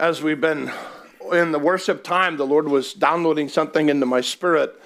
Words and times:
as 0.00 0.22
we've 0.22 0.40
been 0.40 0.72
in 1.32 1.52
the 1.52 1.58
worship 1.58 2.02
time, 2.02 2.36
the 2.36 2.46
Lord 2.46 2.68
was 2.68 2.92
downloading 2.94 3.48
something 3.48 3.88
into 3.88 4.06
my 4.06 4.20
spirit. 4.20 4.80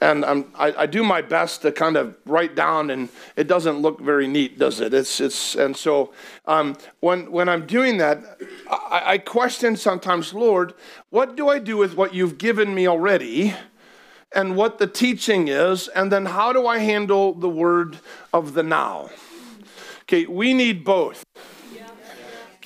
And 0.00 0.24
I, 0.24 0.44
I 0.54 0.86
do 0.86 1.02
my 1.02 1.22
best 1.22 1.62
to 1.62 1.72
kind 1.72 1.96
of 1.96 2.14
write 2.24 2.54
down, 2.54 2.90
and 2.90 3.08
it 3.36 3.48
doesn't 3.48 3.80
look 3.80 4.00
very 4.00 4.28
neat, 4.28 4.58
does 4.58 4.80
it? 4.80 4.94
It's, 4.94 5.20
it's, 5.20 5.56
and 5.56 5.76
so 5.76 6.12
um, 6.46 6.76
when, 7.00 7.32
when 7.32 7.48
I'm 7.48 7.66
doing 7.66 7.98
that, 7.98 8.22
I, 8.70 9.02
I 9.04 9.18
question 9.18 9.76
sometimes, 9.76 10.32
Lord, 10.32 10.74
what 11.10 11.36
do 11.36 11.48
I 11.48 11.58
do 11.58 11.76
with 11.76 11.96
what 11.96 12.14
you've 12.14 12.38
given 12.38 12.74
me 12.74 12.86
already? 12.86 13.54
and 14.34 14.56
what 14.56 14.78
the 14.78 14.86
teaching 14.86 15.48
is, 15.48 15.88
and 15.88 16.12
then 16.12 16.26
how 16.26 16.52
do 16.52 16.66
I 16.66 16.80
handle 16.80 17.32
the 17.32 17.48
word 17.48 17.98
of 18.30 18.52
the 18.52 18.62
now? 18.62 19.08
Okay, 20.02 20.26
we 20.26 20.52
need 20.52 20.84
both. 20.84 21.24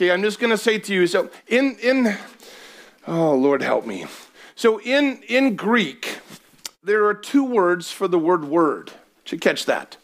Okay, 0.03 0.11
I'm 0.11 0.23
just 0.23 0.41
going 0.41 0.50
to 0.50 0.59
say 0.59 0.80
to 0.80 0.93
you 0.93 1.07
so 1.07 1.30
in 1.46 1.77
in 1.77 2.18
oh 3.07 3.37
Lord 3.37 3.62
help 3.62 3.86
me. 3.86 4.07
So 4.57 4.81
in 4.81 5.22
in 5.29 5.54
Greek 5.54 6.18
there 6.82 7.07
are 7.07 7.14
two 7.14 7.45
words 7.45 7.93
for 7.93 8.09
the 8.09 8.18
word 8.18 8.45
word. 8.45 8.90
Did 9.25 9.32
you 9.35 9.39
catch 9.39 9.64
that? 9.67 9.96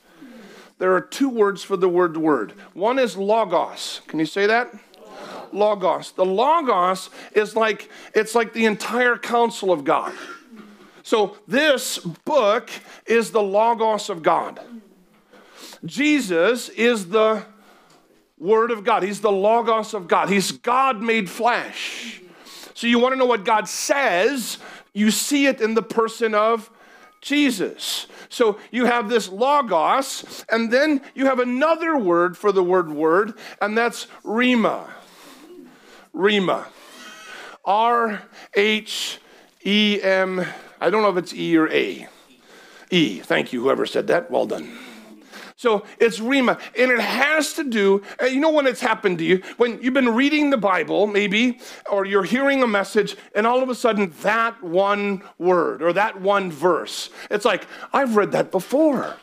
There 0.79 0.95
are 0.95 1.01
two 1.01 1.29
words 1.29 1.65
for 1.65 1.77
the 1.77 1.89
word 1.89 2.17
word. 2.17 2.53
One 2.75 3.01
is 3.01 3.17
logos. 3.17 4.03
Can 4.07 4.21
you 4.21 4.27
say 4.27 4.47
that? 4.47 4.73
Logos. 5.53 6.13
The 6.13 6.25
logos 6.25 7.11
is 7.33 7.57
like 7.57 7.91
it's 8.15 8.37
like 8.37 8.53
the 8.53 8.67
entire 8.67 9.19
counsel 9.19 9.73
of 9.73 9.83
God. 9.83 10.15
So 11.03 11.39
this 11.49 11.99
book 11.99 12.71
is 13.05 13.33
the 13.33 13.43
logos 13.43 14.11
of 14.11 14.23
God. 14.23 14.61
Jesus 15.85 16.69
is 16.69 17.09
the 17.09 17.43
Word 18.39 18.71
of 18.71 18.85
God. 18.85 19.03
He's 19.03 19.21
the 19.21 19.33
Logos 19.33 19.95
of 19.95 20.09
God. 20.09 20.29
He's 20.29 20.53
God 20.53 21.01
made 21.01 21.29
flesh. 21.29 22.21
So 22.75 22.87
you 22.87 22.99
want 22.99 23.13
to 23.13 23.19
know 23.19 23.27
what 23.27 23.45
God 23.45 23.69
says, 23.69 24.59
you 24.93 25.11
see 25.11 25.47
it 25.47 25.61
in 25.61 25.75
the 25.75 25.83
person 25.83 26.35
of 26.35 26.71
Jesus. 27.21 28.07
So 28.29 28.59
you 28.71 28.85
have 28.85 29.09
this 29.09 29.29
Logos, 29.29 30.45
and 30.51 30.73
then 30.73 31.01
you 31.15 31.27
have 31.27 31.41
another 31.41 31.99
word 31.99 32.37
for 32.37 32.53
the 32.53 32.63
word 32.63 32.91
word, 32.91 33.35
and 33.61 33.77
that's 33.77 34.07
Rima. 34.23 34.89
Rhema. 36.15 36.67
R 37.65 38.23
H 38.55 39.19
E 39.65 40.01
M, 40.03 40.45
I 40.81 40.91
don't 40.91 41.03
know 41.03 41.11
if 41.11 41.17
it's 41.17 41.35
E 41.35 41.57
or 41.57 41.69
A. 41.71 42.09
E. 42.91 43.21
Thank 43.21 43.53
you, 43.53 43.63
whoever 43.63 43.85
said 43.85 44.07
that. 44.07 44.31
Well 44.31 44.47
done. 44.47 44.79
So 45.59 45.85
it's 45.99 46.21
Rhema. 46.21 46.61
And 46.79 46.93
it 46.93 47.01
has 47.01 47.53
to 47.55 47.65
do, 47.65 48.01
you 48.23 48.39
know 48.39 48.53
when 48.53 48.69
it's 48.69 48.81
happened 48.81 49.19
to 49.19 49.25
you? 49.25 49.43
When 49.57 49.83
you've 49.83 49.93
been 49.93 50.15
reading 50.15 50.51
the 50.51 50.57
Bible, 50.57 51.09
maybe, 51.09 51.59
or 51.91 52.07
you're 52.07 52.23
hearing 52.23 52.63
a 52.63 52.67
message, 52.69 53.17
and 53.35 53.45
all 53.45 53.61
of 53.61 53.69
a 53.69 53.75
sudden 53.75 54.15
that 54.23 54.63
one 54.63 55.21
word 55.37 55.83
or 55.83 55.93
that 55.95 56.21
one 56.21 56.53
verse, 56.53 57.11
it's 57.29 57.45
like, 57.45 57.67
I've 57.93 58.15
read 58.15 58.31
that 58.33 58.53
before. 58.53 59.17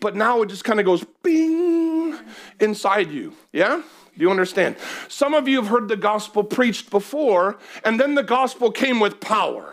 But 0.00 0.16
now 0.16 0.42
it 0.42 0.50
just 0.50 0.64
kind 0.64 0.80
of 0.80 0.86
goes 0.86 1.02
bing 1.22 2.14
inside 2.60 3.10
you. 3.10 3.32
Yeah? 3.50 3.76
Do 3.76 4.20
you 4.20 4.30
understand? 4.30 4.76
Some 5.08 5.32
of 5.32 5.48
you 5.48 5.56
have 5.62 5.68
heard 5.68 5.88
the 5.88 5.96
gospel 5.96 6.44
preached 6.44 6.90
before, 6.90 7.58
and 7.86 7.98
then 7.98 8.14
the 8.14 8.22
gospel 8.22 8.70
came 8.70 9.00
with 9.00 9.18
power. 9.18 9.70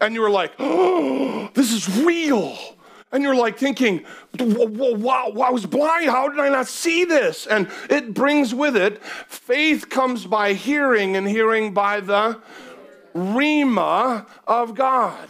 And 0.00 0.14
you 0.14 0.20
were 0.20 0.30
like, 0.30 0.54
oh, 0.58 1.48
this 1.54 1.72
is 1.72 1.88
real. 2.04 2.58
And 3.10 3.22
you're 3.22 3.34
like 3.34 3.58
thinking, 3.58 4.04
wow, 4.38 5.32
I 5.42 5.50
was 5.50 5.64
blind. 5.64 6.10
How 6.10 6.28
did 6.28 6.38
I 6.38 6.50
not 6.50 6.68
see 6.68 7.04
this? 7.04 7.46
And 7.46 7.68
it 7.88 8.12
brings 8.12 8.54
with 8.54 8.76
it 8.76 9.02
faith 9.02 9.88
comes 9.88 10.26
by 10.26 10.52
hearing, 10.52 11.16
and 11.16 11.26
hearing 11.26 11.72
by 11.72 12.00
the 12.00 12.38
Rhema 13.14 14.26
of 14.46 14.74
God. 14.74 15.28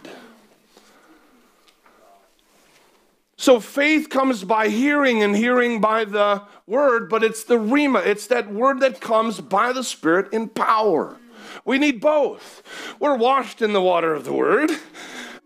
So 3.37 3.61
faith 3.61 4.09
comes 4.09 4.43
by 4.43 4.67
hearing, 4.67 5.23
and 5.23 5.33
hearing 5.33 5.79
by 5.79 6.03
the 6.03 6.43
word, 6.67 7.09
but 7.09 7.23
it's 7.23 7.45
the 7.45 7.57
Rhema. 7.57 8.05
It's 8.05 8.27
that 8.27 8.51
word 8.51 8.81
that 8.81 8.99
comes 8.99 9.39
by 9.39 9.71
the 9.71 9.83
Spirit 9.83 10.33
in 10.33 10.49
power. 10.49 11.15
We 11.63 11.77
need 11.77 12.01
both. 12.01 12.61
We're 12.99 13.15
washed 13.15 13.61
in 13.61 13.71
the 13.71 13.81
water 13.81 14.13
of 14.13 14.25
the 14.25 14.33
word 14.33 14.71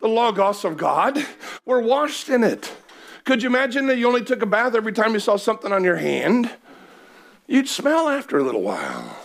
the 0.03 0.09
Logos 0.09 0.65
of 0.65 0.75
God. 0.75 1.25
We're 1.63 1.79
washed 1.81 2.27
in 2.27 2.43
it. 2.43 2.69
Could 3.23 3.41
you 3.41 3.47
imagine 3.47 3.87
that 3.87 3.97
you 3.97 4.05
only 4.05 4.21
took 4.21 4.41
a 4.41 4.45
bath 4.45 4.75
every 4.75 4.91
time 4.91 5.13
you 5.13 5.19
saw 5.19 5.37
something 5.37 5.71
on 5.71 5.85
your 5.85 5.95
hand? 5.95 6.51
You'd 7.47 7.69
smell 7.69 8.09
after 8.09 8.37
a 8.37 8.43
little 8.43 8.63
while. 8.63 9.17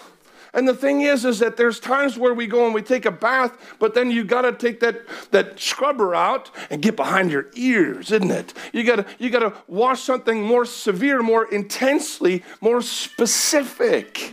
And 0.54 0.68
the 0.68 0.74
thing 0.74 1.00
is, 1.00 1.24
is 1.24 1.40
that 1.40 1.56
there's 1.56 1.80
times 1.80 2.16
where 2.16 2.32
we 2.32 2.46
go 2.46 2.64
and 2.64 2.72
we 2.72 2.82
take 2.82 3.06
a 3.06 3.10
bath, 3.10 3.76
but 3.80 3.94
then 3.94 4.12
you 4.12 4.22
got 4.22 4.42
to 4.42 4.52
take 4.52 4.78
that, 4.78 5.00
that 5.32 5.58
scrubber 5.58 6.14
out 6.14 6.52
and 6.70 6.80
get 6.80 6.94
behind 6.94 7.32
your 7.32 7.46
ears, 7.54 8.12
isn't 8.12 8.30
it? 8.30 8.54
You 8.72 8.84
got 8.84 8.96
to 8.96 9.06
you 9.18 9.30
got 9.30 9.40
to 9.40 9.54
wash 9.66 10.02
something 10.02 10.40
more 10.40 10.64
severe, 10.64 11.22
more 11.22 11.52
intensely, 11.52 12.44
more 12.60 12.82
specific. 12.82 14.32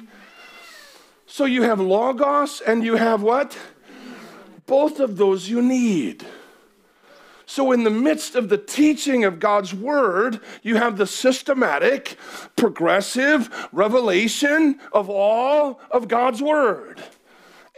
So 1.25 1.45
you 1.45 1.63
have 1.63 1.79
logos 1.79 2.61
and 2.61 2.83
you 2.83 2.97
have 2.97 3.23
what? 3.23 3.57
Both 4.65 4.99
of 4.99 5.17
those 5.17 5.49
you 5.49 5.61
need. 5.61 6.25
So, 7.47 7.71
in 7.71 7.83
the 7.83 7.91
midst 7.91 8.35
of 8.35 8.49
the 8.49 8.57
teaching 8.57 9.23
of 9.23 9.39
God's 9.39 9.73
word, 9.73 10.39
you 10.63 10.77
have 10.77 10.97
the 10.97 11.05
systematic, 11.05 12.17
progressive 12.55 13.67
revelation 13.71 14.79
of 14.91 15.09
all 15.09 15.79
of 15.91 16.07
God's 16.07 16.41
word. 16.41 17.03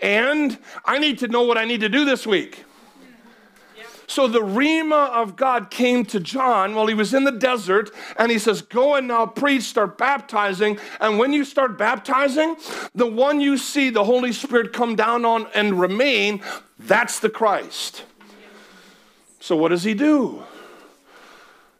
And 0.01 0.57
I 0.85 0.99
need 0.99 1.19
to 1.19 1.27
know 1.27 1.43
what 1.43 1.57
I 1.57 1.65
need 1.65 1.81
to 1.81 1.89
do 1.89 2.05
this 2.05 2.25
week. 2.25 2.63
So 4.09 4.25
the 4.25 4.39
Rhema 4.39 5.09
of 5.09 5.35
God 5.35 5.69
came 5.69 6.05
to 6.05 6.19
John 6.21 6.75
while 6.75 6.87
he 6.87 6.93
was 6.93 7.13
in 7.13 7.25
the 7.25 7.31
desert, 7.31 7.91
and 8.17 8.31
he 8.31 8.39
says, 8.39 8.61
Go 8.61 8.95
and 8.95 9.09
now 9.09 9.25
preach, 9.25 9.63
start 9.63 9.97
baptizing. 9.97 10.79
And 11.01 11.19
when 11.19 11.33
you 11.33 11.43
start 11.43 11.77
baptizing, 11.77 12.55
the 12.95 13.05
one 13.05 13.41
you 13.41 13.57
see 13.57 13.89
the 13.89 14.05
Holy 14.05 14.31
Spirit 14.31 14.71
come 14.71 14.95
down 14.95 15.25
on 15.25 15.47
and 15.53 15.79
remain, 15.79 16.41
that's 16.79 17.19
the 17.19 17.29
Christ. 17.29 18.05
So 19.41 19.57
what 19.57 19.69
does 19.69 19.83
he 19.83 19.93
do? 19.93 20.43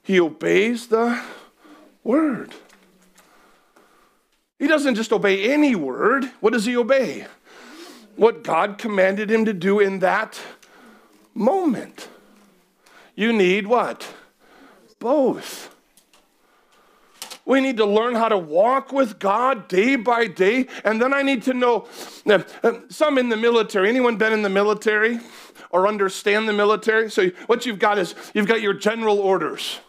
He 0.03 0.19
obeys 0.19 0.87
the 0.87 1.21
word. 2.03 2.53
He 4.59 4.67
doesn't 4.67 4.95
just 4.95 5.13
obey 5.13 5.51
any 5.51 5.75
word. 5.75 6.25
What 6.41 6.51
does 6.51 6.65
he 6.65 6.75
obey? 6.75 7.25
What 8.17 8.43
God 8.43 8.77
commanded 8.77 9.31
him 9.31 9.45
to 9.45 9.53
do 9.53 9.79
in 9.79 9.99
that 9.99 10.39
moment. 11.33 12.09
You 13.17 13.33
need 13.33 13.65
what? 13.65 14.07
Both. 14.99 15.75
We 17.45 17.61
need 17.61 17.77
to 17.77 17.85
learn 17.85 18.13
how 18.13 18.29
to 18.29 18.37
walk 18.37 18.91
with 18.91 19.17
God 19.17 19.67
day 19.67 19.95
by 19.95 20.27
day. 20.27 20.67
And 20.85 21.01
then 21.01 21.13
I 21.13 21.23
need 21.23 21.41
to 21.43 21.53
know 21.53 21.87
uh, 22.29 22.43
some 22.89 23.17
in 23.17 23.29
the 23.29 23.35
military. 23.35 23.89
Anyone 23.89 24.17
been 24.17 24.33
in 24.33 24.43
the 24.43 24.49
military 24.49 25.19
or 25.71 25.87
understand 25.87 26.47
the 26.47 26.53
military? 26.53 27.09
So, 27.09 27.29
what 27.47 27.65
you've 27.65 27.79
got 27.79 27.97
is 27.97 28.13
you've 28.35 28.47
got 28.47 28.61
your 28.61 28.73
general 28.73 29.19
orders. 29.19 29.79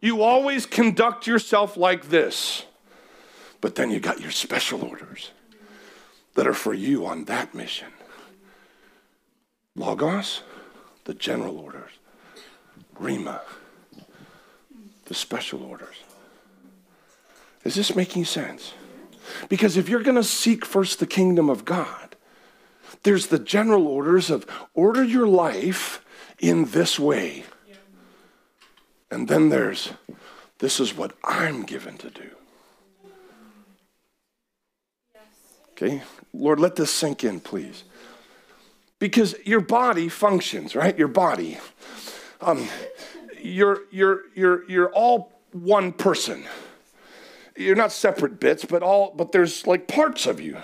You 0.00 0.22
always 0.22 0.64
conduct 0.64 1.26
yourself 1.26 1.76
like 1.76 2.08
this. 2.08 2.64
But 3.60 3.74
then 3.74 3.90
you 3.90 4.00
got 4.00 4.20
your 4.20 4.30
special 4.30 4.82
orders 4.82 5.30
that 6.34 6.46
are 6.46 6.54
for 6.54 6.72
you 6.72 7.04
on 7.04 7.24
that 7.26 7.54
mission. 7.54 7.92
Logos, 9.76 10.42
the 11.04 11.14
general 11.14 11.58
orders. 11.58 11.90
Rhema, 13.02 13.40
the 15.06 15.14
special 15.14 15.62
orders. 15.62 15.96
Is 17.64 17.74
this 17.74 17.94
making 17.94 18.24
sense? 18.24 18.74
Because 19.48 19.76
if 19.76 19.88
you're 19.88 20.02
going 20.02 20.16
to 20.16 20.24
seek 20.24 20.64
first 20.64 20.98
the 20.98 21.06
kingdom 21.06 21.48
of 21.48 21.64
God, 21.64 22.16
there's 23.02 23.28
the 23.28 23.38
general 23.38 23.86
orders 23.86 24.30
of 24.30 24.46
order 24.74 25.02
your 25.02 25.26
life 25.26 26.04
in 26.38 26.66
this 26.66 26.98
way. 26.98 27.44
And 29.10 29.28
then 29.28 29.48
there's 29.48 29.92
this 30.58 30.78
is 30.78 30.96
what 30.96 31.12
I'm 31.24 31.64
given 31.64 31.98
to 31.98 32.10
do. 32.10 32.30
Okay? 35.72 36.02
Lord, 36.32 36.60
let 36.60 36.76
this 36.76 36.90
sink 36.92 37.24
in, 37.24 37.40
please. 37.40 37.82
Because 39.00 39.34
your 39.44 39.60
body 39.60 40.08
functions, 40.08 40.76
right? 40.76 40.96
Your 40.96 41.08
body. 41.08 41.58
Um, 42.42 42.68
you're, 43.40 43.82
you're, 43.92 44.22
you're, 44.34 44.68
you're 44.68 44.92
all 44.92 45.32
one 45.52 45.92
person. 45.92 46.44
You're 47.56 47.76
not 47.76 47.92
separate 47.92 48.40
bits, 48.40 48.64
but 48.64 48.82
all 48.82 49.14
but 49.16 49.30
there's 49.30 49.66
like 49.66 49.86
parts 49.86 50.26
of 50.26 50.40
you. 50.40 50.58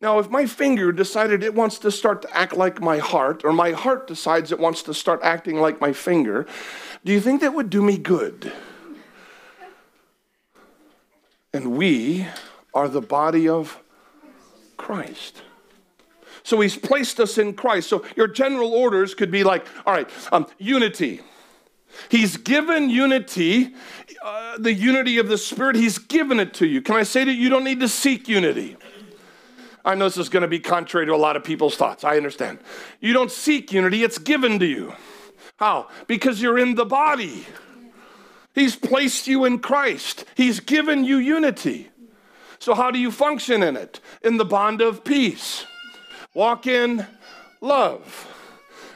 Now, 0.00 0.18
if 0.18 0.30
my 0.30 0.46
finger 0.46 0.92
decided 0.92 1.42
it 1.42 1.54
wants 1.54 1.78
to 1.80 1.90
start 1.90 2.22
to 2.22 2.36
act 2.36 2.56
like 2.56 2.80
my 2.80 2.98
heart, 2.98 3.44
or 3.44 3.52
my 3.52 3.72
heart 3.72 4.06
decides 4.06 4.52
it 4.52 4.58
wants 4.58 4.82
to 4.84 4.94
start 4.94 5.20
acting 5.22 5.56
like 5.56 5.80
my 5.80 5.92
finger, 5.92 6.46
do 7.04 7.12
you 7.12 7.20
think 7.20 7.40
that 7.40 7.54
would 7.54 7.70
do 7.70 7.82
me 7.82 7.98
good? 7.98 8.52
And 11.52 11.72
we 11.72 12.26
are 12.72 12.88
the 12.88 13.00
body 13.00 13.48
of 13.48 13.82
Christ. 14.76 15.42
So 16.46 16.60
he's 16.60 16.76
placed 16.76 17.18
us 17.18 17.38
in 17.38 17.54
Christ. 17.54 17.88
So 17.88 18.04
your 18.14 18.28
general 18.28 18.72
orders 18.72 19.16
could 19.16 19.32
be 19.32 19.42
like, 19.42 19.66
all 19.84 19.92
right, 19.92 20.08
um, 20.30 20.46
unity. 20.58 21.20
He's 22.08 22.36
given 22.36 22.88
unity, 22.88 23.74
uh, 24.22 24.56
the 24.56 24.72
unity 24.72 25.18
of 25.18 25.26
the 25.26 25.38
Spirit, 25.38 25.74
He's 25.74 25.98
given 25.98 26.38
it 26.38 26.54
to 26.54 26.66
you. 26.68 26.82
Can 26.82 26.94
I 26.94 27.02
say 27.02 27.24
that 27.24 27.32
you 27.32 27.48
don't 27.48 27.64
need 27.64 27.80
to 27.80 27.88
seek 27.88 28.28
unity? 28.28 28.76
I 29.84 29.96
know 29.96 30.04
this 30.04 30.18
is 30.18 30.28
going 30.28 30.42
to 30.42 30.48
be 30.48 30.60
contrary 30.60 31.06
to 31.06 31.14
a 31.14 31.16
lot 31.16 31.34
of 31.34 31.42
people's 31.42 31.74
thoughts. 31.74 32.04
I 32.04 32.16
understand. 32.16 32.60
You 33.00 33.12
don't 33.12 33.32
seek 33.32 33.72
unity, 33.72 34.04
it's 34.04 34.18
given 34.18 34.60
to 34.60 34.66
you. 34.66 34.94
How? 35.56 35.88
Because 36.06 36.40
you're 36.40 36.60
in 36.60 36.76
the 36.76 36.86
body. 36.86 37.44
He's 38.54 38.76
placed 38.76 39.26
you 39.26 39.46
in 39.46 39.58
Christ, 39.58 40.24
He's 40.36 40.60
given 40.60 41.02
you 41.02 41.16
unity. 41.16 41.88
So, 42.60 42.72
how 42.74 42.92
do 42.92 43.00
you 43.00 43.10
function 43.10 43.64
in 43.64 43.76
it? 43.76 43.98
In 44.22 44.36
the 44.36 44.44
bond 44.44 44.80
of 44.80 45.02
peace. 45.02 45.66
Walk 46.36 46.66
in 46.66 47.06
love. 47.62 48.30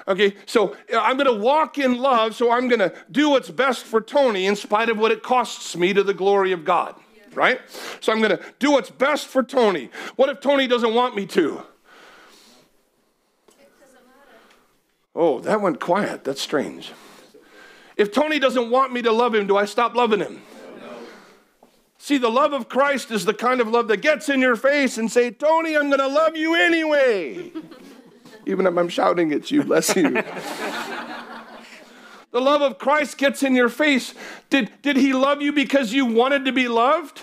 Okay, 0.07 0.35
so 0.45 0.77
I'm 0.95 1.17
to 1.17 1.33
walk 1.33 1.79
in 1.79 1.97
love, 1.97 2.35
so 2.35 2.53
I'm 2.53 2.69
to 2.69 2.93
do 3.11 3.31
what's 3.31 3.49
best 3.49 3.85
for 3.85 4.03
Tony 4.03 4.45
in 4.45 4.57
spite 4.57 4.91
of 4.91 4.99
what 4.99 5.11
it 5.11 5.23
costs 5.23 5.75
me 5.75 5.95
to 5.95 6.03
the 6.03 6.13
glory 6.13 6.53
of 6.53 6.67
God. 6.67 6.97
Right? 7.33 7.63
So 8.01 8.13
I'm 8.13 8.21
to 8.21 8.41
do 8.59 8.73
what's 8.73 8.91
best 8.91 9.27
for 9.27 9.43
Tony. 9.43 9.89
What 10.17 10.29
if 10.29 10.41
Tony 10.41 10.67
doesn't 10.67 10.93
want 10.93 11.17
me 11.17 11.25
to? 11.29 11.63
Oh, 15.15 15.41
that 15.41 15.63
went 15.63 15.81
quiet. 15.81 16.25
That's 16.25 16.43
strange. 16.43 16.93
If 17.97 18.13
Tony 18.13 18.39
doesn't 18.39 18.69
want 18.69 18.93
me 18.93 19.01
to 19.01 19.13
love 19.13 19.35
him, 19.35 19.47
do 19.47 19.57
I 19.57 19.65
stop 19.65 19.95
loving 19.95 20.21
him? 20.21 20.43
See, 22.03 22.17
the 22.17 22.31
love 22.31 22.55
of 22.55 22.69
Christ 22.69 23.11
is 23.11 23.27
the 23.27 23.35
kind 23.35 23.61
of 23.61 23.69
love 23.69 23.89
that 23.89 23.99
gets 23.99 24.31
in 24.31 24.41
your 24.41 24.57
face 24.57 24.97
and 24.97 25.13
say, 25.13 25.31
Tony, 25.31 25.77
I'm 25.77 25.91
going 25.91 26.01
to 26.01 26.09
love 26.09 26.35
you 26.35 26.55
anyway 26.55 27.53
even 28.47 28.67
if 28.67 28.77
I'm 28.77 28.89
shouting 28.89 29.33
at 29.33 29.51
you, 29.51 29.63
bless 29.63 29.95
you. 29.95 30.11
the 32.33 32.41
love 32.41 32.63
of 32.63 32.79
Christ 32.79 33.19
gets 33.19 33.43
in 33.43 33.55
your 33.55 33.69
face. 33.69 34.15
Did, 34.49 34.71
did 34.83 34.97
he 34.97 35.13
love 35.13 35.43
you 35.43 35.53
because 35.53 35.93
you 35.93 36.07
wanted 36.07 36.45
to 36.47 36.53
be 36.53 36.69
loved? 36.69 37.23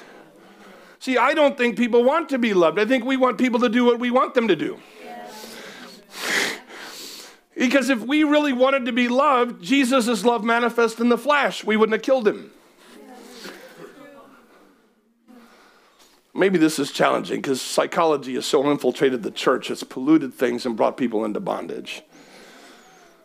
See, 0.99 1.17
I 1.17 1.33
don't 1.33 1.57
think 1.57 1.77
people 1.77 2.03
want 2.03 2.29
to 2.29 2.37
be 2.37 2.53
loved. 2.53 2.79
I 2.79 2.85
think 2.85 3.03
we 3.03 3.17
want 3.17 3.37
people 3.37 3.59
to 3.61 3.69
do 3.69 3.85
what 3.85 3.99
we 3.99 4.11
want 4.11 4.33
them 4.33 4.47
to 4.47 4.55
do. 4.55 4.79
because 7.55 7.89
if 7.89 8.01
we 8.01 8.23
really 8.23 8.53
wanted 8.53 8.85
to 8.85 8.91
be 8.91 9.07
loved, 9.07 9.61
Jesus' 9.61 10.23
love 10.23 10.43
manifest 10.43 10.99
in 10.99 11.09
the 11.09 11.17
flesh. 11.17 11.63
We 11.63 11.77
wouldn't 11.77 11.93
have 11.93 12.03
killed 12.03 12.27
him. 12.27 12.51
Maybe 16.37 16.59
this 16.59 16.77
is 16.77 16.91
challenging 16.91 17.41
because 17.41 17.59
psychology 17.59 18.35
has 18.35 18.45
so 18.45 18.69
infiltrated 18.69 19.23
the 19.23 19.31
church, 19.31 19.71
it's 19.71 19.81
polluted 19.81 20.35
things 20.35 20.67
and 20.67 20.77
brought 20.77 20.95
people 20.95 21.25
into 21.25 21.39
bondage. 21.39 22.03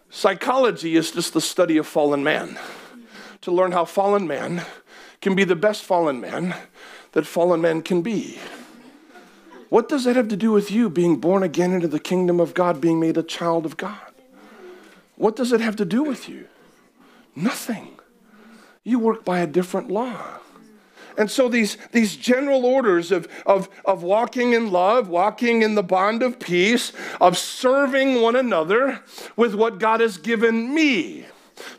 Psychology 0.09 0.97
is 0.97 1.11
just 1.11 1.35
the 1.35 1.41
study 1.43 1.77
of 1.77 1.87
fallen 1.87 2.25
man, 2.25 2.59
to 3.43 3.53
learn 3.53 3.73
how 3.73 3.85
fallen 3.85 4.27
man 4.27 4.63
can 5.21 5.35
be 5.35 5.45
the 5.45 5.55
best 5.55 5.85
fallen 5.85 6.23
man 6.23 6.55
that 7.13 7.27
fallen 7.27 7.61
man 7.61 7.83
can 7.83 8.01
be. 8.01 8.39
What 9.69 9.91
does 9.91 10.05
that 10.05 10.17
have 10.17 10.29
to 10.29 10.37
do 10.37 10.51
with 10.51 10.71
you 10.71 10.89
being 10.89 11.17
born 11.17 11.43
again 11.43 11.75
into 11.75 11.89
the 11.89 12.01
kingdom 12.01 12.41
of 12.41 12.55
God, 12.55 12.81
being 12.81 12.99
made 12.99 13.19
a 13.19 13.23
child 13.23 13.67
of 13.67 13.77
God? 13.77 14.01
What 15.17 15.37
does 15.37 15.53
it 15.53 15.61
have 15.61 15.77
to 15.77 15.85
do 15.85 16.03
with 16.03 16.31
you? 16.31 16.49
Nothing. 17.37 17.99
You 18.85 18.99
work 18.99 19.23
by 19.23 19.41
a 19.41 19.47
different 19.47 19.91
law. 19.91 20.39
And 21.17 21.31
so 21.31 21.49
these, 21.49 21.77
these 21.93 22.17
general 22.17 22.65
orders 22.65 23.13
of, 23.13 23.29
of, 23.47 23.69
of 23.85 24.03
walking 24.03 24.53
in 24.53 24.71
love, 24.71 25.09
walking 25.09 25.63
in 25.63 25.75
the 25.75 25.83
bond 25.83 26.23
of 26.23 26.39
peace, 26.39 26.93
of 27.21 27.37
serving 27.37 28.21
one 28.21 28.37
another 28.37 29.03
with 29.37 29.55
what 29.55 29.79
God 29.79 30.01
has 30.01 30.17
given 30.19 30.75
me. 30.75 31.27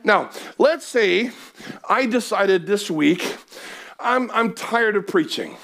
Now, 0.03 0.29
let's 0.57 0.85
say 0.85 1.31
I 1.89 2.05
decided 2.05 2.65
this 2.65 2.89
week 2.89 3.37
I'm, 3.99 4.29
I'm 4.31 4.53
tired 4.53 4.95
of 4.95 5.07
preaching. 5.07 5.55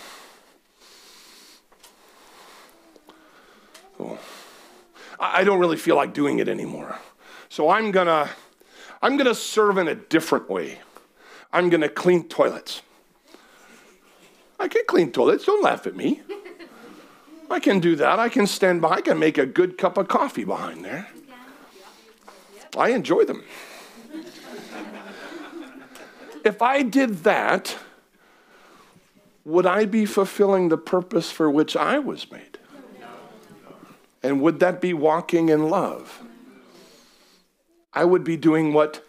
Oh, 4.00 4.18
I 5.20 5.44
don't 5.44 5.60
really 5.60 5.78
feel 5.78 5.98
like 5.98 6.14
doing 6.14 6.40
it 6.40 6.48
anymore. 6.48 6.98
So 7.50 7.70
I'm 7.70 7.92
gonna, 7.92 8.30
I'm 9.02 9.18
gonna 9.18 9.36
serve 9.36 9.78
in 9.78 9.90
a 9.90 9.96
different 9.96 10.50
way. 10.50 10.80
I'm 11.52 11.70
gonna 11.70 11.90
clean 11.90 12.30
toilets. 12.30 12.82
I 14.60 14.68
can 14.68 14.84
clean 14.88 15.12
toilets. 15.12 15.46
Don't 15.46 15.64
laugh 15.64 15.88
at 15.88 15.96
me. 15.96 16.22
I 17.50 17.60
can 17.60 17.80
do 17.80 17.96
that. 17.96 18.20
I 18.20 18.30
can 18.30 18.46
stand 18.46 18.82
by. 18.82 18.90
I 18.90 19.02
can 19.02 19.18
make 19.18 19.38
a 19.38 19.46
good 19.46 19.78
cup 19.78 19.98
of 19.98 20.08
coffee 20.08 20.44
behind 20.44 20.86
there. 20.86 21.08
I 22.78 22.90
enjoy 22.90 23.26
them. 23.26 23.44
if 26.46 26.62
I 26.62 26.84
did 26.84 27.24
that, 27.24 27.78
would 29.46 29.66
I 29.66 29.86
be 29.86 30.06
fulfilling 30.06 30.70
the 30.70 30.78
purpose 30.78 31.32
for 31.32 31.50
which 31.50 31.76
I 31.76 31.98
was 31.98 32.32
made? 32.32 32.60
And 34.22 34.42
would 34.42 34.60
that 34.60 34.82
be 34.82 34.94
walking 34.94 35.50
in 35.50 35.70
love? 35.70 36.22
I 37.94 38.06
would 38.06 38.24
be 38.24 38.38
doing 38.38 38.74
what 38.74 39.04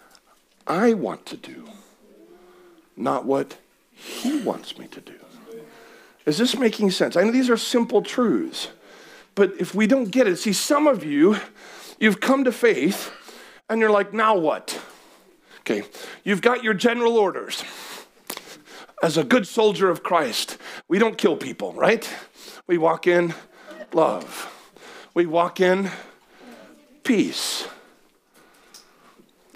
I 0.66 0.94
want 0.94 1.26
to 1.26 1.36
do, 1.36 1.68
not 2.96 3.26
what 3.26 3.58
He 3.92 4.40
wants 4.40 4.78
me 4.78 4.86
to 4.88 5.00
do. 5.00 5.19
Is 6.26 6.38
this 6.38 6.56
making 6.56 6.90
sense? 6.90 7.16
I 7.16 7.22
know 7.22 7.32
these 7.32 7.50
are 7.50 7.56
simple 7.56 8.02
truths, 8.02 8.68
but 9.34 9.52
if 9.58 9.74
we 9.74 9.86
don't 9.86 10.10
get 10.10 10.26
it, 10.26 10.36
see, 10.36 10.52
some 10.52 10.86
of 10.86 11.04
you, 11.04 11.36
you've 11.98 12.20
come 12.20 12.44
to 12.44 12.52
faith 12.52 13.12
and 13.68 13.80
you're 13.80 13.90
like, 13.90 14.12
now 14.12 14.36
what? 14.36 14.80
Okay, 15.60 15.82
you've 16.24 16.42
got 16.42 16.62
your 16.62 16.74
general 16.74 17.16
orders. 17.16 17.64
As 19.02 19.16
a 19.16 19.24
good 19.24 19.46
soldier 19.46 19.88
of 19.88 20.02
Christ, 20.02 20.58
we 20.88 20.98
don't 20.98 21.16
kill 21.16 21.36
people, 21.36 21.72
right? 21.72 22.08
We 22.66 22.76
walk 22.76 23.06
in 23.06 23.34
love, 23.92 24.52
we 25.14 25.26
walk 25.26 25.60
in 25.60 25.90
peace. 27.02 27.66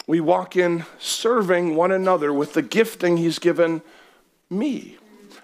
We 0.07 0.19
walk 0.19 0.55
in 0.55 0.85
serving 0.99 1.75
one 1.75 1.91
another 1.91 2.31
with 2.31 2.53
the 2.53 2.61
gifting 2.61 3.17
He's 3.17 3.39
given 3.39 3.81
me. 4.51 4.97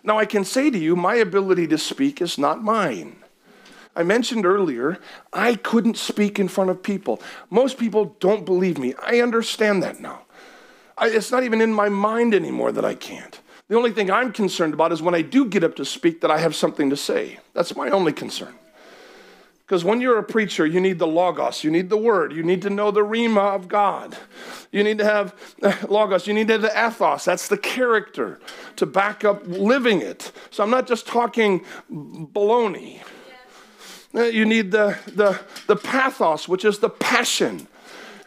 Now, 0.04 0.18
I 0.18 0.26
can 0.26 0.44
say 0.44 0.70
to 0.70 0.78
you, 0.78 0.96
my 0.96 1.16
ability 1.16 1.68
to 1.68 1.78
speak 1.78 2.22
is 2.22 2.38
not 2.38 2.64
mine. 2.64 3.18
I 3.96 4.04
mentioned 4.04 4.46
earlier, 4.46 5.00
I 5.34 5.56
couldn't 5.56 5.98
speak 5.98 6.40
in 6.40 6.48
front 6.48 6.70
of 6.70 6.82
people. 6.82 7.22
Most 7.50 7.78
people 7.78 8.16
don't 8.20 8.46
believe 8.46 8.78
me. 8.78 8.94
I 9.02 9.20
understand 9.20 9.84
that 9.84 10.00
now. 10.00 10.22
I, 10.98 11.10
it's 11.10 11.32
not 11.32 11.44
even 11.44 11.62
in 11.62 11.74
my 11.74 11.90
mind 11.90 12.34
anymore 12.34 12.72
that 12.72 12.86
I 12.86 12.96
can't. 12.96 13.40
The 13.68 13.76
only 13.76 13.92
thing 13.92 14.10
I'm 14.10 14.32
concerned 14.34 14.74
about 14.74 14.92
is 14.92 15.02
when 15.02 15.16
I 15.16 15.22
do 15.22 15.46
get 15.46 15.64
up 15.64 15.76
to 15.76 15.86
speak 15.86 16.22
that 16.22 16.32
I 16.32 16.38
have 16.40 16.56
something 16.56 16.90
to 16.90 16.98
say. 16.98 17.40
That's 17.54 17.76
my 17.76 17.90
only 17.90 18.14
concern. 18.14 18.56
Because 19.72 19.86
when 19.86 20.02
you're 20.02 20.18
a 20.18 20.24
preacher, 20.24 20.66
you 20.66 20.82
need 20.82 21.00
the 21.00 21.08
logos, 21.08 21.64
you 21.64 21.72
need 21.72 21.90
the 21.90 21.96
word, 21.96 22.34
you 22.34 22.44
need 22.44 22.62
to 22.64 22.70
know 22.70 22.92
the 22.92 23.06
rhema 23.06 23.56
of 23.56 23.70
God. 23.70 24.18
You 24.70 24.84
need 24.84 24.98
to 24.98 25.06
have 25.06 25.34
logos, 25.90 26.28
you 26.28 26.34
need 26.34 26.48
to 26.48 26.60
have 26.60 26.62
the 26.62 26.88
ethos, 26.88 27.24
that's 27.24 27.48
the 27.48 27.58
character 27.58 28.42
to 28.76 28.86
back 28.86 29.24
up 29.24 29.44
living 29.48 30.02
it. 30.02 30.34
So 30.50 30.62
I'm 30.62 30.72
not 30.72 30.88
just 30.88 31.08
talking 31.08 31.64
baloney. 31.90 33.00
You 34.14 34.44
need 34.44 34.72
the, 34.72 35.00
the, 35.08 35.40
the 35.68 35.78
pathos, 35.78 36.50
which 36.50 36.66
is 36.66 36.80
the 36.80 36.90
passion. 36.90 37.66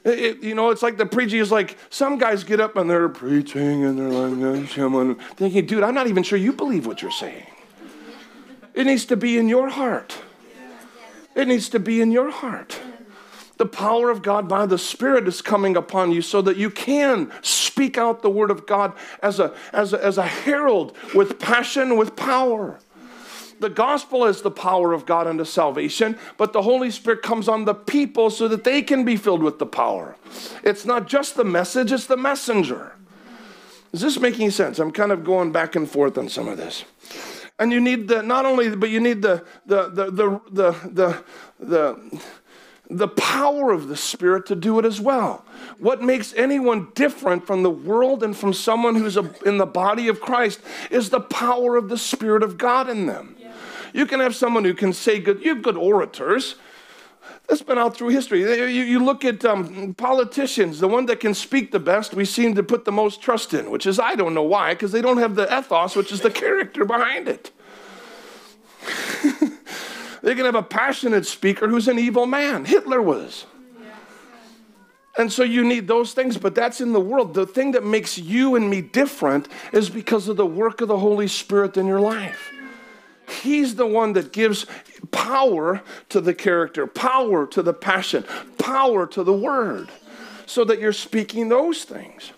It, 0.02 0.42
you 0.42 0.54
know, 0.54 0.70
it's 0.70 0.82
like 0.82 0.96
the 0.96 1.04
preaching 1.04 1.40
is 1.40 1.52
like 1.52 1.76
some 1.90 2.16
guys 2.16 2.42
get 2.42 2.58
up 2.58 2.76
and 2.76 2.88
they're 2.88 3.10
preaching 3.10 3.84
and 3.84 3.98
they're 3.98 4.08
like, 4.08 5.20
thinking, 5.36 5.66
dude, 5.66 5.82
I'm 5.82 5.92
not 5.92 6.06
even 6.06 6.22
sure 6.22 6.38
you 6.38 6.54
believe 6.54 6.86
what 6.86 7.02
you're 7.02 7.10
saying. 7.10 7.44
It 8.72 8.86
needs 8.86 9.04
to 9.04 9.16
be 9.18 9.36
in 9.36 9.50
your 9.50 9.68
heart. 9.68 10.16
It 11.34 11.48
needs 11.48 11.68
to 11.70 11.78
be 11.78 12.00
in 12.00 12.10
your 12.10 12.30
heart. 12.30 12.80
The 13.56 13.66
power 13.66 14.10
of 14.10 14.22
God 14.22 14.48
by 14.48 14.66
the 14.66 14.78
Spirit 14.78 15.28
is 15.28 15.40
coming 15.40 15.76
upon 15.76 16.10
you 16.10 16.22
so 16.22 16.42
that 16.42 16.56
you 16.56 16.70
can 16.70 17.30
speak 17.42 17.96
out 17.96 18.22
the 18.22 18.30
Word 18.30 18.50
of 18.50 18.66
God 18.66 18.92
as 19.22 19.38
a, 19.38 19.54
as 19.72 19.92
a, 19.92 20.04
as 20.04 20.18
a 20.18 20.26
herald 20.26 20.96
with 21.14 21.38
passion, 21.38 21.96
with 21.96 22.16
power. 22.16 22.80
The 23.60 23.70
gospel 23.70 24.24
is 24.24 24.42
the 24.42 24.50
power 24.50 24.92
of 24.92 25.06
God 25.06 25.28
unto 25.28 25.44
salvation, 25.44 26.18
but 26.36 26.52
the 26.52 26.62
Holy 26.62 26.90
Spirit 26.90 27.22
comes 27.22 27.48
on 27.48 27.64
the 27.64 27.74
people 27.74 28.28
so 28.30 28.48
that 28.48 28.64
they 28.64 28.82
can 28.82 29.04
be 29.04 29.16
filled 29.16 29.42
with 29.42 29.60
the 29.60 29.66
power. 29.66 30.16
It's 30.64 30.84
not 30.84 31.06
just 31.06 31.36
the 31.36 31.44
message, 31.44 31.92
it's 31.92 32.06
the 32.06 32.16
messenger. 32.16 32.96
Is 33.92 34.00
this 34.00 34.18
making 34.18 34.50
sense? 34.50 34.80
I'm 34.80 34.90
kind 34.90 35.12
of 35.12 35.22
going 35.22 35.52
back 35.52 35.76
and 35.76 35.88
forth 35.88 36.18
on 36.18 36.28
some 36.28 36.48
of 36.48 36.58
this. 36.58 36.84
And 37.58 37.72
you 37.72 37.80
need 37.80 38.08
the, 38.08 38.22
not 38.22 38.46
only, 38.46 38.74
but 38.74 38.90
you 38.90 39.00
need 39.00 39.22
the, 39.22 39.44
the, 39.66 39.88
the, 39.88 40.10
the, 40.10 40.40
the, 40.50 41.24
the, 41.60 42.20
the, 42.90 43.08
power 43.08 43.70
of 43.70 43.86
the 43.86 43.96
Spirit 43.96 44.46
to 44.46 44.56
do 44.56 44.78
it 44.80 44.84
as 44.84 45.00
well. 45.00 45.44
What 45.78 46.02
makes 46.02 46.34
anyone 46.34 46.88
different 46.94 47.46
from 47.46 47.62
the 47.62 47.70
world 47.70 48.24
and 48.24 48.36
from 48.36 48.52
someone 48.52 48.96
who's 48.96 49.16
a, 49.16 49.30
in 49.46 49.58
the 49.58 49.66
body 49.66 50.08
of 50.08 50.20
Christ 50.20 50.60
is 50.90 51.10
the 51.10 51.20
power 51.20 51.76
of 51.76 51.88
the 51.88 51.98
Spirit 51.98 52.42
of 52.42 52.58
God 52.58 52.88
in 52.88 53.06
them. 53.06 53.36
You 53.92 54.06
can 54.06 54.18
have 54.18 54.34
someone 54.34 54.64
who 54.64 54.74
can 54.74 54.92
say 54.92 55.20
good, 55.20 55.44
you 55.44 55.54
have 55.54 55.62
good 55.62 55.76
orators, 55.76 56.56
That's 57.48 57.62
been 57.62 57.78
out 57.78 57.96
through 57.96 58.08
history. 58.08 58.40
You, 58.40 58.64
you 58.64 59.04
look 59.04 59.24
at 59.24 59.44
um, 59.44 59.94
politicians, 59.94 60.80
the 60.80 60.88
one 60.88 61.06
that 61.06 61.20
can 61.20 61.34
speak 61.34 61.72
the 61.72 61.78
best, 61.78 62.14
we 62.14 62.24
seem 62.24 62.54
to 62.54 62.62
put 62.62 62.86
the 62.86 62.92
most 62.92 63.20
trust 63.20 63.52
in, 63.52 63.70
which 63.70 63.86
is, 63.86 63.98
I 63.98 64.14
don't 64.14 64.32
know 64.32 64.42
why, 64.42 64.72
because 64.72 64.92
they 64.92 65.02
don't 65.02 65.18
have 65.18 65.34
the 65.34 65.44
ethos, 65.54 65.94
which 65.94 66.10
is 66.10 66.20
the 66.20 66.30
character 66.42 66.84
behind 66.84 67.28
it. 67.28 67.50
they 70.22 70.34
can 70.34 70.46
have 70.46 70.54
a 70.54 70.62
passionate 70.62 71.26
speaker 71.26 71.68
who's 71.68 71.86
an 71.86 71.98
evil 71.98 72.26
man. 72.26 72.64
Hitler 72.64 73.02
was. 73.02 73.44
And 75.16 75.32
so 75.32 75.44
you 75.44 75.62
need 75.64 75.86
those 75.86 76.12
things, 76.12 76.36
but 76.38 76.54
that's 76.54 76.80
in 76.80 76.92
the 76.92 77.00
world. 77.00 77.34
The 77.34 77.46
thing 77.46 77.72
that 77.72 77.84
makes 77.84 78.18
you 78.18 78.56
and 78.56 78.68
me 78.68 78.80
different 78.80 79.48
is 79.72 79.88
because 79.88 80.28
of 80.28 80.36
the 80.36 80.46
work 80.46 80.80
of 80.80 80.88
the 80.88 80.98
Holy 80.98 81.28
Spirit 81.28 81.76
in 81.76 81.86
your 81.86 82.00
life. 82.00 82.53
He's 83.42 83.74
the 83.74 83.86
one 83.86 84.12
that 84.14 84.32
gives 84.32 84.66
power 85.10 85.82
to 86.08 86.20
the 86.20 86.34
character, 86.34 86.86
power 86.86 87.46
to 87.46 87.62
the 87.62 87.74
passion, 87.74 88.24
power 88.58 89.06
to 89.08 89.22
the 89.22 89.32
word, 89.32 89.88
so 90.46 90.64
that 90.64 90.78
you're 90.78 90.92
speaking 90.92 91.48
those 91.48 91.84
things. 91.84 92.32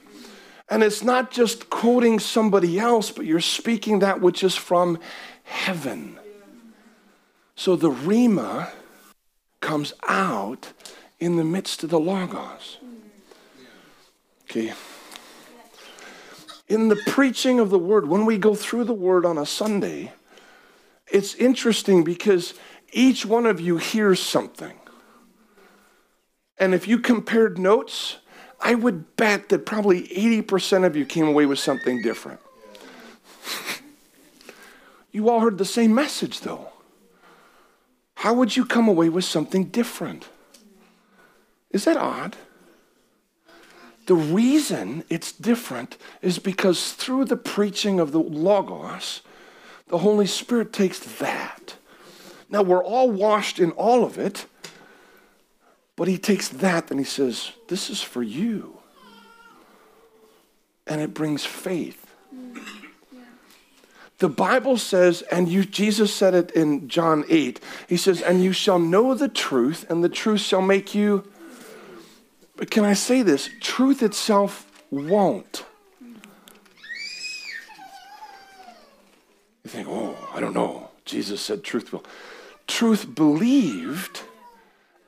And 0.69 0.83
it's 0.83 1.03
not 1.03 1.31
just 1.31 1.71
quoting 1.71 2.19
somebody 2.19 2.79
else, 2.79 3.11
but 3.11 3.25
you're 3.25 3.41
speaking 3.41 4.01
that 4.01 4.21
which 4.21 4.43
is 4.43 4.57
from 4.57 4.99
heaven. 5.45 6.19
So 7.55 7.77
the 7.77 7.91
Rhema 7.91 8.71
comes 9.61 9.93
out 10.09 10.73
in 11.21 11.37
the 11.37 11.45
midst 11.45 11.83
of 11.85 11.91
the 11.91 12.01
Logos. 12.01 12.79
Okay. 14.45 14.73
In 16.69 16.89
the 16.89 16.97
preaching 17.07 17.61
of 17.61 17.71
the 17.71 17.79
word, 17.79 18.09
when 18.09 18.27
we 18.27 18.39
go 18.39 18.55
through 18.55 18.85
the 18.85 18.93
word 18.93 19.25
on 19.25 19.39
a 19.39 19.47
Sunday, 19.47 20.13
it's 21.11 21.35
interesting 21.35 22.05
because 22.05 22.55
each 22.93 23.25
one 23.25 23.47
of 23.47 23.61
you 23.61 23.77
hears 23.77 24.21
something. 24.21 24.79
And 26.59 26.75
if 26.75 26.89
you 26.89 26.99
compared 26.99 27.59
notes, 27.59 28.17
I 28.61 28.75
would 28.75 29.17
bet 29.17 29.51
that 29.51 29.67
probably 29.67 30.09
80% 30.09 30.85
of 30.85 30.97
you 30.97 31.05
came 31.05 31.27
away 31.27 31.47
with 31.47 31.59
something 31.59 32.01
different. 32.03 32.41
you 35.13 35.29
all 35.29 35.41
heard 35.41 35.59
the 35.59 35.65
same 35.65 35.95
message, 35.95 36.41
though. 36.41 36.71
How 38.17 38.33
would 38.33 38.57
you 38.57 38.65
come 38.65 38.89
away 38.89 39.09
with 39.11 39.25
something 39.25 39.65
different? 39.65 40.29
Is 41.71 41.85
that 41.85 41.99
odd? 41.99 42.37
The 44.07 44.15
reason 44.15 45.05
it's 45.11 45.33
different 45.33 45.99
is 46.23 46.39
because 46.39 46.93
through 46.93 47.27
the 47.27 47.37
preaching 47.37 48.01
of 48.01 48.13
the 48.13 48.21
Logos, 48.21 49.21
the 49.89 49.99
Holy 49.99 50.27
Spirit 50.27 50.73
takes 50.73 50.99
that. 51.19 51.77
Now, 52.49 52.63
we're 52.63 52.85
all 52.85 53.11
washed 53.11 53.59
in 53.59 53.73
all 53.73 54.05
of 54.05 54.19
it, 54.19 54.47
but 55.97 56.09
He 56.09 56.19
takes 56.19 56.49
that 56.49 56.91
and 56.91 57.01
He 57.01 57.05
says, 57.05 57.53
This 57.69 57.91
is 57.91 58.03
for 58.03 58.23
you. 58.23 58.79
And 60.87 61.01
it 61.01 61.15
brings 61.15 61.45
faith. 61.45 62.07
The 64.19 64.29
Bible 64.31 64.79
says, 64.79 65.21
and 65.31 65.47
you, 65.47 65.65
Jesus 65.65 66.15
said 66.15 66.35
it 66.35 66.51
in 66.53 66.89
John 66.89 67.25
8, 67.29 67.61
He 67.87 67.99
says, 67.99 68.23
And 68.23 68.43
you 68.43 68.53
shall 68.53 68.79
know 68.79 69.15
the 69.15 69.29
truth, 69.29 69.85
and 69.91 70.03
the 70.03 70.09
truth 70.09 70.41
shall 70.41 70.63
make 70.63 70.95
you. 70.95 71.31
But 72.57 72.71
can 72.71 72.85
I 72.85 72.95
say 72.95 73.21
this? 73.21 73.51
Truth 73.61 74.03
itself 74.03 74.67
won't. 74.91 75.67
You 79.67 79.71
think, 79.71 79.89
oh, 79.89 80.17
I 80.33 80.39
don't 80.39 80.55
know. 80.55 80.91
Jesus 81.05 81.41
said 81.41 81.65
truth 81.65 81.93
will. 81.93 82.05
Truth 82.69 83.17
believed 83.17 84.23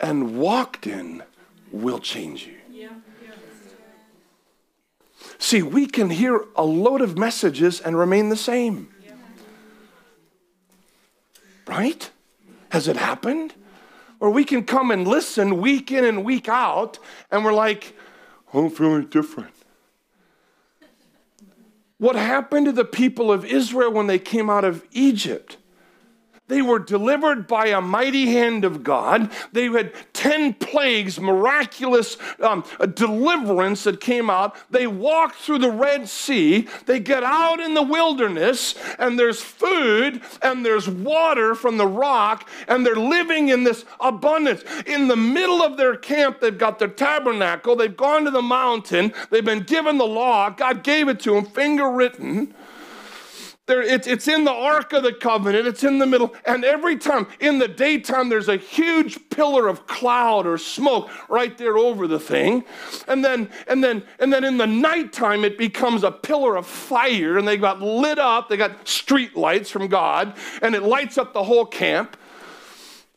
and 0.00 0.36
walked 0.36 0.84
in 0.84 1.22
will 1.70 2.00
change 2.00 2.44
you. 2.44 2.56
Yeah. 2.68 2.88
See, 5.38 5.62
we 5.62 5.86
can 5.86 6.10
hear 6.10 6.44
a 6.56 6.64
load 6.64 7.02
of 7.02 7.16
messages 7.16 7.80
and 7.80 7.96
remain 7.96 8.30
the 8.30 8.36
same. 8.36 8.88
Yeah. 9.06 9.12
Right? 11.68 12.10
Has 12.70 12.88
it 12.88 12.96
happened? 12.96 13.54
Or 14.18 14.28
we 14.28 14.42
can 14.42 14.64
come 14.64 14.90
and 14.90 15.06
listen 15.06 15.60
week 15.60 15.92
in 15.92 16.04
and 16.04 16.24
week 16.24 16.48
out, 16.48 16.98
and 17.30 17.44
we're 17.44 17.52
like, 17.52 17.96
oh, 18.52 18.64
I'm 18.64 18.70
feeling 18.70 19.06
different. 19.06 19.52
What 21.98 22.16
happened 22.16 22.66
to 22.66 22.72
the 22.72 22.84
people 22.84 23.32
of 23.32 23.44
Israel 23.44 23.92
when 23.92 24.06
they 24.06 24.20
came 24.20 24.48
out 24.48 24.64
of 24.64 24.84
Egypt? 24.92 25.56
They 26.48 26.62
were 26.62 26.78
delivered 26.78 27.46
by 27.46 27.68
a 27.68 27.80
mighty 27.80 28.26
hand 28.26 28.64
of 28.64 28.82
God. 28.82 29.30
They 29.52 29.66
had 29.66 29.92
10 30.14 30.54
plagues, 30.54 31.20
miraculous 31.20 32.16
um, 32.40 32.64
deliverance 32.94 33.84
that 33.84 34.00
came 34.00 34.30
out. 34.30 34.56
They 34.70 34.86
walked 34.86 35.36
through 35.36 35.58
the 35.58 35.70
Red 35.70 36.08
Sea. 36.08 36.66
They 36.86 37.00
get 37.00 37.22
out 37.22 37.60
in 37.60 37.74
the 37.74 37.82
wilderness, 37.82 38.74
and 38.98 39.18
there's 39.18 39.42
food 39.42 40.22
and 40.42 40.64
there's 40.64 40.88
water 40.88 41.54
from 41.54 41.76
the 41.76 41.86
rock, 41.86 42.48
and 42.66 42.84
they're 42.84 42.96
living 42.96 43.50
in 43.50 43.64
this 43.64 43.84
abundance. 44.00 44.64
In 44.86 45.06
the 45.06 45.16
middle 45.16 45.62
of 45.62 45.76
their 45.76 45.96
camp, 45.96 46.40
they've 46.40 46.56
got 46.56 46.78
their 46.78 46.88
tabernacle. 46.88 47.76
They've 47.76 47.96
gone 47.96 48.24
to 48.24 48.30
the 48.30 48.42
mountain. 48.42 49.12
They've 49.30 49.44
been 49.44 49.64
given 49.64 49.98
the 49.98 50.06
law. 50.06 50.48
God 50.48 50.82
gave 50.82 51.08
it 51.08 51.20
to 51.20 51.34
them, 51.34 51.44
finger 51.44 51.90
written. 51.90 52.54
There, 53.68 53.82
it's, 53.82 54.06
it's 54.06 54.26
in 54.28 54.44
the 54.44 54.52
Ark 54.52 54.94
of 54.94 55.02
the 55.02 55.12
Covenant, 55.12 55.66
it's 55.66 55.84
in 55.84 55.98
the 55.98 56.06
middle. 56.06 56.34
And 56.46 56.64
every 56.64 56.96
time, 56.96 57.26
in 57.38 57.58
the 57.58 57.68
daytime, 57.68 58.30
there's 58.30 58.48
a 58.48 58.56
huge 58.56 59.28
pillar 59.28 59.68
of 59.68 59.86
cloud 59.86 60.46
or 60.46 60.56
smoke 60.56 61.10
right 61.28 61.56
there 61.58 61.76
over 61.76 62.06
the 62.06 62.18
thing. 62.18 62.64
And 63.06 63.22
then, 63.22 63.50
and 63.66 63.84
then, 63.84 64.04
and 64.18 64.32
then 64.32 64.42
in 64.42 64.56
the 64.56 64.66
nighttime, 64.66 65.44
it 65.44 65.58
becomes 65.58 66.02
a 66.02 66.10
pillar 66.10 66.56
of 66.56 66.66
fire, 66.66 67.36
and 67.36 67.46
they 67.46 67.58
got 67.58 67.82
lit 67.82 68.18
up. 68.18 68.48
They 68.48 68.56
got 68.56 68.88
street 68.88 69.36
lights 69.36 69.68
from 69.68 69.86
God, 69.88 70.34
and 70.62 70.74
it 70.74 70.82
lights 70.82 71.18
up 71.18 71.34
the 71.34 71.44
whole 71.44 71.66
camp. 71.66 72.16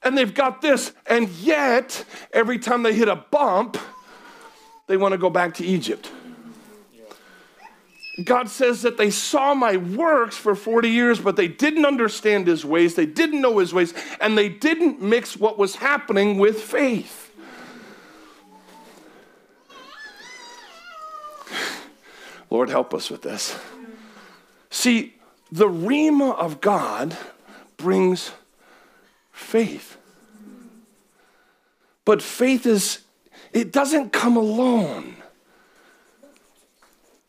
And 0.03 0.17
they've 0.17 0.33
got 0.33 0.61
this, 0.61 0.91
and 1.05 1.29
yet, 1.29 2.03
every 2.33 2.59
time 2.59 2.83
they 2.83 2.93
hit 2.93 3.07
a 3.07 3.15
bump, 3.15 3.77
they 4.87 4.97
want 4.97 5.13
to 5.13 5.17
go 5.17 5.29
back 5.29 5.53
to 5.55 5.65
Egypt. 5.65 6.11
God 8.23 8.49
says 8.49 8.81
that 8.81 8.97
they 8.97 9.09
saw 9.09 9.53
my 9.53 9.77
works 9.77 10.35
for 10.35 10.53
40 10.53 10.89
years, 10.89 11.19
but 11.19 11.37
they 11.37 11.47
didn't 11.47 11.85
understand 11.85 12.45
his 12.45 12.65
ways, 12.65 12.95
they 12.95 13.05
didn't 13.05 13.41
know 13.41 13.59
his 13.59 13.73
ways, 13.73 13.93
and 14.19 14.37
they 14.37 14.49
didn't 14.49 15.01
mix 15.01 15.37
what 15.37 15.57
was 15.57 15.75
happening 15.75 16.37
with 16.37 16.61
faith. 16.61 17.31
Lord, 22.49 22.69
help 22.69 22.93
us 22.93 23.09
with 23.09 23.21
this. 23.21 23.57
See, 24.69 25.15
the 25.51 25.69
Rhema 25.69 26.37
of 26.37 26.59
God 26.59 27.17
brings 27.77 28.31
faith. 29.31 29.97
But 32.03 32.21
faith 32.21 32.65
is, 32.65 32.99
it 33.53 33.71
doesn't 33.71 34.11
come 34.11 34.35
alone 34.35 35.15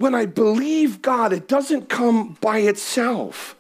when 0.03 0.17
I 0.17 0.27
believe 0.27 1.01
God, 1.01 1.33
it 1.33 1.47
doesn't 1.47 1.89
come 1.89 2.37
by 2.41 2.59
itself. 2.59 3.55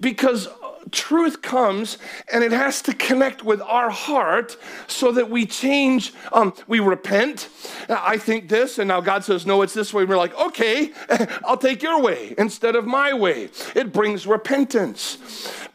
Because 0.00 0.48
truth 0.92 1.42
comes 1.42 1.98
and 2.32 2.44
it 2.44 2.52
has 2.52 2.80
to 2.82 2.94
connect 2.94 3.42
with 3.44 3.60
our 3.62 3.90
heart 3.90 4.56
so 4.86 5.10
that 5.12 5.30
we 5.30 5.46
change 5.46 6.12
um, 6.32 6.54
we 6.68 6.80
repent. 6.80 7.48
I 7.88 8.18
think 8.18 8.48
this 8.48 8.78
and 8.78 8.88
now 8.88 9.00
god 9.00 9.24
says 9.24 9.46
no 9.46 9.62
it's 9.62 9.74
this 9.74 9.92
way. 9.94 10.04
We're 10.04 10.16
like 10.16 10.34
okay 10.38 10.92
i'll 11.44 11.56
take 11.56 11.82
your 11.82 12.00
way 12.00 12.34
instead 12.36 12.74
of 12.76 12.84
my 12.84 13.12
way. 13.12 13.48
It 13.74 13.92
brings 13.92 14.26
repentance. 14.26 15.18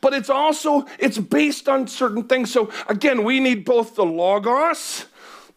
But 0.02 0.14
it's 0.14 0.30
also 0.30 0.86
it's 1.00 1.18
based 1.18 1.68
on 1.70 1.88
certain 1.88 2.24
things. 2.26 2.52
So 2.52 2.70
again 2.88 3.24
we 3.24 3.40
need 3.40 3.64
both 3.64 3.96
the 3.96 4.06
logos 4.06 5.06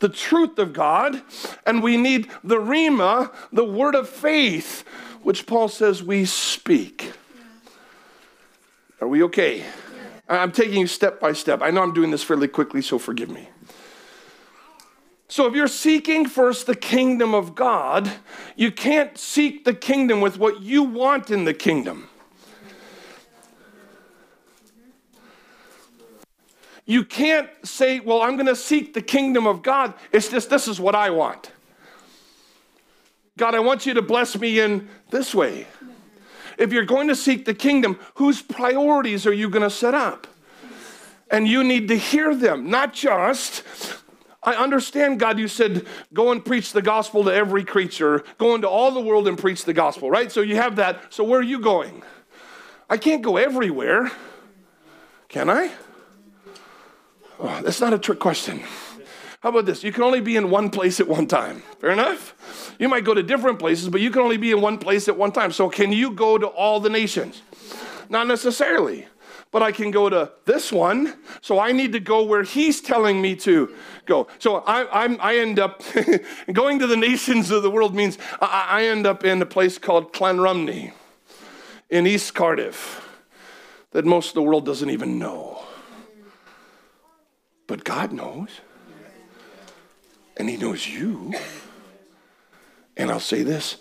the 0.00 0.08
truth 0.08 0.58
of 0.58 0.72
God, 0.72 1.22
and 1.64 1.82
we 1.82 1.96
need 1.96 2.28
the 2.42 2.56
Rhema, 2.56 3.32
the 3.52 3.64
word 3.64 3.94
of 3.94 4.08
faith, 4.08 4.84
which 5.22 5.46
Paul 5.46 5.68
says 5.68 6.02
we 6.02 6.24
speak. 6.24 7.12
Are 9.00 9.08
we 9.08 9.22
okay? 9.24 9.64
I'm 10.28 10.52
taking 10.52 10.80
you 10.80 10.86
step 10.86 11.20
by 11.20 11.32
step. 11.32 11.60
I 11.62 11.70
know 11.70 11.82
I'm 11.82 11.94
doing 11.94 12.10
this 12.10 12.22
fairly 12.22 12.48
quickly, 12.48 12.82
so 12.82 12.98
forgive 12.98 13.30
me. 13.30 13.48
So, 15.28 15.46
if 15.46 15.54
you're 15.54 15.68
seeking 15.68 16.26
first 16.26 16.66
the 16.66 16.74
kingdom 16.74 17.34
of 17.34 17.54
God, 17.54 18.10
you 18.56 18.72
can't 18.72 19.16
seek 19.16 19.64
the 19.64 19.72
kingdom 19.74 20.20
with 20.20 20.38
what 20.38 20.60
you 20.60 20.82
want 20.82 21.30
in 21.30 21.44
the 21.44 21.54
kingdom. 21.54 22.09
You 26.90 27.04
can't 27.04 27.48
say, 27.62 28.00
well, 28.00 28.20
I'm 28.20 28.34
going 28.34 28.46
to 28.46 28.56
seek 28.56 28.94
the 28.94 29.00
kingdom 29.00 29.46
of 29.46 29.62
God. 29.62 29.94
It's 30.10 30.28
just, 30.28 30.50
this 30.50 30.66
is 30.66 30.80
what 30.80 30.96
I 30.96 31.10
want. 31.10 31.52
God, 33.38 33.54
I 33.54 33.60
want 33.60 33.86
you 33.86 33.94
to 33.94 34.02
bless 34.02 34.36
me 34.36 34.58
in 34.58 34.88
this 35.10 35.32
way. 35.32 35.68
If 36.58 36.72
you're 36.72 36.84
going 36.84 37.06
to 37.06 37.14
seek 37.14 37.44
the 37.44 37.54
kingdom, 37.54 37.96
whose 38.14 38.42
priorities 38.42 39.24
are 39.24 39.32
you 39.32 39.48
going 39.48 39.62
to 39.62 39.70
set 39.70 39.94
up? 39.94 40.26
And 41.30 41.46
you 41.46 41.62
need 41.62 41.86
to 41.88 41.96
hear 41.96 42.34
them, 42.34 42.70
not 42.70 42.92
just 42.92 43.62
I 44.42 44.54
understand, 44.54 45.20
God, 45.20 45.38
you 45.38 45.46
said, 45.46 45.86
go 46.12 46.32
and 46.32 46.44
preach 46.44 46.72
the 46.72 46.82
gospel 46.82 47.22
to 47.22 47.30
every 47.32 47.62
creature, 47.62 48.24
go 48.38 48.56
into 48.56 48.68
all 48.68 48.90
the 48.90 49.00
world 49.00 49.28
and 49.28 49.38
preach 49.38 49.64
the 49.64 49.74
gospel, 49.74 50.10
right? 50.10 50.32
So 50.32 50.40
you 50.40 50.56
have 50.56 50.74
that. 50.76 51.12
So 51.14 51.22
where 51.22 51.38
are 51.38 51.44
you 51.44 51.60
going? 51.60 52.02
I 52.88 52.96
can't 52.96 53.22
go 53.22 53.36
everywhere. 53.36 54.10
Can 55.28 55.48
I? 55.50 55.70
Oh, 57.40 57.60
that's 57.62 57.80
not 57.80 57.92
a 57.92 57.98
trick 57.98 58.18
question. 58.18 58.60
How 59.40 59.48
about 59.48 59.64
this? 59.64 59.82
You 59.82 59.92
can 59.92 60.02
only 60.02 60.20
be 60.20 60.36
in 60.36 60.50
one 60.50 60.68
place 60.68 61.00
at 61.00 61.08
one 61.08 61.26
time. 61.26 61.62
Fair 61.78 61.90
enough? 61.90 62.74
You 62.78 62.88
might 62.88 63.04
go 63.04 63.14
to 63.14 63.22
different 63.22 63.58
places, 63.58 63.88
but 63.88 64.02
you 64.02 64.10
can 64.10 64.20
only 64.20 64.36
be 64.36 64.50
in 64.50 64.60
one 64.60 64.76
place 64.76 65.08
at 65.08 65.16
one 65.16 65.32
time. 65.32 65.50
So 65.50 65.70
can 65.70 65.92
you 65.92 66.10
go 66.10 66.36
to 66.36 66.46
all 66.46 66.78
the 66.80 66.90
nations? 66.90 67.40
Not 68.10 68.26
necessarily 68.26 69.06
but 69.52 69.62
I 69.62 69.72
can 69.72 69.90
go 69.90 70.08
to 70.08 70.30
this 70.44 70.70
one. 70.70 71.16
So 71.40 71.58
I 71.58 71.72
need 71.72 71.92
to 71.92 72.00
go 72.00 72.22
where 72.22 72.42
he's 72.42 72.80
telling 72.80 73.20
me 73.20 73.34
to 73.36 73.74
go. 74.06 74.28
So 74.38 74.58
I, 74.58 75.04
I'm, 75.04 75.20
I 75.20 75.38
end 75.38 75.58
up 75.58 75.82
going 76.52 76.78
to 76.78 76.86
the 76.86 76.96
nations 76.96 77.50
of 77.50 77.62
the 77.62 77.70
world 77.70 77.94
means 77.94 78.18
I, 78.40 78.66
I 78.68 78.84
end 78.84 79.06
up 79.06 79.24
in 79.24 79.42
a 79.42 79.46
place 79.46 79.78
called 79.78 80.12
Llanrumney 80.12 80.92
in 81.88 82.06
East 82.06 82.34
Cardiff 82.34 83.06
that 83.90 84.04
most 84.04 84.28
of 84.28 84.34
the 84.34 84.42
world 84.42 84.64
doesn't 84.64 84.90
even 84.90 85.18
know. 85.18 85.64
But 87.70 87.84
God 87.84 88.10
knows. 88.10 88.48
And 90.36 90.50
He 90.50 90.56
knows 90.56 90.88
you. 90.88 91.32
And 92.96 93.12
I'll 93.12 93.20
say 93.20 93.44
this 93.44 93.76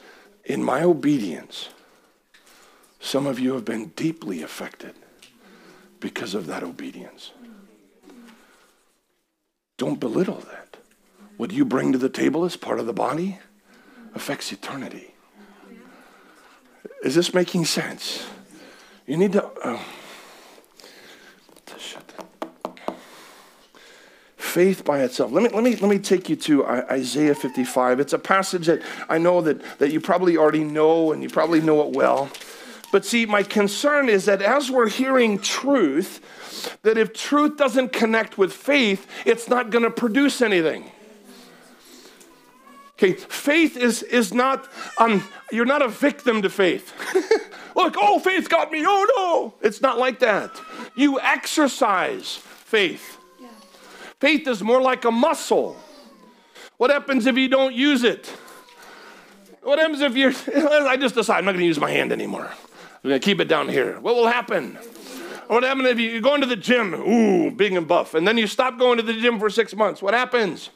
in 0.46 0.64
my 0.64 0.84
obedience, 0.84 1.70
some 3.00 3.26
of 3.26 3.40
you 3.40 3.54
have 3.54 3.66
been 3.66 3.88
deeply 3.96 4.44
affected 4.44 4.94
because 6.00 6.36
of 6.36 6.46
that 6.46 6.62
obedience. 6.62 7.32
Don't 9.78 10.00
belittle 10.00 10.44
that. 10.52 10.78
What 11.38 11.50
you 11.50 11.66
bring 11.66 11.92
to 11.92 11.98
the 11.98 12.10
table 12.10 12.46
as 12.46 12.56
part 12.56 12.80
of 12.80 12.86
the 12.86 12.94
body 12.94 13.40
affects 14.14 14.52
eternity. 14.52 15.16
Is 17.04 17.16
this 17.16 17.34
making 17.34 17.66
sense? 17.66 18.28
You 19.08 19.18
need 19.18 19.32
to. 19.32 19.46
Uh, 19.46 19.80
faith 24.50 24.84
by 24.84 25.02
itself. 25.02 25.32
Let 25.32 25.44
me, 25.44 25.50
let 25.50 25.64
me, 25.64 25.76
let 25.76 25.90
me 25.90 26.00
take 26.00 26.28
you 26.28 26.36
to 26.38 26.66
Isaiah 26.66 27.36
55. 27.36 28.00
It's 28.00 28.14
a 28.14 28.20
passage 28.20 28.66
that 28.66 28.82
I 29.08 29.18
know 29.18 29.42
that, 29.42 29.62
that 29.80 29.92
you 29.92 30.02
probably 30.02 30.36
already 30.38 30.64
know 30.64 31.12
and 31.12 31.22
you 31.22 31.30
probably 31.30 31.62
know 31.62 31.82
it 31.88 31.96
well. 31.96 32.30
But 32.92 33.06
see, 33.06 33.26
my 33.26 33.44
concern 33.44 34.10
is 34.10 34.26
that 34.26 34.42
as 34.42 34.72
we're 34.72 34.90
hearing 34.90 35.38
truth, 35.38 36.80
that 36.82 36.98
if 36.98 37.14
truth 37.14 37.56
doesn't 37.56 37.94
connect 37.94 38.38
with 38.38 38.52
faith, 38.52 39.06
it's 39.26 39.48
not 39.48 39.70
going 39.70 39.84
to 39.84 39.92
produce 39.92 40.42
anything. 40.42 40.92
Okay, 42.94 43.14
faith 43.14 43.78
is, 43.78 44.04
is 44.04 44.34
not, 44.34 44.68
um, 44.98 45.26
you're 45.52 45.66
not 45.66 45.82
a 45.82 45.88
victim 45.88 46.42
to 46.42 46.50
faith. 46.50 46.92
Look, 47.76 47.96
oh, 47.98 48.20
faith 48.20 48.50
got 48.50 48.72
me. 48.72 48.84
Oh, 48.86 49.06
no. 49.16 49.66
It's 49.66 49.82
not 49.82 50.00
like 50.00 50.20
that. 50.20 50.60
You 50.96 51.20
exercise 51.22 52.36
faith. 52.36 53.19
Faith 54.20 54.48
is 54.48 54.62
more 54.62 54.82
like 54.82 55.06
a 55.06 55.12
muscle. 55.12 55.78
What 56.78 56.90
happens 56.90 57.26
if 57.26 57.38
you 57.38 57.48
don't 57.48 57.74
use 57.74 58.04
it? 58.04 58.28
What 59.62 59.80
happens 59.80 60.02
if 60.02 60.16
you're, 60.16 60.34
I 60.88 60.98
just 60.98 61.16
decide 61.16 61.40
I'm 61.40 61.46
not 61.46 61.52
going 61.52 61.62
to 61.62 61.68
use 61.68 61.80
my 61.80 61.92
hand 61.92 62.12
anymore. 62.12 62.50
I'm 63.04 63.10
going 63.10 63.20
to 63.20 63.24
keep 63.24 63.40
it 63.40 63.48
down 63.48 63.70
here. 63.70 64.00
What 64.00 64.16
will 64.16 64.28
happen? 64.28 64.78
What 65.48 65.64
happens 65.64 65.88
if 65.88 66.00
you 66.00 66.22
go 66.22 66.36
into 66.36 66.46
the 66.46 66.56
gym, 66.56 66.94
ooh, 66.94 67.50
big 67.50 67.74
and 67.74 67.88
buff, 67.88 68.14
and 68.14 68.28
then 68.28 68.38
you 68.38 68.46
stop 68.46 68.78
going 68.78 68.98
to 68.98 69.04
the 69.04 69.14
gym 69.14 69.40
for 69.40 69.50
six 69.50 69.76
months? 69.76 70.02
What 70.02 70.14
happens? 70.14 70.70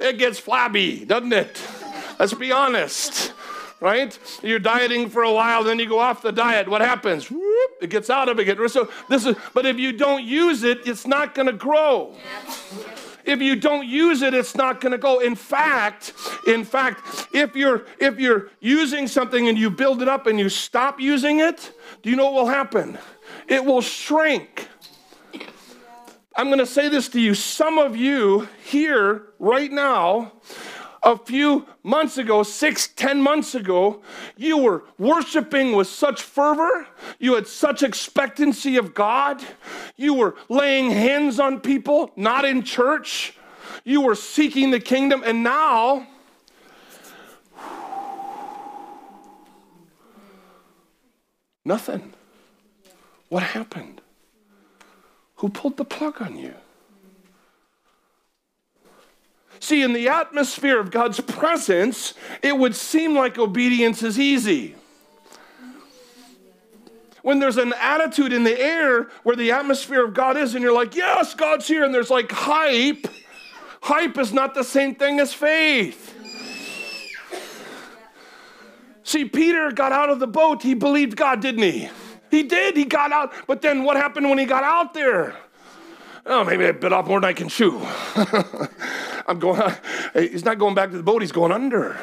It 0.00 0.18
gets 0.18 0.38
flabby, 0.38 1.04
doesn't 1.04 1.32
it? 1.32 1.62
Let's 2.18 2.34
be 2.34 2.50
honest, 2.50 3.32
right? 3.80 4.18
You're 4.42 4.58
dieting 4.58 5.10
for 5.10 5.22
a 5.22 5.32
while, 5.32 5.62
then 5.62 5.78
you 5.78 5.88
go 5.88 6.00
off 6.00 6.22
the 6.22 6.32
diet. 6.32 6.68
What 6.68 6.80
happens? 6.80 7.30
Whoop, 7.30 7.69
it 7.80 7.90
gets 7.90 8.10
out 8.10 8.28
of 8.28 8.38
it. 8.38 8.70
So 8.70 8.90
this 9.08 9.26
is, 9.26 9.36
but 9.54 9.66
if 9.66 9.78
you 9.78 9.92
don't 9.92 10.24
use 10.24 10.62
it, 10.62 10.86
it's 10.86 11.06
not 11.06 11.34
going 11.34 11.46
to 11.46 11.52
grow. 11.52 12.14
If 13.24 13.40
you 13.40 13.54
don't 13.56 13.86
use 13.86 14.22
it, 14.22 14.34
it's 14.34 14.54
not 14.54 14.80
going 14.80 14.92
to 14.92 14.98
go. 14.98 15.20
In 15.20 15.34
fact, 15.34 16.14
in 16.46 16.64
fact, 16.64 17.28
if 17.34 17.54
you're 17.54 17.84
if 17.98 18.18
you're 18.18 18.50
using 18.60 19.06
something 19.06 19.48
and 19.48 19.58
you 19.58 19.70
build 19.70 20.02
it 20.02 20.08
up 20.08 20.26
and 20.26 20.38
you 20.38 20.48
stop 20.48 21.00
using 21.00 21.40
it, 21.40 21.72
do 22.02 22.10
you 22.10 22.16
know 22.16 22.30
what 22.30 22.34
will 22.34 22.50
happen? 22.50 22.98
It 23.46 23.64
will 23.64 23.82
shrink. 23.82 24.68
I'm 26.36 26.46
going 26.46 26.58
to 26.58 26.66
say 26.66 26.88
this 26.88 27.08
to 27.10 27.20
you. 27.20 27.34
Some 27.34 27.78
of 27.78 27.96
you 27.96 28.48
here 28.64 29.26
right 29.38 29.70
now 29.70 30.32
a 31.02 31.16
few 31.16 31.66
months 31.82 32.18
ago, 32.18 32.42
six, 32.42 32.88
ten 32.88 33.22
months 33.22 33.54
ago, 33.54 34.02
you 34.36 34.58
were 34.58 34.84
worshiping 34.98 35.72
with 35.72 35.86
such 35.86 36.20
fervor. 36.22 36.86
You 37.18 37.34
had 37.34 37.46
such 37.46 37.82
expectancy 37.82 38.76
of 38.76 38.92
God. 38.94 39.42
You 39.96 40.12
were 40.14 40.36
laying 40.48 40.90
hands 40.90 41.40
on 41.40 41.60
people, 41.60 42.10
not 42.16 42.44
in 42.44 42.62
church. 42.62 43.34
You 43.84 44.02
were 44.02 44.14
seeking 44.14 44.70
the 44.70 44.80
kingdom. 44.80 45.22
And 45.24 45.42
now, 45.42 46.06
nothing. 51.64 52.12
What 53.30 53.42
happened? 53.42 54.02
Who 55.36 55.48
pulled 55.48 55.78
the 55.78 55.84
plug 55.86 56.20
on 56.20 56.36
you? 56.36 56.54
See, 59.60 59.82
in 59.82 59.92
the 59.92 60.08
atmosphere 60.08 60.80
of 60.80 60.90
God's 60.90 61.20
presence, 61.20 62.14
it 62.42 62.56
would 62.56 62.74
seem 62.74 63.14
like 63.14 63.38
obedience 63.38 64.02
is 64.02 64.18
easy. 64.18 64.74
When 67.22 67.38
there's 67.38 67.58
an 67.58 67.74
attitude 67.78 68.32
in 68.32 68.42
the 68.44 68.58
air 68.58 69.08
where 69.22 69.36
the 69.36 69.52
atmosphere 69.52 70.02
of 70.02 70.14
God 70.14 70.38
is, 70.38 70.54
and 70.54 70.62
you're 70.62 70.72
like, 70.72 70.96
yes, 70.96 71.34
God's 71.34 71.68
here, 71.68 71.84
and 71.84 71.92
there's 71.92 72.08
like 72.08 72.32
hype, 72.32 73.06
hype 73.82 74.16
is 74.16 74.32
not 74.32 74.54
the 74.54 74.64
same 74.64 74.94
thing 74.94 75.20
as 75.20 75.34
faith. 75.34 76.16
See, 79.02 79.26
Peter 79.26 79.70
got 79.72 79.92
out 79.92 80.08
of 80.08 80.20
the 80.20 80.26
boat, 80.26 80.62
he 80.62 80.72
believed 80.72 81.16
God, 81.16 81.40
didn't 81.42 81.64
he? 81.64 81.90
He 82.30 82.44
did, 82.44 82.78
he 82.78 82.86
got 82.86 83.12
out, 83.12 83.34
but 83.46 83.60
then 83.60 83.84
what 83.84 83.98
happened 83.98 84.30
when 84.30 84.38
he 84.38 84.46
got 84.46 84.64
out 84.64 84.94
there? 84.94 85.36
Oh, 86.24 86.44
maybe 86.44 86.64
I 86.64 86.72
bit 86.72 86.92
off 86.92 87.08
more 87.08 87.20
than 87.20 87.28
I 87.28 87.32
can 87.34 87.48
chew. 87.48 87.84
I'm 89.30 89.38
going, 89.38 89.72
he's 90.12 90.44
not 90.44 90.58
going 90.58 90.74
back 90.74 90.90
to 90.90 90.96
the 90.96 91.02
boat, 91.02 91.22
he's 91.22 91.32
going 91.32 91.52
under. 91.52 91.98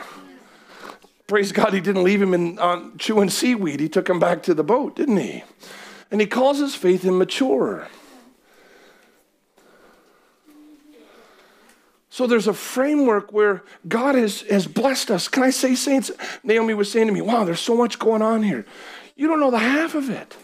Praise 1.27 1.51
God, 1.51 1.73
he 1.73 1.81
didn't 1.81 2.05
leave 2.05 2.21
him 2.21 2.33
in 2.33 2.57
uh, 2.57 2.89
chewing 2.97 3.29
seaweed. 3.29 3.81
He 3.81 3.89
took 3.89 4.09
him 4.09 4.17
back 4.17 4.43
to 4.43 4.53
the 4.53 4.63
boat, 4.63 4.95
didn't 4.95 5.17
he? 5.17 5.43
And 6.09 6.21
he 6.21 6.27
calls 6.27 6.57
his 6.59 6.73
faith 6.73 7.03
immature. 7.03 7.89
So 12.09 12.27
there's 12.27 12.47
a 12.47 12.53
framework 12.53 13.33
where 13.33 13.61
God 13.89 14.15
has, 14.15 14.41
has 14.43 14.65
blessed 14.65 15.11
us. 15.11 15.27
Can 15.27 15.43
I 15.43 15.49
say, 15.49 15.75
saints? 15.75 16.09
Naomi 16.43 16.73
was 16.73 16.89
saying 16.89 17.07
to 17.07 17.13
me, 17.13 17.21
wow, 17.21 17.43
there's 17.43 17.59
so 17.59 17.75
much 17.75 17.99
going 17.99 18.21
on 18.21 18.41
here. 18.41 18.65
You 19.17 19.27
don't 19.27 19.41
know 19.41 19.51
the 19.51 19.59
half 19.59 19.95
of 19.95 20.09
it. 20.09 20.37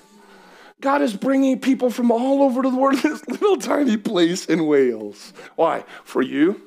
God 0.82 1.02
is 1.02 1.15
bringing 1.15 1.60
people 1.60 1.89
from 1.89 2.12
all 2.12 2.43
over 2.43 2.62
the 2.62 2.69
world 2.69 2.98
to 3.02 3.10
this 3.10 3.26
little 3.30 3.56
tiny 3.56 3.96
place 3.96 4.46
in 4.46 4.67
Wales. 4.67 5.32
Why? 5.56 5.86
For 6.04 6.22
you? 6.22 6.62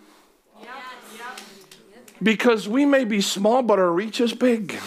Because 2.22 2.68
we 2.68 2.84
may 2.84 3.04
be 3.04 3.20
small, 3.20 3.62
but 3.62 3.78
our 3.78 3.92
reach 3.92 4.20
is 4.20 4.32
big. 4.32 4.78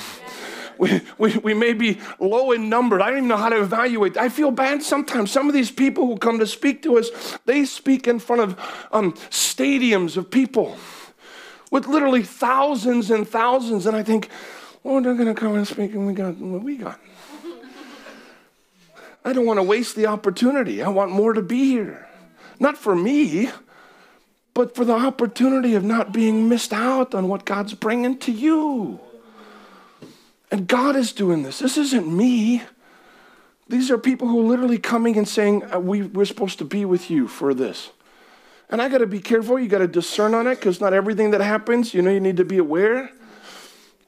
We, 0.79 1.01
we, 1.17 1.37
we 1.39 1.53
may 1.53 1.73
be 1.73 1.99
low 2.19 2.53
in 2.53 2.69
number. 2.69 3.01
I 3.01 3.09
don't 3.09 3.17
even 3.17 3.27
know 3.27 3.37
how 3.37 3.49
to 3.49 3.61
evaluate. 3.61 4.15
I 4.15 4.29
feel 4.29 4.49
bad 4.49 4.81
sometimes. 4.81 5.29
Some 5.29 5.47
of 5.49 5.53
these 5.53 5.69
people 5.69 6.07
who 6.07 6.17
come 6.17 6.39
to 6.39 6.47
speak 6.47 6.81
to 6.83 6.97
us, 6.97 7.09
they 7.45 7.65
speak 7.65 8.07
in 8.07 8.17
front 8.17 8.41
of 8.41 8.87
um, 8.93 9.11
stadiums 9.29 10.15
of 10.15 10.31
people 10.31 10.77
with 11.69 11.85
literally 11.85 12.23
thousands 12.23 13.11
and 13.11 13.27
thousands. 13.27 13.85
And 13.85 13.95
I 13.95 14.03
think, 14.03 14.29
Lord, 14.85 15.03
they're 15.03 15.15
going 15.15 15.33
to 15.33 15.39
come 15.39 15.55
and 15.55 15.67
speak, 15.67 15.93
and 15.93 16.07
we 16.07 16.13
got 16.13 16.35
what 16.37 16.63
we 16.63 16.77
got. 16.77 16.99
I 19.25 19.33
don't 19.33 19.45
want 19.45 19.57
to 19.57 19.63
waste 19.63 19.97
the 19.97 20.05
opportunity. 20.05 20.81
I 20.81 20.87
want 20.87 21.11
more 21.11 21.33
to 21.33 21.41
be 21.41 21.65
here. 21.65 22.07
Not 22.57 22.77
for 22.77 22.95
me, 22.95 23.49
but 24.59 24.75
for 24.75 24.83
the 24.83 24.91
opportunity 24.91 25.73
of 25.73 25.85
not 25.85 26.11
being 26.11 26.49
missed 26.49 26.73
out 26.73 27.15
on 27.15 27.29
what 27.29 27.45
God's 27.45 27.73
bringing 27.73 28.17
to 28.17 28.29
you. 28.29 28.99
And 30.51 30.67
God 30.67 30.97
is 30.97 31.13
doing 31.13 31.43
this. 31.43 31.59
This 31.59 31.77
isn't 31.77 32.05
me. 32.05 32.63
These 33.69 33.89
are 33.89 33.97
people 33.97 34.27
who 34.27 34.41
are 34.41 34.49
literally 34.49 34.77
coming 34.77 35.15
and 35.17 35.25
saying, 35.25 35.63
uh, 35.73 35.79
we, 35.79 36.01
We're 36.01 36.25
supposed 36.25 36.57
to 36.57 36.65
be 36.65 36.83
with 36.83 37.09
you 37.09 37.29
for 37.29 37.53
this. 37.53 37.91
And 38.69 38.81
I 38.81 38.89
got 38.89 38.97
to 38.97 39.07
be 39.07 39.21
careful. 39.21 39.57
You 39.57 39.69
got 39.69 39.77
to 39.77 39.87
discern 39.87 40.33
on 40.33 40.45
it 40.45 40.55
because 40.55 40.81
not 40.81 40.91
everything 40.91 41.31
that 41.31 41.39
happens, 41.39 41.93
you 41.93 42.01
know, 42.01 42.11
you 42.11 42.19
need 42.19 42.35
to 42.35 42.43
be 42.43 42.57
aware. 42.57 43.11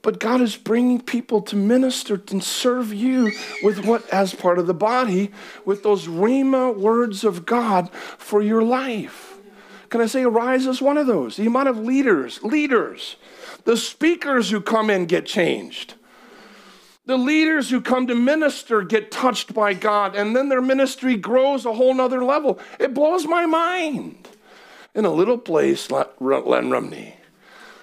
But 0.02 0.20
God 0.20 0.42
is 0.42 0.58
bringing 0.58 1.00
people 1.00 1.42
to 1.44 1.56
minister 1.56 2.22
and 2.30 2.44
serve 2.44 2.94
you 2.94 3.32
with 3.64 3.86
what, 3.86 4.06
as 4.10 4.36
part 4.36 4.60
of 4.60 4.68
the 4.68 4.74
body, 4.74 5.32
with 5.64 5.82
those 5.82 6.08
Rhema 6.08 6.78
words 6.78 7.24
of 7.24 7.46
God 7.46 7.90
for 8.18 8.42
your 8.42 8.64
life. 8.64 9.31
Can 9.92 10.00
I 10.00 10.06
say, 10.06 10.24
arise 10.24 10.68
is 10.68 10.82
one 10.82 10.98
of 10.98 11.06
those? 11.06 11.36
The 11.36 11.46
amount 11.46 11.68
of 11.68 11.78
leaders, 11.78 12.42
leaders, 12.44 13.18
the 13.66 13.76
speakers 13.76 14.50
who 14.50 14.62
come 14.62 14.90
in 14.90 15.06
get 15.06 15.26
changed. 15.26 15.96
The 17.06 17.18
leaders 17.18 17.70
who 17.70 17.82
come 17.82 18.08
to 18.08 18.16
minister 18.16 18.84
get 18.84 19.12
touched 19.12 19.54
by 19.54 19.74
God, 19.74 20.16
and 20.16 20.34
then 20.34 20.48
their 20.48 20.62
ministry 20.62 21.18
grows 21.18 21.66
a 21.66 21.74
whole 21.74 21.94
nother 21.94 22.24
level. 22.24 22.58
It 22.80 22.94
blows 22.94 23.28
my 23.28 23.46
mind. 23.46 24.30
In 24.96 25.04
a 25.04 25.12
little 25.12 25.38
place, 25.38 25.90
Llanrumney. 25.90 27.16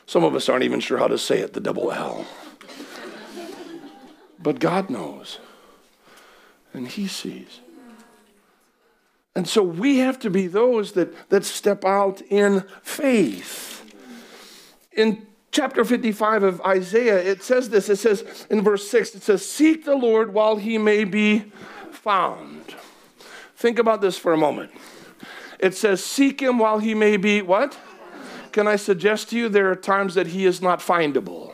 Some 0.06 0.24
of 0.24 0.34
us 0.34 0.48
aren't 0.48 0.64
even 0.64 0.80
sure 0.80 0.96
how 0.96 1.08
to 1.08 1.18
say 1.18 1.40
it, 1.40 1.52
the 1.52 1.60
double 1.60 1.92
L. 1.92 2.26
But 4.38 4.60
God 4.60 4.88
knows, 4.88 5.40
and 6.72 6.88
He 6.88 7.06
sees. 7.06 7.60
And 9.38 9.46
so 9.46 9.62
we 9.62 9.98
have 9.98 10.18
to 10.18 10.31
be 10.31 10.48
those 10.48 10.94
that, 10.94 11.14
that 11.29 11.44
step 11.44 11.85
out 11.85 12.20
in 12.22 12.64
faith. 12.83 13.88
In 14.90 15.29
chapter 15.53 15.85
55 15.85 16.42
of 16.42 16.61
Isaiah, 16.62 17.18
it 17.22 17.44
says 17.44 17.70
this. 17.70 17.88
It 17.88 17.98
says 17.98 18.46
in 18.51 18.62
verse 18.62 18.90
6, 18.90 19.14
it 19.14 19.22
says, 19.22 19.48
Seek 19.48 19.85
the 19.85 19.94
Lord 19.94 20.35
while 20.35 20.57
he 20.57 20.77
may 20.77 21.05
be 21.05 21.53
found. 21.92 22.74
Think 23.55 23.79
about 23.79 24.01
this 24.01 24.18
for 24.18 24.33
a 24.33 24.37
moment. 24.37 24.72
It 25.61 25.77
says, 25.77 26.05
Seek 26.05 26.40
him 26.40 26.59
while 26.59 26.81
he 26.81 26.92
may 26.92 27.16
be 27.16 27.40
what? 27.40 27.79
Can 28.51 28.66
I 28.66 28.74
suggest 28.74 29.31
to 29.31 29.37
you 29.38 29.48
there 29.48 29.70
are 29.70 29.77
times 29.77 30.14
that 30.14 30.27
he 30.27 30.46
is 30.46 30.61
not 30.61 30.81
findable? 30.81 31.47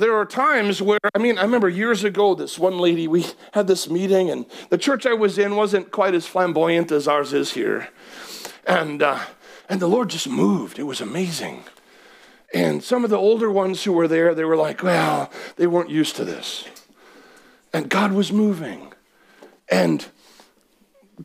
There 0.00 0.16
are 0.16 0.24
times 0.24 0.80
where, 0.80 0.98
I 1.14 1.18
mean, 1.18 1.36
I 1.36 1.42
remember 1.42 1.68
years 1.68 2.04
ago, 2.04 2.34
this 2.34 2.58
one 2.58 2.78
lady, 2.78 3.06
we 3.06 3.26
had 3.52 3.66
this 3.66 3.90
meeting, 3.90 4.30
and 4.30 4.46
the 4.70 4.78
church 4.78 5.04
I 5.04 5.12
was 5.12 5.36
in 5.36 5.56
wasn't 5.56 5.90
quite 5.90 6.14
as 6.14 6.26
flamboyant 6.26 6.90
as 6.90 7.06
ours 7.06 7.34
is 7.34 7.52
here. 7.52 7.90
And, 8.66 9.02
uh, 9.02 9.20
and 9.68 9.78
the 9.78 9.86
Lord 9.86 10.08
just 10.08 10.26
moved. 10.26 10.78
It 10.78 10.84
was 10.84 11.02
amazing. 11.02 11.64
And 12.54 12.82
some 12.82 13.04
of 13.04 13.10
the 13.10 13.18
older 13.18 13.50
ones 13.50 13.84
who 13.84 13.92
were 13.92 14.08
there, 14.08 14.34
they 14.34 14.44
were 14.44 14.56
like, 14.56 14.82
well, 14.82 15.30
they 15.56 15.66
weren't 15.66 15.90
used 15.90 16.16
to 16.16 16.24
this. 16.24 16.64
And 17.74 17.90
God 17.90 18.12
was 18.12 18.32
moving. 18.32 18.94
And 19.68 20.06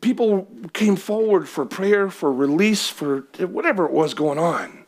people 0.02 0.48
came 0.74 0.96
forward 0.96 1.48
for 1.48 1.64
prayer, 1.64 2.10
for 2.10 2.30
release, 2.30 2.90
for 2.90 3.20
whatever 3.38 3.86
it 3.86 3.92
was 3.92 4.12
going 4.12 4.38
on. 4.38 4.84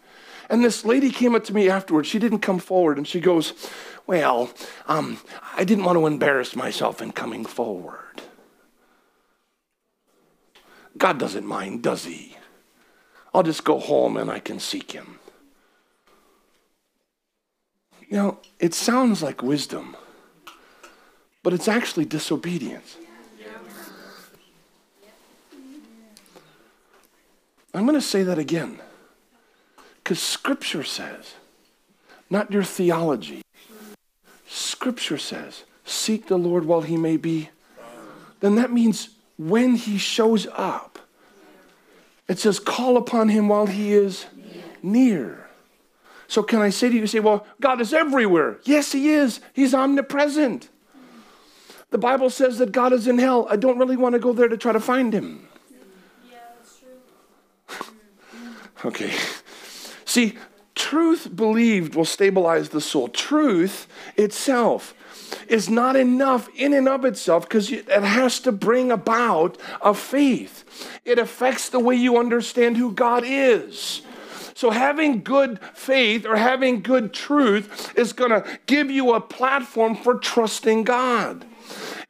And 0.48 0.64
this 0.64 0.84
lady 0.84 1.10
came 1.10 1.34
up 1.34 1.44
to 1.44 1.54
me 1.54 1.68
afterwards. 1.68 2.08
She 2.08 2.18
didn't 2.18 2.40
come 2.40 2.58
forward 2.58 2.96
and 2.96 3.06
she 3.06 3.20
goes, 3.20 3.52
Well, 4.06 4.50
um, 4.86 5.18
I 5.56 5.64
didn't 5.64 5.84
want 5.84 5.98
to 5.98 6.06
embarrass 6.06 6.56
myself 6.56 7.02
in 7.02 7.12
coming 7.12 7.44
forward. 7.44 8.22
God 10.96 11.18
doesn't 11.18 11.46
mind, 11.46 11.82
does 11.82 12.04
He? 12.04 12.36
I'll 13.34 13.42
just 13.42 13.64
go 13.64 13.78
home 13.78 14.16
and 14.16 14.30
I 14.30 14.38
can 14.38 14.58
seek 14.58 14.92
Him. 14.92 15.18
You 18.08 18.16
know, 18.16 18.38
it 18.58 18.72
sounds 18.72 19.22
like 19.22 19.42
wisdom, 19.42 19.94
but 21.42 21.52
it's 21.52 21.68
actually 21.68 22.06
disobedience. 22.06 22.96
I'm 27.74 27.84
going 27.84 28.00
to 28.00 28.04
say 28.04 28.22
that 28.22 28.38
again 28.38 28.80
because 30.08 30.22
Scripture 30.22 30.84
says, 30.84 31.34
not 32.30 32.50
your 32.50 32.62
theology. 32.62 33.42
Scripture 34.46 35.18
says, 35.18 35.64
seek 35.84 36.28
the 36.28 36.38
Lord 36.38 36.64
while 36.64 36.80
he 36.80 36.96
may 36.96 37.18
be. 37.18 37.50
Then 38.40 38.54
that 38.54 38.72
means 38.72 39.10
when 39.36 39.74
he 39.74 39.98
shows 39.98 40.46
up, 40.54 40.98
it 42.26 42.38
says, 42.38 42.58
call 42.58 42.96
upon 42.96 43.28
him 43.28 43.48
while 43.48 43.66
he 43.66 43.92
is 43.92 44.24
near. 44.82 45.46
So, 46.26 46.42
can 46.42 46.60
I 46.60 46.70
say 46.70 46.88
to 46.88 46.94
you, 46.94 47.02
you 47.02 47.06
say, 47.06 47.20
well, 47.20 47.46
God 47.60 47.78
is 47.82 47.92
everywhere. 47.92 48.60
Yes, 48.64 48.92
he 48.92 49.10
is. 49.10 49.40
He's 49.52 49.74
omnipresent. 49.74 50.70
The 51.90 51.98
Bible 51.98 52.30
says 52.30 52.56
that 52.56 52.72
God 52.72 52.94
is 52.94 53.06
in 53.06 53.18
hell. 53.18 53.46
I 53.50 53.56
don't 53.56 53.76
really 53.78 53.98
want 53.98 54.14
to 54.14 54.18
go 54.18 54.32
there 54.32 54.48
to 54.48 54.56
try 54.56 54.72
to 54.72 54.80
find 54.80 55.12
him. 55.12 55.46
Yeah, 56.30 56.38
that's 56.56 56.80
true. 57.76 57.92
okay. 58.86 59.12
See, 60.08 60.38
truth 60.74 61.36
believed 61.36 61.94
will 61.94 62.06
stabilize 62.06 62.70
the 62.70 62.80
soul. 62.80 63.08
Truth 63.08 63.86
itself 64.16 64.94
is 65.48 65.68
not 65.68 65.96
enough 65.96 66.48
in 66.56 66.72
and 66.72 66.88
of 66.88 67.04
itself 67.04 67.46
because 67.46 67.70
it 67.70 67.86
has 67.90 68.40
to 68.40 68.50
bring 68.50 68.90
about 68.90 69.58
a 69.82 69.92
faith. 69.92 70.64
It 71.04 71.18
affects 71.18 71.68
the 71.68 71.78
way 71.78 71.94
you 71.94 72.16
understand 72.16 72.78
who 72.78 72.90
God 72.92 73.22
is. 73.26 74.00
So, 74.54 74.70
having 74.70 75.22
good 75.22 75.60
faith 75.74 76.24
or 76.24 76.36
having 76.36 76.80
good 76.80 77.12
truth 77.12 77.92
is 77.94 78.14
going 78.14 78.30
to 78.30 78.58
give 78.64 78.90
you 78.90 79.12
a 79.12 79.20
platform 79.20 79.94
for 79.94 80.14
trusting 80.14 80.84
God. 80.84 81.44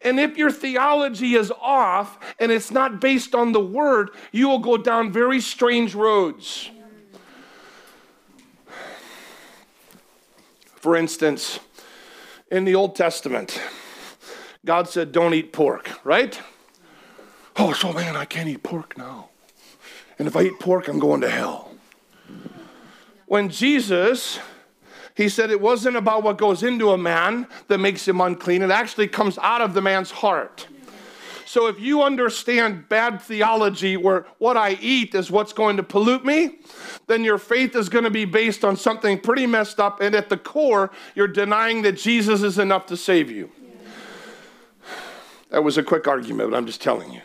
And 0.03 0.21
if 0.21 0.37
your 0.37 0.53
theology 0.53 1.35
is 1.35 1.53
off 1.61 2.17
and 2.39 2.53
it's 2.53 2.71
not 2.71 3.01
based 3.01 3.35
on 3.35 3.51
the 3.51 3.61
word, 3.61 4.11
you 4.31 4.49
will 4.49 4.61
go 4.61 4.77
down 4.77 5.11
very 5.11 5.41
strange 5.41 5.97
roads. 5.97 6.71
For 10.81 10.95
instance, 10.95 11.59
in 12.53 12.65
the 12.65 12.77
Old 12.77 12.95
Testament, 12.95 13.61
God 14.65 14.89
said, 14.89 15.11
Don't 15.11 15.35
eat 15.35 15.53
pork, 15.53 15.91
right? 16.05 16.41
Oh, 17.57 17.73
so 17.73 17.93
man, 17.93 18.15
I 18.15 18.25
can't 18.25 18.49
eat 18.49 18.63
pork 18.63 18.97
now. 18.97 19.31
And 20.21 20.29
if 20.29 20.37
I 20.37 20.43
eat 20.43 20.61
pork, 20.61 20.87
I'm 20.87 21.01
going 21.01 21.21
to 21.23 21.29
hell. 21.29 21.73
When 23.27 23.49
Jesus, 23.49 24.39
he 25.17 25.29
said 25.29 25.51
it 25.51 25.61
wasn't 25.61 25.97
about 25.97 26.23
what 26.23 26.39
goes 26.39 26.63
into 26.63 26.93
a 26.93 26.99
man 26.99 27.49
that 27.67 27.79
makes 27.79 28.07
him 28.07 28.21
unclean, 28.21 28.63
it 28.63 28.71
actually 28.71 29.09
comes 29.09 29.37
out 29.39 29.61
of 29.61 29.75
the 29.75 29.83
man's 29.83 30.13
heart. 30.13 30.69
So 31.49 31.67
if 31.67 31.81
you 31.81 32.03
understand 32.03 32.91
bad 32.91 33.23
theology 33.23 33.97
where 33.97 34.27
what 34.37 34.59
I 34.59 34.73
eat 34.83 35.15
is 35.15 35.31
what's 35.31 35.55
going 35.55 35.79
to 35.79 35.83
pollute 35.83 36.23
me, 36.23 36.59
then 37.07 37.25
your 37.25 37.39
faith 37.39 37.75
is 37.75 37.89
going 37.89 38.05
to 38.05 38.11
be 38.11 38.27
based 38.27 38.67
on 38.67 38.77
something 38.77 39.19
pretty 39.19 39.47
messed 39.47 39.81
up. 39.81 40.03
And 40.03 40.15
at 40.15 40.29
the 40.29 40.37
core, 40.37 40.91
you're 41.15 41.27
denying 41.27 41.81
that 41.83 41.93
Jesus 41.93 42.43
is 42.43 42.59
enough 42.59 42.85
to 42.89 42.99
save 42.99 43.31
you. 43.31 43.51
That 45.49 45.65
was 45.65 45.79
a 45.79 45.83
quick 45.83 46.07
argument, 46.07 46.51
but 46.51 46.57
I'm 46.59 46.67
just 46.67 46.83
telling 46.83 47.15
you. 47.15 47.23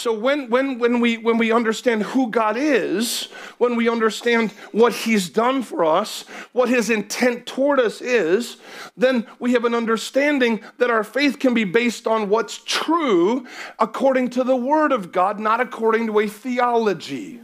So 0.00 0.14
when, 0.14 0.48
when, 0.48 0.78
when, 0.78 0.98
we, 0.98 1.18
when 1.18 1.36
we 1.36 1.52
understand 1.52 2.04
who 2.04 2.30
God 2.30 2.56
is, 2.56 3.24
when 3.58 3.76
we 3.76 3.86
understand 3.86 4.50
what 4.72 4.94
He's 4.94 5.28
done 5.28 5.62
for 5.62 5.84
us, 5.84 6.22
what 6.52 6.70
His 6.70 6.88
intent 6.88 7.44
toward 7.44 7.78
us 7.78 8.00
is, 8.00 8.56
then 8.96 9.26
we 9.38 9.52
have 9.52 9.66
an 9.66 9.74
understanding 9.74 10.62
that 10.78 10.88
our 10.88 11.04
faith 11.04 11.38
can 11.38 11.52
be 11.52 11.64
based 11.64 12.06
on 12.06 12.30
what's 12.30 12.64
true 12.64 13.46
according 13.78 14.30
to 14.30 14.42
the 14.42 14.56
Word 14.56 14.90
of 14.90 15.12
God, 15.12 15.38
not 15.38 15.60
according 15.60 16.06
to 16.06 16.20
a 16.20 16.26
theology. 16.26 17.38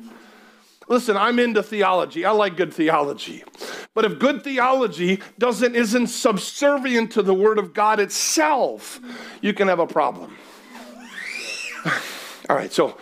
Listen, 0.89 1.15
I'm 1.15 1.39
into 1.39 1.63
theology. 1.63 2.25
I 2.25 2.31
like 2.31 2.57
good 2.57 2.73
theology. 2.73 3.45
But 3.93 4.07
if 4.07 4.19
good 4.19 4.43
theology 4.43 5.21
doesn't 5.39 5.77
isn't 5.77 6.07
subservient 6.07 7.13
to 7.13 7.23
the 7.23 7.35
word 7.35 7.59
of 7.59 7.75
God 7.75 8.01
itself, 8.01 8.99
you 9.43 9.53
can 9.53 9.69
have 9.69 9.81
a 9.81 9.87
problem. 9.87 10.39
All 12.49 12.57
right, 12.57 12.73
so 12.73 12.97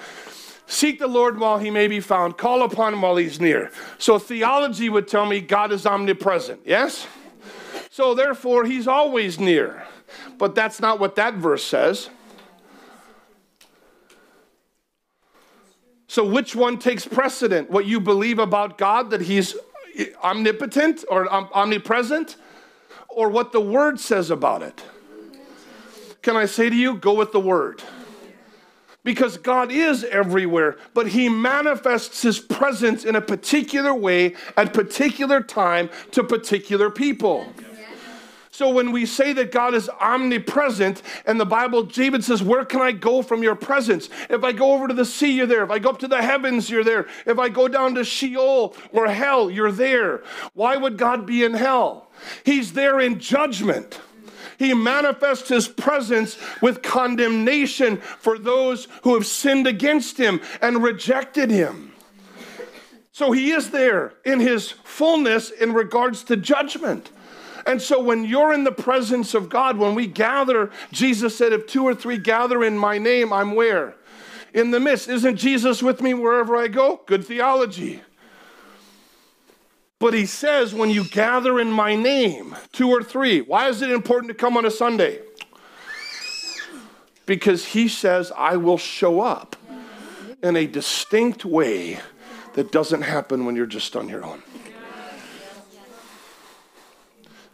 seek 0.67 0.99
the 0.99 1.07
Lord 1.07 1.39
while 1.39 1.59
he 1.59 1.71
may 1.71 1.87
be 1.87 2.01
found, 2.01 2.39
call 2.39 2.63
upon 2.63 2.95
him 2.95 3.03
while 3.03 3.17
he's 3.17 3.41
near. 3.41 3.71
So 3.99 4.19
theology 4.19 4.89
would 4.89 5.09
tell 5.09 5.27
me 5.27 5.41
God 5.41 5.73
is 5.73 5.87
omnipresent, 5.87 6.61
yes? 6.65 7.07
So 7.91 8.15
therefore, 8.15 8.65
he's 8.65 8.89
always 8.89 9.39
near. 9.39 9.85
But 10.39 10.55
that's 10.55 10.81
not 10.81 10.99
what 10.99 11.17
that 11.17 11.35
verse 11.35 11.65
says. 11.65 12.11
So, 16.15 16.25
which 16.25 16.55
one 16.55 16.79
takes 16.79 17.05
precedent? 17.07 17.71
What 17.71 17.87
you 17.87 17.99
believe 17.99 18.39
about 18.39 18.79
God, 18.79 19.11
that 19.11 19.21
He's 19.21 19.57
omnipotent 20.23 21.05
or 21.11 21.29
omnipresent, 21.29 22.37
or 23.09 23.29
what 23.29 23.51
the 23.51 23.61
Word 23.61 23.99
says 23.99 24.31
about 24.31 24.63
it? 24.63 24.85
Can 26.23 26.37
I 26.37 26.47
say 26.47 26.71
to 26.71 26.77
you, 26.77 26.95
go 26.95 27.15
with 27.15 27.33
the 27.33 27.41
Word? 27.41 27.83
Because 29.05 29.37
God 29.37 29.71
is 29.71 30.03
everywhere, 30.05 30.77
but 30.95 31.09
He 31.09 31.29
manifests 31.29 32.23
His 32.23 32.41
presence 32.41 33.05
in 33.05 33.15
a 33.15 33.21
particular 33.21 33.95
way 33.95 34.35
at 34.57 34.75
particular 34.75 35.41
time 35.41 35.91
to 36.13 36.25
particular 36.25 36.91
people. 36.91 37.47
So 38.55 38.71
when 38.71 38.93
we 38.93 39.05
say 39.05 39.33
that 39.33 39.51
God 39.51 39.75
is 39.75 39.91
omnipresent, 40.01 41.03
and 41.27 41.41
the 41.41 41.45
Bible, 41.45 41.83
David 41.83 42.23
says, 42.23 42.41
Where 42.41 42.65
can 42.65 42.81
I 42.81 42.93
go 42.93 43.21
from 43.21 43.43
your 43.43 43.57
presence? 43.57 44.09
If 44.31 44.45
I 44.45 44.53
go 44.53 44.75
over 44.75 44.87
to 44.87 44.95
the 44.95 45.05
sea, 45.05 45.33
you're 45.33 45.49
there. 45.49 45.65
If 45.65 45.73
I 45.73 45.81
go 45.81 45.91
up 45.91 45.99
to 45.99 46.07
the 46.07 46.23
heavens, 46.23 46.71
you're 46.71 46.85
there. 46.85 47.09
If 47.27 47.41
I 47.41 47.49
go 47.49 47.67
down 47.67 47.97
to 47.97 48.05
Sheol 48.05 48.77
or 48.93 49.09
hell, 49.09 49.51
you're 49.51 49.73
there. 49.73 50.23
Why 50.53 50.77
would 50.77 50.99
God 50.99 51.27
be 51.27 51.43
in 51.43 51.55
hell? 51.55 52.13
He's 52.45 52.75
there 52.75 53.01
in 53.01 53.19
judgment. 53.19 53.99
He 54.59 54.75
manifests 54.75 55.49
his 55.49 55.69
presence 55.69 56.37
with 56.61 56.83
condemnation 56.83 57.99
for 57.99 58.39
those 58.39 58.89
who 59.03 59.15
have 59.15 59.27
sinned 59.27 59.67
against 59.67 60.19
him 60.19 60.41
and 60.61 60.83
rejected 60.83 61.51
him. 61.51 61.93
So 63.13 63.31
he 63.31 63.53
is 63.53 63.71
there 63.71 64.15
in 64.25 64.41
his 64.41 64.71
fullness 64.71 65.51
in 65.51 65.73
regards 65.73 66.25
to 66.25 66.37
judgment. 66.37 67.11
And 67.67 67.81
so 67.81 68.03
when 68.03 68.25
you're 68.25 68.53
in 68.53 68.65
the 68.65 68.73
presence 68.73 69.35
of 69.35 69.49
God, 69.49 69.79
when 69.79 69.95
we 69.95 70.07
gather, 70.07 70.71
Jesus 70.93 71.37
said, 71.37 71.53
if 71.53 71.67
two 71.67 71.85
or 71.85 71.95
three 71.95 72.19
gather 72.19 72.65
in 72.65 72.77
my 72.77 72.99
name, 72.99 73.33
I'm 73.33 73.55
where? 73.55 73.95
In 74.53 74.71
the 74.71 74.81
midst. 74.81 75.09
Isn't 75.09 75.37
Jesus 75.37 75.83
with 75.83 76.03
me 76.03 76.13
wherever 76.15 76.57
I 76.57 76.69
go? 76.69 77.01
Good 77.07 77.25
theology. 77.25 78.03
But 80.05 80.13
he 80.13 80.27
says, 80.27 80.75
when 80.75 80.91
you 80.91 81.05
gather 81.05 81.59
in 81.59 81.73
my 81.73 81.97
name, 81.97 82.55
two 82.73 82.91
or 82.91 83.03
three, 83.03 83.41
why 83.41 83.71
is 83.71 83.81
it 83.81 83.91
important 83.91 84.29
to 84.29 84.35
come 84.35 84.59
on 84.59 84.67
a 84.67 84.71
Sunday? 84.71 85.23
Because 87.25 87.65
he 87.65 87.89
says, 87.89 88.31
I 88.37 88.57
will 88.59 88.77
show 88.77 89.23
up 89.23 89.57
in 90.43 90.57
a 90.57 90.67
distinct 90.67 91.47
way 91.47 92.01
that 92.53 92.71
doesn't 92.71 93.01
happen 93.01 93.47
when 93.47 93.57
you're 93.57 93.65
just 93.65 93.97
on 93.97 94.11
your 94.11 94.23
own. 94.27 94.43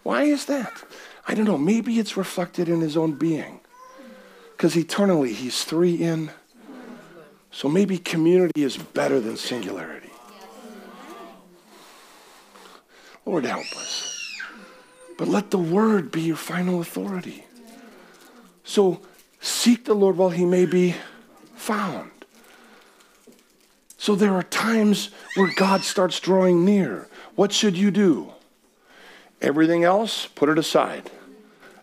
Why 0.02 0.24
is 0.24 0.46
that? 0.46 0.82
I 1.28 1.34
don't 1.34 1.44
know. 1.44 1.56
Maybe 1.56 2.00
it's 2.00 2.16
reflected 2.16 2.68
in 2.68 2.80
his 2.80 2.96
own 2.96 3.12
being. 3.12 3.60
Because 4.56 4.76
eternally, 4.76 5.34
he's 5.34 5.62
three 5.62 5.94
in. 5.94 6.32
So 7.52 7.68
maybe 7.68 7.96
community 7.96 8.64
is 8.64 8.76
better 8.76 9.20
than 9.20 9.36
singularity. 9.36 10.09
Lord, 13.24 13.44
help 13.44 13.66
us. 13.76 14.37
But 15.18 15.28
let 15.28 15.50
the 15.50 15.59
word 15.59 16.11
be 16.11 16.22
your 16.22 16.37
final 16.37 16.80
authority. 16.80 17.44
So 18.64 19.00
seek 19.40 19.85
the 19.85 19.94
Lord 19.94 20.16
while 20.16 20.30
he 20.30 20.44
may 20.44 20.64
be 20.64 20.94
found. 21.54 22.11
So 23.98 24.14
there 24.14 24.33
are 24.33 24.42
times 24.42 25.11
where 25.37 25.52
God 25.56 25.83
starts 25.83 26.20
drawing 26.20 26.64
near. 26.64 27.06
What 27.35 27.52
should 27.52 27.76
you 27.76 27.90
do? 27.90 28.33
Everything 29.42 29.85
else, 29.85 30.26
put 30.26 30.48
it 30.48 30.59
aside 30.59 31.11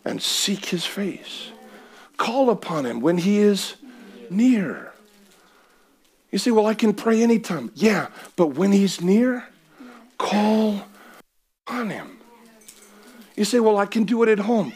and 0.04 0.22
seek 0.22 0.66
his 0.66 0.86
face. 0.86 1.50
Call 2.18 2.50
upon 2.50 2.86
him 2.86 3.02
when 3.02 3.20
he 3.20 3.38
is 3.38 3.76
near. 4.30 4.94
You 6.32 6.40
say, 6.40 6.52
Well, 6.52 6.66
I 6.66 6.74
can 6.74 6.94
pray 6.94 7.22
anytime. 7.22 7.72
Yeah, 7.76 8.08
but 8.36 8.48
when 8.48 8.72
he's 8.72 9.02
near, 9.02 9.48
call 10.18 10.84
on 11.68 11.90
him. 11.90 12.18
You 13.36 13.46
say, 13.46 13.60
Well, 13.60 13.78
I 13.78 13.86
can 13.86 14.04
do 14.04 14.24
it 14.24 14.30
at 14.30 14.40
home. 14.40 14.74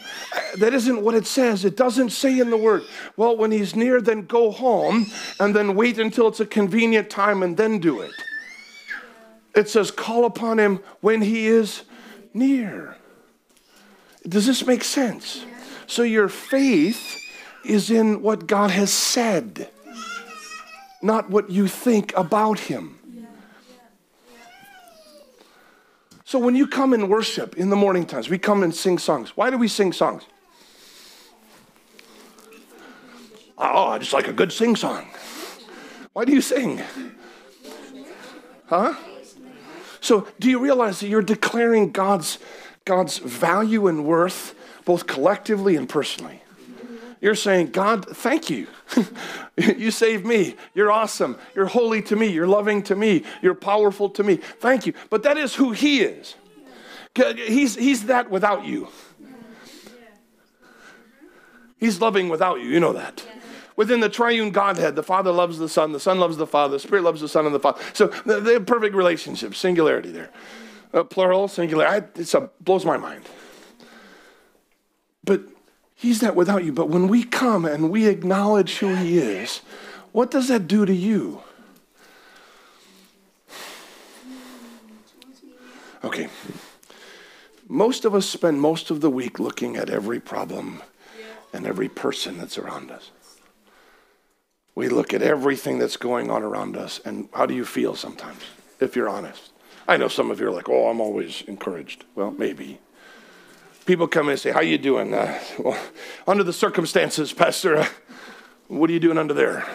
That 0.58 0.72
isn't 0.72 1.02
what 1.02 1.14
it 1.14 1.26
says. 1.26 1.64
It 1.64 1.76
doesn't 1.76 2.10
say 2.10 2.38
in 2.38 2.50
the 2.50 2.56
word, 2.56 2.84
Well, 3.16 3.36
when 3.36 3.50
he's 3.50 3.74
near, 3.74 4.00
then 4.00 4.26
go 4.26 4.50
home 4.52 5.06
and 5.40 5.54
then 5.54 5.74
wait 5.74 5.98
until 5.98 6.28
it's 6.28 6.40
a 6.40 6.46
convenient 6.46 7.10
time 7.10 7.42
and 7.42 7.56
then 7.56 7.80
do 7.80 8.00
it. 8.00 8.12
It 9.54 9.68
says, 9.68 9.90
Call 9.90 10.24
upon 10.24 10.58
him 10.58 10.80
when 11.00 11.22
he 11.22 11.48
is 11.48 11.82
near. 12.32 12.96
Does 14.26 14.46
this 14.46 14.64
make 14.64 14.84
sense? 14.84 15.44
So 15.86 16.04
your 16.04 16.28
faith 16.28 17.18
is 17.64 17.90
in 17.90 18.22
what 18.22 18.46
God 18.46 18.70
has 18.70 18.92
said, 18.92 19.68
not 21.02 21.30
what 21.30 21.50
you 21.50 21.66
think 21.66 22.16
about 22.16 22.60
him. 22.60 22.98
So 26.32 26.38
when 26.38 26.56
you 26.56 26.66
come 26.66 26.94
and 26.94 27.10
worship 27.10 27.58
in 27.58 27.68
the 27.68 27.76
morning 27.76 28.06
times, 28.06 28.30
we 28.30 28.38
come 28.38 28.62
and 28.62 28.74
sing 28.74 28.96
songs. 28.96 29.36
Why 29.36 29.50
do 29.50 29.58
we 29.58 29.68
sing 29.68 29.92
songs? 29.92 30.22
Oh, 33.58 33.88
I 33.88 33.98
just 33.98 34.14
like 34.14 34.28
a 34.28 34.32
good 34.32 34.50
sing 34.50 34.74
song. 34.74 35.06
Why 36.14 36.24
do 36.24 36.32
you 36.32 36.40
sing? 36.40 36.80
Huh? 38.64 38.94
So 40.00 40.26
do 40.40 40.48
you 40.48 40.58
realize 40.58 41.00
that 41.00 41.08
you're 41.08 41.20
declaring 41.20 41.92
God's, 41.92 42.38
God's 42.86 43.18
value 43.18 43.86
and 43.86 44.06
worth 44.06 44.54
both 44.86 45.06
collectively 45.06 45.76
and 45.76 45.86
personally? 45.86 46.41
You're 47.22 47.36
saying, 47.36 47.68
God, 47.68 48.04
thank 48.04 48.50
you. 48.50 48.66
you 49.56 49.92
saved 49.92 50.26
me. 50.26 50.56
You're 50.74 50.90
awesome. 50.90 51.38
You're 51.54 51.66
holy 51.66 52.02
to 52.02 52.16
me. 52.16 52.26
You're 52.26 52.48
loving 52.48 52.82
to 52.82 52.96
me. 52.96 53.22
You're 53.40 53.54
powerful 53.54 54.10
to 54.10 54.24
me. 54.24 54.36
Thank 54.36 54.86
you. 54.86 54.94
But 55.08 55.22
that 55.22 55.38
is 55.38 55.54
who 55.54 55.70
He 55.70 56.00
is. 56.00 56.34
He's, 57.14 57.76
he's 57.76 58.06
that 58.06 58.28
without 58.28 58.66
you. 58.66 58.88
He's 61.78 62.00
loving 62.00 62.28
without 62.28 62.60
you. 62.60 62.68
You 62.68 62.80
know 62.80 62.92
that. 62.92 63.24
Within 63.76 64.00
the 64.00 64.08
triune 64.08 64.50
Godhead, 64.50 64.96
the 64.96 65.02
Father 65.04 65.30
loves 65.30 65.58
the 65.58 65.68
Son, 65.68 65.92
the 65.92 66.00
Son 66.00 66.18
loves 66.18 66.36
the 66.36 66.46
Father, 66.46 66.72
the 66.72 66.80
Spirit 66.80 67.04
loves 67.04 67.20
the 67.20 67.28
Son 67.28 67.46
and 67.46 67.54
the 67.54 67.60
Father. 67.60 67.80
So 67.94 68.08
they 68.26 68.54
have 68.54 68.66
perfect 68.66 68.96
relationship, 68.96 69.54
singularity 69.54 70.10
there. 70.10 70.30
Uh, 70.92 71.04
plural, 71.04 71.46
singular. 71.46 72.04
It 72.16 72.34
blows 72.60 72.84
my 72.84 72.96
mind. 72.96 73.24
But 75.24 75.42
He's 76.02 76.18
that 76.18 76.34
without 76.34 76.64
you. 76.64 76.72
But 76.72 76.88
when 76.88 77.06
we 77.06 77.22
come 77.22 77.64
and 77.64 77.88
we 77.88 78.08
acknowledge 78.08 78.78
who 78.78 78.96
He 78.96 79.18
is, 79.18 79.60
what 80.10 80.32
does 80.32 80.48
that 80.48 80.66
do 80.66 80.84
to 80.84 80.92
you? 80.92 81.42
Okay. 86.02 86.28
Most 87.68 88.04
of 88.04 88.16
us 88.16 88.28
spend 88.28 88.60
most 88.60 88.90
of 88.90 89.00
the 89.00 89.08
week 89.08 89.38
looking 89.38 89.76
at 89.76 89.90
every 89.90 90.18
problem 90.18 90.82
and 91.52 91.68
every 91.68 91.88
person 91.88 92.36
that's 92.36 92.58
around 92.58 92.90
us. 92.90 93.12
We 94.74 94.88
look 94.88 95.14
at 95.14 95.22
everything 95.22 95.78
that's 95.78 95.96
going 95.96 96.32
on 96.32 96.42
around 96.42 96.76
us, 96.76 97.00
and 97.04 97.28
how 97.32 97.46
do 97.46 97.54
you 97.54 97.64
feel 97.64 97.94
sometimes, 97.94 98.40
if 98.80 98.96
you're 98.96 99.08
honest? 99.08 99.52
I 99.86 99.98
know 99.98 100.08
some 100.08 100.32
of 100.32 100.40
you 100.40 100.48
are 100.48 100.50
like, 100.50 100.68
oh, 100.68 100.88
I'm 100.88 101.00
always 101.00 101.42
encouraged. 101.42 102.04
Well, 102.16 102.32
maybe 102.32 102.80
people 103.86 104.06
come 104.08 104.26
in 104.26 104.32
and 104.32 104.40
say, 104.40 104.50
"How 104.50 104.60
you 104.60 104.78
doing?" 104.78 105.14
Uh, 105.14 105.38
well, 105.58 105.78
under 106.26 106.44
the 106.44 106.52
circumstances, 106.52 107.32
Pastor, 107.32 107.76
uh, 107.78 107.88
what 108.68 108.88
are 108.90 108.92
you 108.92 109.00
doing 109.00 109.18
under 109.18 109.34
there? 109.34 109.66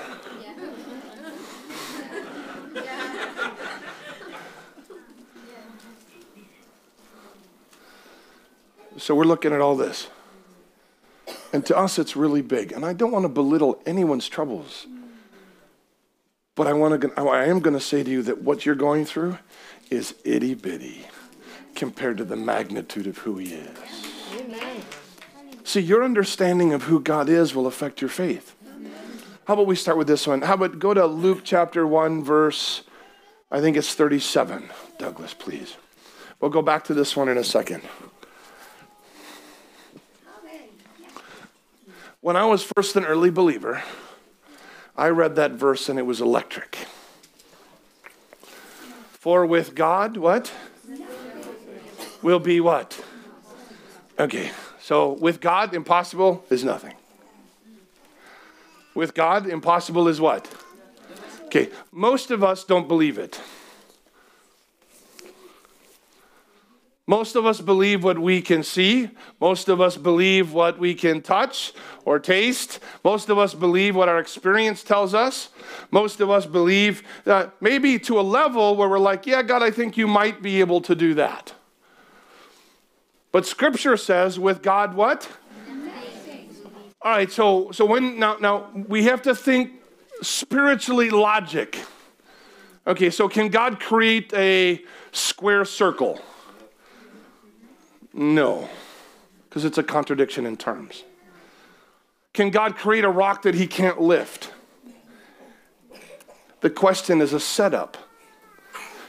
So 8.97 9.15
we're 9.15 9.23
looking 9.23 9.53
at 9.53 9.61
all 9.61 9.77
this. 9.77 10.09
And 11.53 11.65
to 11.67 11.77
us, 11.77 11.97
it's 11.97 12.15
really 12.17 12.41
big. 12.41 12.73
And 12.73 12.85
I 12.85 12.91
don't 12.91 13.11
want 13.11 13.23
to 13.23 13.29
belittle 13.29 13.81
anyone's 13.85 14.27
troubles. 14.27 14.85
But 16.55 16.67
I, 16.67 16.73
want 16.73 17.01
to, 17.01 17.13
I 17.17 17.45
am 17.45 17.59
going 17.59 17.75
to 17.75 17.79
say 17.79 18.03
to 18.03 18.09
you 18.09 18.21
that 18.23 18.41
what 18.41 18.65
you're 18.65 18.75
going 18.75 19.05
through 19.05 19.37
is 19.89 20.13
itty 20.25 20.55
bitty 20.55 21.05
compared 21.77 22.17
to 22.17 22.25
the 22.25 22.35
magnitude 22.35 23.07
of 23.07 23.19
who 23.19 23.37
He 23.37 23.53
is. 23.53 23.77
Amen. 24.35 24.81
See, 25.63 25.79
your 25.79 26.03
understanding 26.03 26.73
of 26.73 26.83
who 26.83 26.99
God 26.99 27.29
is 27.29 27.55
will 27.55 27.67
affect 27.67 28.01
your 28.01 28.09
faith. 28.09 28.55
How 29.45 29.53
about 29.53 29.67
we 29.67 29.75
start 29.77 29.97
with 29.97 30.07
this 30.07 30.27
one? 30.27 30.41
How 30.41 30.55
about 30.55 30.79
go 30.79 30.93
to 30.93 31.05
Luke 31.05 31.41
chapter 31.45 31.87
1, 31.87 32.21
verse, 32.21 32.83
I 33.49 33.61
think 33.61 33.77
it's 33.77 33.93
37. 33.93 34.69
Douglas, 34.97 35.33
please. 35.33 35.77
We'll 36.41 36.51
go 36.51 36.61
back 36.61 36.83
to 36.85 36.93
this 36.93 37.15
one 37.15 37.29
in 37.29 37.37
a 37.37 37.43
second. 37.43 37.81
When 42.19 42.35
I 42.35 42.45
was 42.45 42.69
first 42.75 42.97
an 42.97 43.05
early 43.05 43.29
believer, 43.29 43.83
I 44.97 45.07
read 45.09 45.35
that 45.35 45.51
verse 45.51 45.87
and 45.87 45.97
it 45.97 46.05
was 46.05 46.19
electric. 46.19 46.77
For 49.11 49.45
with 49.45 49.75
God, 49.75 50.17
what? 50.17 50.51
Will 52.21 52.39
be 52.39 52.59
what? 52.59 53.03
Okay, 54.19 54.51
so 54.79 55.13
with 55.13 55.41
God, 55.41 55.73
impossible 55.73 56.43
is 56.49 56.63
nothing. 56.63 56.95
With 58.95 59.13
God, 59.13 59.47
impossible 59.47 60.07
is 60.07 60.19
what? 60.19 60.51
Okay, 61.45 61.69
most 61.91 62.31
of 62.31 62.43
us 62.43 62.63
don't 62.63 62.87
believe 62.87 63.17
it. 63.17 63.39
Most 67.09 67.37
of 67.37 67.45
us 67.45 67.61
believe 67.61 68.03
what 68.03 68.19
we 68.19 68.41
can 68.41 68.63
see. 68.63 69.09
Most 69.39 69.69
of 69.69 69.79
us 69.79 69.95
believe 69.95 70.51
what 70.51 70.77
we 70.77 70.93
can 70.93 71.21
touch 71.21 71.71
or 72.03 72.19
taste. 72.19 72.79
Most 73.01 73.29
of 73.29 73.37
us 73.37 73.53
believe 73.53 73.95
what 73.95 74.09
our 74.09 74.19
experience 74.19 74.83
tells 74.83 75.13
us. 75.13 75.49
Most 75.89 76.19
of 76.19 76.29
us 76.29 76.45
believe 76.45 77.03
that 77.23 77.53
maybe 77.61 77.97
to 77.99 78.19
a 78.19 78.21
level 78.21 78.75
where 78.75 78.89
we're 78.89 78.99
like, 78.99 79.25
yeah, 79.25 79.41
God, 79.41 79.63
I 79.63 79.71
think 79.71 79.95
you 79.95 80.05
might 80.05 80.41
be 80.41 80.59
able 80.59 80.81
to 80.81 80.95
do 80.95 81.13
that. 81.13 81.53
But 83.31 83.45
scripture 83.45 83.97
says 83.97 84.39
with 84.39 84.61
God 84.61 84.93
what? 84.93 85.29
All 87.01 87.11
right, 87.11 87.31
so 87.31 87.71
so 87.71 87.85
when 87.85 88.19
now 88.19 88.37
now 88.37 88.69
we 88.87 89.03
have 89.03 89.21
to 89.23 89.35
think 89.35 89.71
spiritually 90.21 91.09
logic. 91.09 91.77
Okay, 92.85 93.09
so 93.09 93.29
can 93.29 93.49
God 93.49 93.79
create 93.79 94.33
a 94.33 94.81
square 95.11 95.65
circle? 95.65 96.19
No, 98.13 98.67
because 99.47 99.63
it's 99.63 99.77
a 99.77 99.83
contradiction 99.83 100.45
in 100.45 100.57
terms. 100.57 101.03
Can 102.33 102.49
God 102.49 102.75
create 102.75 103.03
a 103.03 103.09
rock 103.09 103.43
that 103.43 103.55
he 103.55 103.67
can't 103.67 104.01
lift? 104.01 104.51
The 106.61 106.69
question 106.69 107.21
is 107.21 107.33
a 107.33 107.39
setup. 107.39 107.97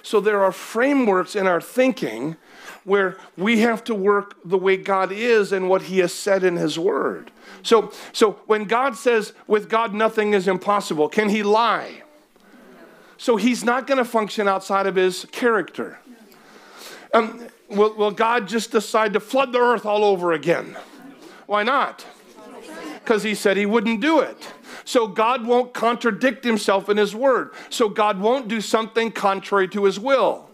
So 0.02 0.20
there 0.20 0.42
are 0.42 0.52
frameworks 0.52 1.34
in 1.36 1.46
our 1.46 1.60
thinking 1.60 2.36
where 2.84 3.16
we 3.36 3.60
have 3.60 3.84
to 3.84 3.94
work 3.94 4.36
the 4.44 4.58
way 4.58 4.76
God 4.76 5.12
is 5.12 5.52
and 5.52 5.68
what 5.68 5.82
he 5.82 5.98
has 5.98 6.12
said 6.12 6.44
in 6.44 6.56
his 6.56 6.78
word. 6.78 7.30
So 7.62 7.92
so 8.12 8.32
when 8.46 8.64
God 8.64 8.96
says 8.96 9.32
with 9.46 9.68
God 9.68 9.94
nothing 9.94 10.32
is 10.32 10.48
impossible, 10.48 11.08
can 11.08 11.28
he 11.28 11.42
lie? 11.42 12.02
So 13.18 13.36
he's 13.36 13.64
not 13.64 13.86
going 13.86 13.98
to 13.98 14.04
function 14.04 14.46
outside 14.46 14.86
of 14.86 14.94
his 14.94 15.26
character. 15.32 15.98
Um, 17.12 17.48
will, 17.68 17.94
will 17.94 18.12
God 18.12 18.46
just 18.46 18.70
decide 18.70 19.12
to 19.14 19.20
flood 19.20 19.52
the 19.52 19.58
earth 19.58 19.84
all 19.84 20.04
over 20.04 20.32
again? 20.32 20.76
Why 21.46 21.64
not? 21.64 22.06
Because 22.94 23.22
he 23.22 23.34
said 23.34 23.56
he 23.56 23.66
wouldn't 23.66 24.00
do 24.00 24.20
it. 24.20 24.52
So 24.84 25.06
God 25.08 25.46
won't 25.46 25.74
contradict 25.74 26.44
himself 26.44 26.88
in 26.88 26.96
his 26.96 27.14
word. 27.14 27.50
So 27.70 27.88
God 27.88 28.20
won't 28.20 28.48
do 28.48 28.60
something 28.60 29.10
contrary 29.10 29.68
to 29.68 29.84
his 29.84 29.98
will. 29.98 30.47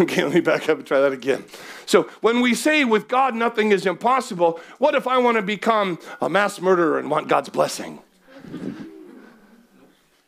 Okay, 0.00 0.24
let 0.24 0.34
me 0.34 0.40
back 0.40 0.68
up 0.68 0.78
and 0.78 0.86
try 0.86 1.00
that 1.00 1.12
again. 1.12 1.44
So, 1.86 2.04
when 2.20 2.40
we 2.40 2.54
say 2.54 2.84
with 2.84 3.08
God 3.08 3.34
nothing 3.34 3.72
is 3.72 3.86
impossible, 3.86 4.60
what 4.78 4.94
if 4.94 5.06
I 5.06 5.18
want 5.18 5.36
to 5.36 5.42
become 5.42 5.98
a 6.20 6.28
mass 6.28 6.60
murderer 6.60 6.98
and 6.98 7.10
want 7.10 7.28
God's 7.28 7.48
blessing? 7.48 8.00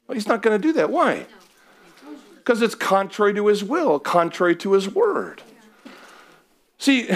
Well, 0.07 0.15
he's 0.15 0.27
not 0.27 0.41
going 0.41 0.59
to 0.59 0.67
do 0.67 0.73
that. 0.75 0.91
Why? 0.91 1.27
Because 2.37 2.63
it's 2.63 2.75
contrary 2.75 3.35
to 3.35 3.47
his 3.49 3.63
will, 3.63 3.99
contrary 3.99 4.57
to 4.57 4.73
his 4.73 4.89
word. 4.89 5.43
See, 6.79 7.11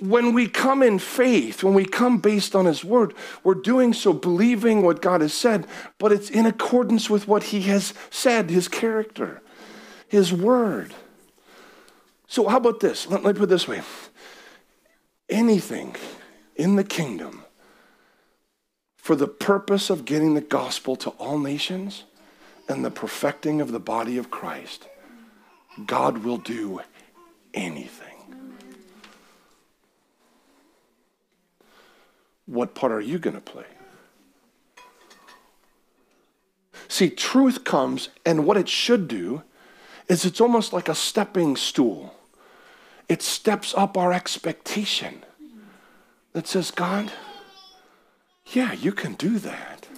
when 0.00 0.32
we 0.32 0.48
come 0.48 0.82
in 0.82 0.98
faith, 0.98 1.62
when 1.62 1.74
we 1.74 1.84
come 1.84 2.18
based 2.18 2.56
on 2.56 2.64
his 2.64 2.84
word, 2.84 3.14
we're 3.44 3.54
doing 3.54 3.92
so 3.92 4.12
believing 4.12 4.82
what 4.82 5.00
God 5.00 5.20
has 5.20 5.32
said, 5.32 5.66
but 5.98 6.10
it's 6.10 6.28
in 6.28 6.44
accordance 6.44 7.08
with 7.08 7.28
what 7.28 7.44
he 7.44 7.62
has 7.62 7.94
said, 8.10 8.50
his 8.50 8.66
character, 8.66 9.40
his 10.12 10.30
word. 10.30 10.94
So, 12.28 12.46
how 12.46 12.58
about 12.58 12.80
this? 12.80 13.08
Let, 13.08 13.24
me 13.24 13.32
put 13.32 13.44
it 13.44 13.46
this 13.46 13.66
way 13.66 13.80
anything 15.30 15.96
in 16.54 16.76
the 16.76 16.84
kingdom 16.84 17.44
for 18.98 19.16
the 19.16 19.26
purpose 19.26 19.88
of 19.88 20.04
getting 20.04 20.34
the 20.34 20.42
gospel 20.42 20.96
to 20.96 21.10
all 21.12 21.38
nations 21.38 22.04
and 22.68 22.84
the 22.84 22.90
perfecting 22.90 23.62
of 23.62 23.72
the 23.72 23.80
body 23.80 24.18
of 24.18 24.30
Christ, 24.30 24.86
God 25.86 26.18
will 26.18 26.36
do 26.36 26.82
anything. 27.54 28.08
What 32.44 32.74
part 32.74 32.92
are 32.92 33.00
you 33.00 33.18
going 33.18 33.36
to 33.36 33.40
play? 33.40 33.64
See, 36.88 37.08
truth 37.08 37.64
comes, 37.64 38.10
and 38.26 38.44
what 38.44 38.58
it 38.58 38.68
should 38.68 39.08
do 39.08 39.42
is 40.12 40.26
it's 40.26 40.42
almost 40.42 40.74
like 40.74 40.90
a 40.90 40.94
stepping 40.94 41.56
stool. 41.56 42.14
It 43.08 43.22
steps 43.22 43.72
up 43.74 43.96
our 43.96 44.12
expectation 44.12 45.24
that 46.34 46.46
says, 46.46 46.70
God, 46.70 47.10
yeah, 48.46 48.74
you 48.74 48.92
can 48.92 49.14
do 49.14 49.38
that. 49.38 49.88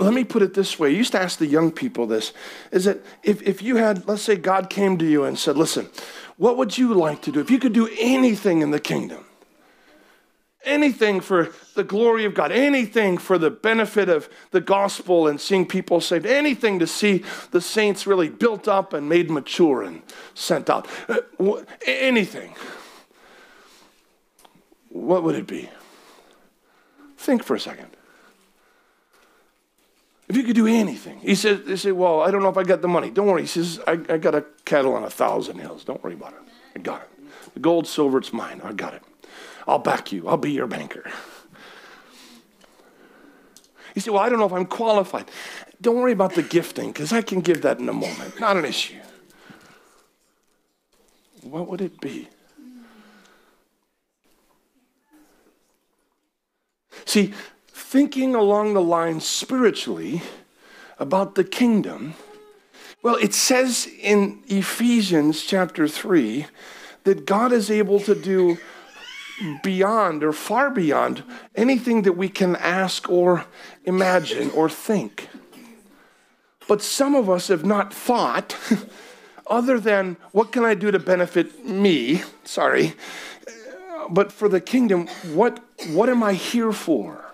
Let 0.00 0.14
me 0.14 0.22
put 0.22 0.42
it 0.42 0.54
this 0.54 0.78
way. 0.78 0.90
I 0.90 0.92
used 0.92 1.10
to 1.12 1.20
ask 1.20 1.40
the 1.40 1.46
young 1.46 1.72
people 1.72 2.06
this 2.06 2.32
is 2.70 2.84
that 2.84 3.00
if, 3.24 3.42
if 3.42 3.60
you 3.60 3.74
had, 3.76 4.06
let's 4.06 4.22
say, 4.22 4.36
God 4.36 4.70
came 4.70 4.96
to 4.98 5.04
you 5.04 5.24
and 5.24 5.36
said, 5.36 5.56
Listen, 5.56 5.88
what 6.36 6.56
would 6.56 6.78
you 6.78 6.94
like 6.94 7.20
to 7.22 7.32
do? 7.32 7.40
If 7.40 7.50
you 7.50 7.58
could 7.58 7.72
do 7.72 7.88
anything 7.98 8.62
in 8.62 8.70
the 8.70 8.78
kingdom, 8.78 9.24
anything 10.64 11.20
for 11.20 11.50
the 11.74 11.84
glory 11.84 12.24
of 12.24 12.34
God, 12.34 12.52
anything 12.52 13.18
for 13.18 13.38
the 13.38 13.50
benefit 13.50 14.08
of 14.08 14.28
the 14.50 14.60
gospel 14.60 15.28
and 15.28 15.40
seeing 15.40 15.66
people 15.66 16.00
saved, 16.00 16.26
anything 16.26 16.78
to 16.78 16.86
see 16.86 17.24
the 17.50 17.60
saints 17.60 18.06
really 18.06 18.28
built 18.28 18.68
up 18.68 18.92
and 18.92 19.08
made 19.08 19.30
mature 19.30 19.82
and 19.82 20.02
sent 20.34 20.68
out, 20.68 20.86
uh, 21.08 21.18
anything, 21.86 22.54
what 24.88 25.22
would 25.22 25.34
it 25.34 25.46
be? 25.46 25.68
Think 27.16 27.42
for 27.42 27.54
a 27.54 27.60
second. 27.60 27.88
If 30.28 30.36
you 30.36 30.42
could 30.42 30.56
do 30.56 30.66
anything, 30.66 31.20
he 31.20 31.34
said, 31.34 31.64
they 31.64 31.76
say, 31.76 31.90
well, 31.90 32.20
I 32.20 32.30
don't 32.30 32.42
know 32.42 32.50
if 32.50 32.58
I 32.58 32.62
got 32.62 32.82
the 32.82 32.88
money. 32.88 33.10
Don't 33.10 33.26
worry. 33.26 33.42
He 33.42 33.46
says, 33.46 33.80
I, 33.86 33.92
I 33.92 34.18
got 34.18 34.34
a 34.34 34.44
cattle 34.66 34.94
on 34.94 35.02
a 35.02 35.10
thousand 35.10 35.58
hills. 35.58 35.84
Don't 35.84 36.02
worry 36.04 36.14
about 36.14 36.34
it. 36.34 36.40
I 36.76 36.80
got 36.80 37.00
it. 37.02 37.54
The 37.54 37.60
gold, 37.60 37.86
silver, 37.86 38.18
it's 38.18 38.32
mine. 38.32 38.60
I 38.62 38.74
got 38.74 38.92
it. 38.92 39.02
I'll 39.68 39.78
back 39.78 40.10
you. 40.12 40.26
I'll 40.26 40.38
be 40.38 40.50
your 40.50 40.66
banker. 40.66 41.04
You 43.94 44.00
say, 44.00 44.10
well, 44.10 44.22
I 44.22 44.28
don't 44.28 44.38
know 44.38 44.46
if 44.46 44.52
I'm 44.52 44.66
qualified. 44.66 45.30
Don't 45.80 45.96
worry 45.96 46.12
about 46.12 46.34
the 46.34 46.42
gifting, 46.42 46.88
because 46.90 47.12
I 47.12 47.20
can 47.20 47.40
give 47.40 47.62
that 47.62 47.78
in 47.78 47.88
a 47.88 47.92
moment. 47.92 48.40
Not 48.40 48.56
an 48.56 48.64
issue. 48.64 48.98
What 51.42 51.68
would 51.68 51.80
it 51.80 52.00
be? 52.00 52.28
See, 57.04 57.32
thinking 57.68 58.34
along 58.34 58.74
the 58.74 58.82
lines 58.82 59.26
spiritually 59.26 60.22
about 60.98 61.34
the 61.34 61.44
kingdom, 61.44 62.14
well, 63.02 63.16
it 63.16 63.34
says 63.34 63.88
in 64.00 64.42
Ephesians 64.48 65.42
chapter 65.44 65.86
3 65.88 66.46
that 67.04 67.24
God 67.24 67.52
is 67.52 67.70
able 67.70 68.00
to 68.00 68.14
do 68.14 68.58
beyond 69.62 70.24
or 70.24 70.32
far 70.32 70.70
beyond 70.70 71.22
anything 71.54 72.02
that 72.02 72.12
we 72.12 72.28
can 72.28 72.56
ask 72.56 73.08
or 73.08 73.44
imagine 73.84 74.50
or 74.50 74.68
think. 74.68 75.28
But 76.66 76.82
some 76.82 77.14
of 77.14 77.30
us 77.30 77.48
have 77.48 77.64
not 77.64 77.92
thought, 77.94 78.56
other 79.46 79.80
than 79.80 80.16
what 80.32 80.52
can 80.52 80.64
I 80.64 80.74
do 80.74 80.90
to 80.90 80.98
benefit 80.98 81.64
me? 81.64 82.22
Sorry. 82.44 82.94
But 84.10 84.32
for 84.32 84.48
the 84.48 84.60
kingdom, 84.60 85.06
what, 85.32 85.62
what 85.88 86.08
am 86.08 86.22
I 86.22 86.34
here 86.34 86.72
for? 86.72 87.24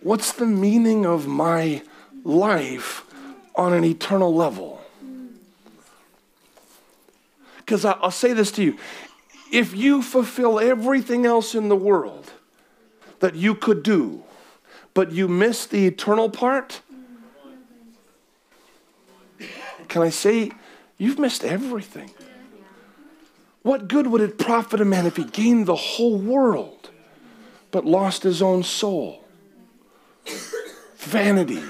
What's 0.00 0.32
the 0.32 0.46
meaning 0.46 1.06
of 1.06 1.26
my 1.26 1.82
life 2.24 3.04
on 3.56 3.72
an 3.72 3.84
eternal 3.84 4.34
level? 4.34 4.82
Because 7.56 7.86
I'll 7.86 8.10
say 8.10 8.34
this 8.34 8.52
to 8.52 8.62
you 8.62 8.78
if 9.54 9.72
you 9.76 10.02
fulfill 10.02 10.58
everything 10.58 11.24
else 11.24 11.54
in 11.54 11.68
the 11.68 11.76
world 11.76 12.32
that 13.20 13.36
you 13.36 13.54
could 13.54 13.84
do, 13.84 14.24
but 14.94 15.12
you 15.12 15.28
miss 15.28 15.64
the 15.64 15.86
eternal 15.86 16.28
part, 16.28 16.80
can 19.86 20.02
I 20.02 20.10
say 20.10 20.50
you've 20.98 21.20
missed 21.20 21.44
everything? 21.44 22.10
What 23.62 23.86
good 23.86 24.08
would 24.08 24.20
it 24.20 24.38
profit 24.38 24.80
a 24.80 24.84
man 24.84 25.06
if 25.06 25.16
he 25.16 25.24
gained 25.24 25.66
the 25.66 25.76
whole 25.76 26.18
world 26.18 26.90
but 27.70 27.86
lost 27.86 28.24
his 28.24 28.42
own 28.42 28.64
soul? 28.64 29.24
Vanity. 30.96 31.62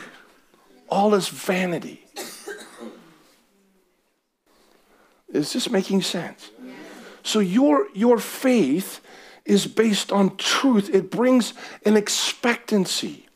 All 0.89 1.15
is 1.15 1.29
vanity. 1.29 2.03
Is 5.29 5.53
this 5.53 5.69
making 5.69 6.01
sense? 6.01 6.51
So 7.25 7.41
your, 7.41 7.89
your 7.95 8.19
faith 8.19 9.01
is 9.45 9.67
based 9.67 10.13
on 10.13 10.37
truth. 10.37 10.95
It 10.95 11.11
brings 11.11 11.55
an 11.85 11.97
expectancy. 11.97 13.27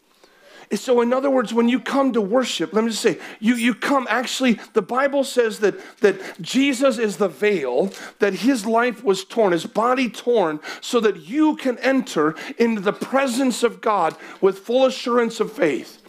So, 0.74 1.00
in 1.00 1.14
other 1.14 1.30
words, 1.30 1.54
when 1.54 1.70
you 1.70 1.80
come 1.80 2.12
to 2.12 2.20
worship, 2.20 2.74
let 2.74 2.84
me 2.84 2.90
just 2.90 3.00
say, 3.00 3.18
you, 3.40 3.54
you 3.54 3.74
come 3.74 4.06
actually, 4.10 4.60
the 4.74 4.82
Bible 4.82 5.24
says 5.24 5.60
that, 5.60 5.80
that 6.00 6.20
Jesus 6.42 6.98
is 6.98 7.16
the 7.16 7.28
veil, 7.28 7.90
that 8.18 8.34
his 8.34 8.66
life 8.66 9.02
was 9.02 9.24
torn, 9.24 9.52
his 9.52 9.64
body 9.64 10.10
torn, 10.10 10.60
so 10.82 11.00
that 11.00 11.16
you 11.26 11.56
can 11.56 11.78
enter 11.78 12.34
into 12.58 12.82
the 12.82 12.92
presence 12.92 13.62
of 13.62 13.80
God 13.80 14.14
with 14.42 14.58
full 14.58 14.84
assurance 14.84 15.40
of 15.40 15.50
faith. 15.50 16.02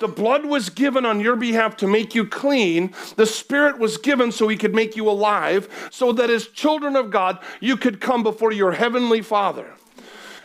The 0.00 0.08
blood 0.08 0.46
was 0.46 0.70
given 0.70 1.04
on 1.04 1.20
your 1.20 1.36
behalf 1.36 1.76
to 1.78 1.86
make 1.86 2.14
you 2.14 2.26
clean. 2.26 2.94
The 3.16 3.26
Spirit 3.26 3.78
was 3.78 3.98
given 3.98 4.32
so 4.32 4.48
He 4.48 4.56
could 4.56 4.74
make 4.74 4.96
you 4.96 5.08
alive, 5.08 5.88
so 5.90 6.12
that 6.12 6.30
as 6.30 6.48
children 6.48 6.96
of 6.96 7.10
God, 7.10 7.38
you 7.60 7.76
could 7.76 8.00
come 8.00 8.22
before 8.22 8.52
your 8.52 8.72
Heavenly 8.72 9.22
Father 9.22 9.74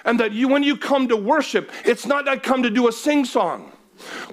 and 0.05 0.20
that 0.20 0.32
you, 0.32 0.47
when 0.47 0.63
you 0.63 0.78
come 0.78 1.07
to 1.09 1.18
worship, 1.18 1.72
it's 1.84 2.05
not 2.05 2.28
I 2.28 2.38
come 2.38 2.63
to 2.63 2.70
do 2.70 2.88
a 2.88 2.91
sing 2.91 3.26
song. 3.26 3.72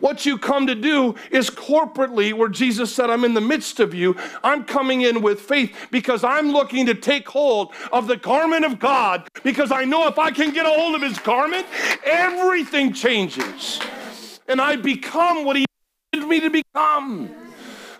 What 0.01 0.27
you 0.27 0.39
come 0.39 0.67
to 0.67 0.75
do 0.75 1.15
is 1.31 1.49
corporately, 1.49 2.33
where 2.35 2.49
Jesus 2.49 2.95
said, 2.95 3.11
I'm 3.11 3.25
in 3.25 3.33
the 3.33 3.41
midst 3.41 3.81
of 3.81 3.95
you, 3.95 4.17
I'm 4.43 4.65
coming 4.65 5.03
in 5.03 5.23
with 5.23 5.41
faith 5.41 5.75
because 5.91 6.25
I'm 6.25 6.51
looking 6.51 6.85
to 6.87 6.95
take 6.95 7.29
hold 7.29 7.73
of 7.93 8.07
the 8.07 8.17
garment 8.17 8.65
of 8.65 8.79
God 8.79 9.29
because 9.45 9.71
I 9.73 9.85
know 9.85 10.09
if 10.09 10.19
I 10.19 10.31
can 10.31 10.53
get 10.53 10.67
a 10.67 10.69
hold 10.69 10.97
of 10.97 11.03
his 11.03 11.19
garment, 11.21 11.67
everything 12.05 12.93
changes. 12.93 13.81
And 14.49 14.61
I 14.61 14.77
become 14.77 15.45
what 15.45 15.57
he 15.57 15.65
wanted 16.13 16.29
me 16.29 16.41
to 16.41 16.51
become. 16.51 17.31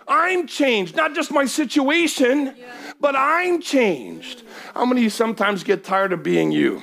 I'm 0.07 0.47
changed, 0.47 0.95
not 0.95 1.15
just 1.15 1.31
my 1.31 1.45
situation, 1.45 2.55
but 2.99 3.15
I'm 3.15 3.61
changed. 3.61 4.43
How 4.73 4.85
many 4.85 5.01
of 5.01 5.03
you 5.05 5.09
sometimes 5.09 5.63
get 5.63 5.83
tired 5.83 6.11
of 6.11 6.23
being 6.23 6.51
you? 6.51 6.81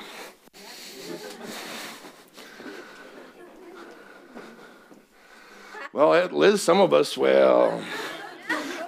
Well, 5.93 6.27
Liz, 6.27 6.63
some 6.63 6.79
of 6.79 6.93
us, 6.93 7.17
well, 7.17 7.83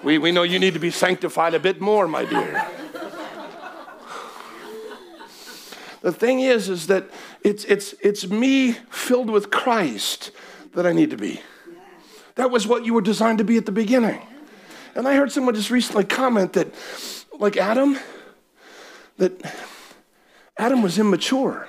we, 0.03 0.17
we 0.17 0.31
know 0.31 0.43
you 0.43 0.57
need 0.57 0.73
to 0.73 0.79
be 0.79 0.89
sanctified 0.89 1.53
a 1.53 1.59
bit 1.59 1.81
more, 1.81 2.07
my 2.07 2.23
dear. 2.23 2.65
The 6.01 6.13
thing 6.13 6.39
is, 6.39 6.69
is 6.69 6.87
that 6.87 7.09
it's, 7.43 7.65
it's, 7.65 7.93
it's 8.01 8.27
me 8.27 8.73
filled 8.89 9.29
with 9.29 9.51
Christ 9.51 10.31
that 10.75 10.85
I 10.85 10.91
need 10.91 11.11
to 11.11 11.17
be. 11.17 11.41
That 12.35 12.51
was 12.51 12.67
what 12.67 12.85
you 12.85 12.93
were 12.93 13.01
designed 13.01 13.37
to 13.37 13.43
be 13.43 13.57
at 13.57 13.65
the 13.65 13.71
beginning. 13.71 14.21
And 14.95 15.07
I 15.07 15.15
heard 15.15 15.31
someone 15.31 15.55
just 15.55 15.71
recently 15.71 16.03
comment 16.03 16.53
that, 16.53 16.67
like 17.39 17.57
Adam, 17.57 17.97
that 19.17 19.33
Adam 20.57 20.81
was 20.81 20.97
immature. 20.99 21.67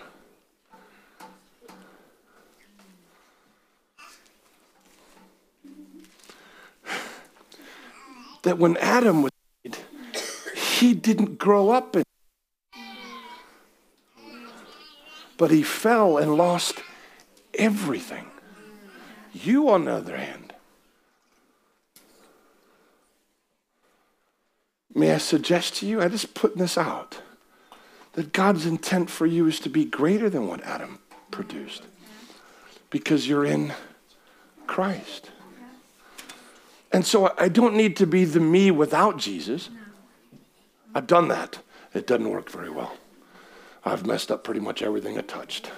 that 8.42 8.58
when 8.58 8.76
Adam 8.76 9.22
was 9.22 9.32
made, 9.64 9.78
he 10.54 10.92
didn't 10.92 11.38
grow 11.38 11.70
up 11.70 11.96
in 11.96 12.04
but 15.36 15.50
he 15.50 15.62
fell 15.62 16.18
and 16.18 16.36
lost 16.36 16.82
everything. 17.54 18.30
You, 19.34 19.68
on 19.68 19.84
the 19.84 19.92
other 19.92 20.16
hand, 20.16 20.54
may 24.94 25.12
I 25.12 25.18
suggest 25.18 25.74
to 25.76 25.86
you, 25.86 26.00
I 26.00 26.08
just 26.08 26.34
putting 26.34 26.58
this 26.58 26.78
out, 26.78 27.20
that 28.12 28.32
God's 28.32 28.64
intent 28.64 29.10
for 29.10 29.26
you 29.26 29.48
is 29.48 29.58
to 29.60 29.68
be 29.68 29.84
greater 29.84 30.30
than 30.30 30.46
what 30.46 30.62
Adam 30.62 31.00
produced 31.32 31.82
because 32.90 33.28
you're 33.28 33.44
in 33.44 33.72
Christ. 34.68 35.32
And 36.92 37.04
so 37.04 37.34
I 37.36 37.48
don't 37.48 37.74
need 37.74 37.96
to 37.96 38.06
be 38.06 38.24
the 38.24 38.38
me 38.38 38.70
without 38.70 39.18
Jesus. 39.18 39.68
I've 40.94 41.08
done 41.08 41.26
that. 41.26 41.58
It 41.92 42.06
doesn't 42.06 42.30
work 42.30 42.48
very 42.48 42.70
well. 42.70 42.96
I've 43.84 44.06
messed 44.06 44.30
up 44.30 44.44
pretty 44.44 44.60
much 44.60 44.80
everything 44.80 45.18
I 45.18 45.22
touched. 45.22 45.72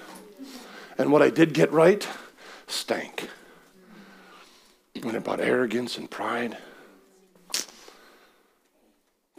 And 0.99 1.11
what 1.11 1.23
I 1.23 1.31
did 1.31 1.53
get 1.53 1.71
right 1.71 2.07
stank. 2.67 3.29
And 5.03 5.15
about 5.15 5.39
arrogance 5.39 5.97
and 5.97 6.09
pride. 6.09 6.57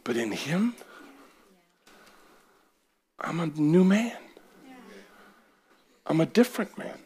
But 0.04 0.16
in 0.16 0.32
Him, 0.32 0.74
I'm 3.20 3.40
a 3.40 3.46
new 3.46 3.84
man. 3.84 4.16
I'm 6.06 6.20
a 6.20 6.26
different 6.26 6.78
man. 6.78 6.98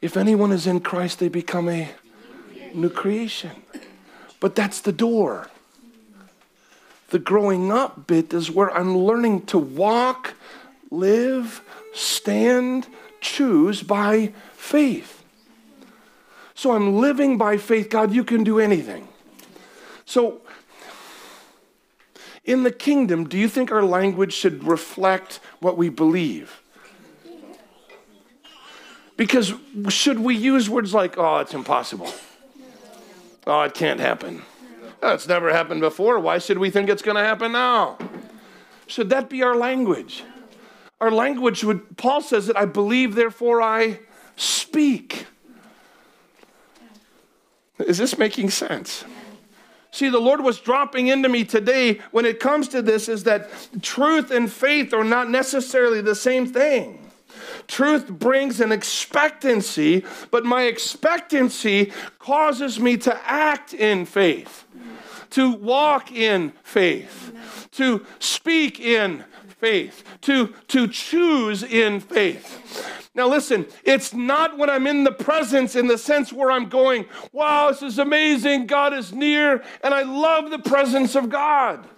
If 0.00 0.16
anyone 0.16 0.52
is 0.52 0.66
in 0.66 0.80
Christ, 0.80 1.18
they 1.18 1.28
become 1.28 1.68
a 1.68 1.90
new 2.72 2.90
creation. 2.90 3.50
But 4.40 4.54
that's 4.54 4.80
the 4.80 4.92
door. 4.92 5.50
The 7.10 7.18
growing 7.18 7.70
up 7.70 8.06
bit 8.06 8.32
is 8.32 8.50
where 8.50 8.70
I'm 8.70 8.96
learning 8.96 9.46
to 9.46 9.58
walk, 9.58 10.34
live, 10.90 11.60
stand, 11.92 12.86
choose 13.20 13.82
by 13.82 14.32
faith. 14.54 15.13
So 16.54 16.72
I'm 16.72 16.96
living 16.96 17.36
by 17.36 17.56
faith. 17.56 17.90
God, 17.90 18.12
you 18.12 18.24
can 18.24 18.44
do 18.44 18.58
anything. 18.58 19.08
So, 20.04 20.40
in 22.44 22.62
the 22.62 22.70
kingdom, 22.70 23.24
do 23.28 23.38
you 23.38 23.48
think 23.48 23.72
our 23.72 23.82
language 23.82 24.32
should 24.32 24.64
reflect 24.64 25.40
what 25.60 25.76
we 25.76 25.88
believe? 25.88 26.60
Because 29.16 29.54
should 29.88 30.18
we 30.18 30.34
use 30.34 30.68
words 30.68 30.92
like, 30.92 31.16
oh, 31.16 31.38
it's 31.38 31.54
impossible? 31.54 32.12
Oh, 33.46 33.62
it 33.62 33.74
can't 33.74 34.00
happen. 34.00 34.42
Oh, 35.02 35.14
it's 35.14 35.28
never 35.28 35.52
happened 35.52 35.80
before. 35.80 36.18
Why 36.18 36.38
should 36.38 36.58
we 36.58 36.70
think 36.70 36.88
it's 36.88 37.02
going 37.02 37.16
to 37.16 37.22
happen 37.22 37.52
now? 37.52 37.98
Should 38.86 39.10
that 39.10 39.28
be 39.28 39.42
our 39.42 39.54
language? 39.54 40.24
Our 41.00 41.10
language 41.10 41.62
would, 41.64 41.96
Paul 41.96 42.20
says 42.20 42.46
that 42.46 42.56
I 42.56 42.64
believe, 42.64 43.14
therefore 43.14 43.60
I 43.60 44.00
speak. 44.36 45.26
Is 47.78 47.98
this 47.98 48.18
making 48.18 48.50
sense? 48.50 49.04
See, 49.90 50.08
the 50.08 50.20
Lord 50.20 50.40
was 50.40 50.58
dropping 50.58 51.06
into 51.08 51.28
me 51.28 51.44
today 51.44 52.00
when 52.10 52.24
it 52.24 52.40
comes 52.40 52.68
to 52.68 52.82
this 52.82 53.08
is 53.08 53.24
that 53.24 53.48
truth 53.80 54.30
and 54.30 54.50
faith 54.50 54.92
are 54.92 55.04
not 55.04 55.30
necessarily 55.30 56.00
the 56.00 56.16
same 56.16 56.46
thing. 56.46 57.10
Truth 57.68 58.08
brings 58.08 58.60
an 58.60 58.72
expectancy, 58.72 60.04
but 60.30 60.44
my 60.44 60.62
expectancy 60.64 61.92
causes 62.18 62.78
me 62.80 62.96
to 62.98 63.20
act 63.24 63.72
in 63.72 64.04
faith, 64.04 64.64
to 65.30 65.52
walk 65.52 66.12
in 66.12 66.52
faith, 66.62 67.32
to 67.72 68.04
speak 68.18 68.80
in 68.80 69.24
faith, 69.64 70.04
to, 70.20 70.48
to 70.68 70.86
choose 70.86 71.62
in 71.62 71.98
faith. 71.98 73.08
Now, 73.14 73.28
listen, 73.28 73.64
it's 73.82 74.12
not 74.12 74.58
when 74.58 74.68
I'm 74.68 74.86
in 74.86 75.04
the 75.04 75.12
presence 75.12 75.74
in 75.74 75.86
the 75.86 75.96
sense 75.96 76.34
where 76.34 76.50
I'm 76.50 76.68
going, 76.68 77.06
wow, 77.32 77.70
this 77.70 77.80
is 77.80 77.98
amazing. 77.98 78.66
God 78.66 78.92
is 78.92 79.14
near, 79.14 79.64
and 79.82 79.94
I 79.94 80.02
love 80.02 80.50
the 80.50 80.58
presence 80.58 81.14
of 81.14 81.30
God 81.30 81.88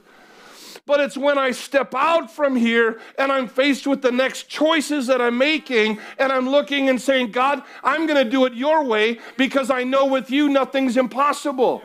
but 0.86 1.00
it's 1.00 1.16
when 1.16 1.36
I 1.36 1.50
step 1.50 1.96
out 1.96 2.30
from 2.30 2.54
here 2.54 3.00
and 3.18 3.32
I'm 3.32 3.48
faced 3.48 3.88
with 3.88 4.02
the 4.02 4.12
next 4.12 4.48
choices 4.48 5.08
that 5.08 5.20
I'm 5.20 5.36
making 5.36 5.98
and 6.16 6.30
I'm 6.30 6.48
looking 6.48 6.88
and 6.88 7.02
saying, 7.02 7.32
God, 7.32 7.64
I'm 7.82 8.06
going 8.06 8.24
to 8.24 8.30
do 8.30 8.44
it 8.44 8.54
your 8.54 8.84
way 8.84 9.18
because 9.36 9.68
I 9.68 9.82
know 9.82 10.06
with 10.06 10.30
you 10.30 10.48
nothing's 10.48 10.96
impossible. 10.96 11.82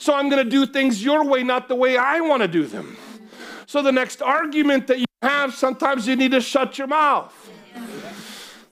So 0.00 0.14
I'm 0.14 0.28
going 0.28 0.42
to 0.42 0.50
do 0.50 0.66
things 0.66 1.00
your 1.00 1.24
way, 1.24 1.44
not 1.44 1.68
the 1.68 1.76
way 1.76 1.96
I 1.96 2.18
want 2.18 2.42
to 2.42 2.48
do 2.48 2.66
them. 2.66 2.96
So 3.70 3.82
the 3.82 3.92
next 3.92 4.20
argument 4.20 4.88
that 4.88 4.98
you 4.98 5.04
have, 5.22 5.54
sometimes 5.54 6.04
you 6.08 6.16
need 6.16 6.32
to 6.32 6.40
shut 6.40 6.76
your 6.76 6.88
mouth. 6.88 7.32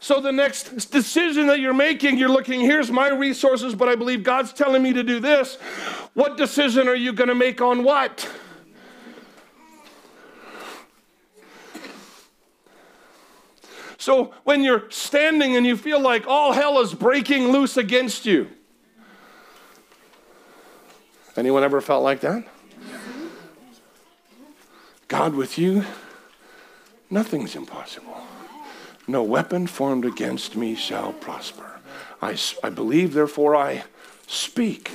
So 0.01 0.21
the 0.21 0.33
next 0.33 0.91
decision 0.91 1.47
that 1.47 1.61
you're 1.61 1.73
making, 1.73 2.19
you're 2.19 2.29
looking, 2.29 2.59
here's 2.59 2.91
my 2.91 3.09
resources, 3.09 3.77
but 3.77 3.89
I 3.89 3.95
believe 3.95 4.25
God's 4.25 4.53
telling 4.53 4.83
me 4.83 4.93
to 4.95 5.05
do 5.05 5.21
this. 5.21 5.55
What 6.15 6.37
decision 6.37 6.89
are 6.89 6.97
you 6.97 7.13
going 7.13 7.29
to 7.29 7.37
make 7.37 7.61
on 7.61 7.85
what? 7.85 8.29
So 13.99 14.35
when 14.43 14.65
you're 14.65 14.91
standing 14.91 15.55
and 15.55 15.65
you 15.65 15.77
feel 15.77 16.01
like 16.01 16.27
all 16.27 16.51
hell 16.51 16.81
is 16.81 16.93
breaking 16.93 17.53
loose 17.53 17.77
against 17.77 18.27
you, 18.27 18.49
anyone 21.37 21.63
ever 21.63 21.81
felt 21.81 22.03
like 22.03 22.19
that? 22.23 22.45
God 25.09 25.35
with 25.35 25.59
you, 25.59 25.85
nothing's 27.11 27.57
impossible. 27.57 28.23
No 29.07 29.23
weapon 29.23 29.67
formed 29.67 30.05
against 30.05 30.57
me 30.57 30.75
shall 30.75 31.13
prosper. 31.15 31.81
I, 32.21 32.39
I 32.63 32.71
believe, 32.71 33.15
therefore 33.15 33.57
I 33.57 33.85
speak. 34.27 34.93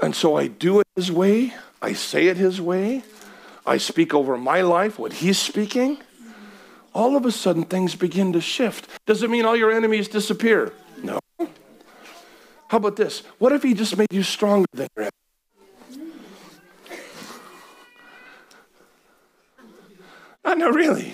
And 0.00 0.14
so 0.14 0.36
I 0.36 0.46
do 0.46 0.80
it 0.80 0.86
His 0.96 1.12
way, 1.12 1.54
I 1.82 1.92
say 1.92 2.28
it 2.28 2.36
His 2.36 2.60
way, 2.60 3.02
I 3.66 3.76
speak 3.76 4.14
over 4.14 4.36
my 4.36 4.62
life 4.62 4.98
what 4.98 5.14
He's 5.14 5.38
speaking 5.38 5.98
all 6.96 7.14
of 7.14 7.26
a 7.26 7.30
sudden 7.30 7.64
things 7.64 7.94
begin 7.94 8.32
to 8.32 8.40
shift. 8.40 8.88
Does 9.04 9.22
it 9.22 9.28
mean 9.28 9.44
all 9.44 9.54
your 9.54 9.70
enemies 9.70 10.08
disappear? 10.08 10.72
No. 11.02 11.20
How 12.68 12.78
about 12.78 12.96
this? 12.96 13.20
What 13.38 13.52
if 13.52 13.62
he 13.62 13.74
just 13.74 13.98
made 13.98 14.10
you 14.10 14.22
stronger 14.22 14.66
than 14.72 14.88
your 14.96 15.02
enemy? 15.02 15.25
Uh, 20.46 20.54
no, 20.54 20.70
really. 20.70 21.12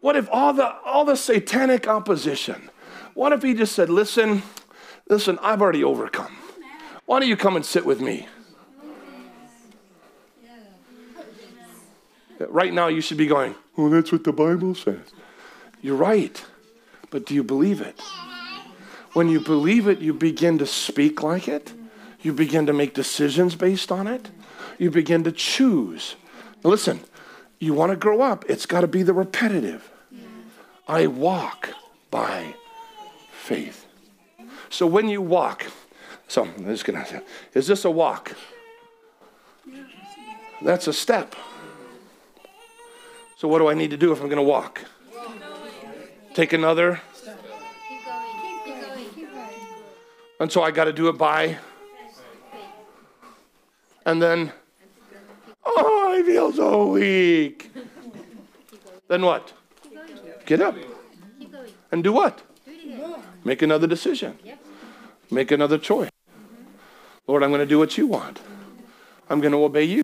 What 0.00 0.16
if 0.16 0.28
all 0.30 0.52
the 0.52 0.74
all 0.84 1.04
the 1.04 1.16
satanic 1.16 1.88
opposition? 1.88 2.68
What 3.14 3.32
if 3.32 3.42
he 3.42 3.54
just 3.54 3.74
said, 3.74 3.88
"Listen, 3.88 4.42
listen, 5.08 5.38
I've 5.40 5.62
already 5.62 5.84
overcome. 5.84 6.36
Why 7.06 7.20
don't 7.20 7.28
you 7.28 7.36
come 7.36 7.56
and 7.56 7.64
sit 7.64 7.86
with 7.86 8.00
me?" 8.00 8.26
Right 12.48 12.74
now, 12.74 12.88
you 12.88 13.00
should 13.00 13.16
be 13.16 13.28
going, 13.28 13.54
Well, 13.76 13.90
that's 13.90 14.10
what 14.10 14.24
the 14.24 14.32
Bible 14.32 14.74
says. 14.74 15.12
You're 15.80 15.96
right. 15.96 16.44
But 17.10 17.26
do 17.26 17.34
you 17.34 17.44
believe 17.44 17.80
it? 17.80 18.00
When 19.12 19.28
you 19.28 19.38
believe 19.40 19.86
it, 19.86 20.00
you 20.00 20.12
begin 20.12 20.58
to 20.58 20.66
speak 20.66 21.22
like 21.22 21.46
it. 21.46 21.72
You 22.20 22.32
begin 22.32 22.66
to 22.66 22.72
make 22.72 22.94
decisions 22.94 23.54
based 23.54 23.92
on 23.92 24.08
it. 24.08 24.30
You 24.78 24.90
begin 24.90 25.22
to 25.24 25.32
choose. 25.32 26.16
Listen, 26.64 27.00
you 27.64 27.74
want 27.74 27.90
to 27.90 27.96
grow 27.96 28.20
up, 28.20 28.44
it's 28.48 28.66
got 28.66 28.82
to 28.82 28.86
be 28.88 29.02
the 29.02 29.12
repetitive. 29.12 29.90
I 30.86 31.06
walk 31.06 31.70
by 32.10 32.54
faith. 33.32 33.86
So 34.68 34.86
when 34.86 35.08
you 35.08 35.22
walk, 35.22 35.66
so 36.28 36.44
I'm 36.44 36.64
just 36.66 36.84
gonna 36.84 37.06
say, 37.06 37.20
is 37.54 37.66
this 37.66 37.84
a 37.84 37.90
walk? 37.90 38.32
That's 40.62 40.86
a 40.86 40.92
step. 40.92 41.34
So 43.36 43.48
what 43.48 43.58
do 43.58 43.68
I 43.68 43.74
need 43.74 43.90
to 43.90 43.96
do 43.96 44.12
if 44.12 44.20
I'm 44.20 44.28
gonna 44.28 44.42
walk? 44.42 44.84
Take 46.34 46.52
another. 46.52 47.00
And 50.40 50.50
so 50.50 50.62
I 50.62 50.72
got 50.72 50.84
to 50.84 50.92
do 50.92 51.08
it 51.08 51.16
by. 51.16 51.58
And 54.04 54.20
then, 54.20 54.52
oh, 55.66 56.14
I 56.16 56.22
feel 56.22 56.52
so 56.52 56.86
weak. 56.86 57.70
Then 59.08 59.22
what? 59.22 59.52
Get 60.46 60.60
up. 60.60 60.76
And 61.90 62.02
do 62.02 62.12
what? 62.12 62.42
Make 63.44 63.62
another 63.62 63.86
decision. 63.86 64.38
Make 65.30 65.50
another 65.50 65.78
choice. 65.78 66.10
Lord, 67.26 67.42
I'm 67.42 67.50
going 67.50 67.60
to 67.60 67.66
do 67.66 67.78
what 67.78 67.96
you 67.96 68.06
want. 68.06 68.40
I'm 69.28 69.40
going 69.40 69.52
to 69.52 69.64
obey 69.64 69.84
you. 69.84 70.02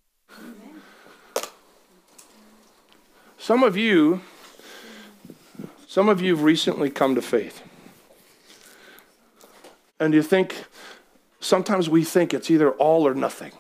Some 3.38 3.62
of 3.62 3.76
you, 3.76 4.20
some 5.86 6.08
of 6.08 6.22
you 6.22 6.36
have 6.36 6.44
recently 6.44 6.90
come 6.90 7.14
to 7.14 7.22
faith. 7.22 7.62
And 9.98 10.14
you 10.14 10.22
think, 10.22 10.64
sometimes 11.40 11.88
we 11.90 12.04
think 12.04 12.32
it's 12.32 12.50
either 12.50 12.70
all 12.72 13.06
or 13.06 13.14
nothing. 13.14 13.52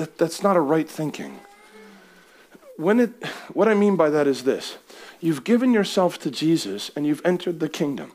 That, 0.00 0.16
that's 0.16 0.42
not 0.42 0.56
a 0.56 0.60
right 0.60 0.88
thinking. 0.88 1.40
When 2.78 3.00
it, 3.00 3.10
what 3.52 3.68
I 3.68 3.74
mean 3.74 3.96
by 3.96 4.08
that 4.08 4.26
is 4.26 4.44
this 4.44 4.78
you've 5.20 5.44
given 5.44 5.74
yourself 5.74 6.18
to 6.20 6.30
Jesus 6.30 6.90
and 6.96 7.06
you've 7.06 7.20
entered 7.22 7.60
the 7.60 7.68
kingdom. 7.68 8.12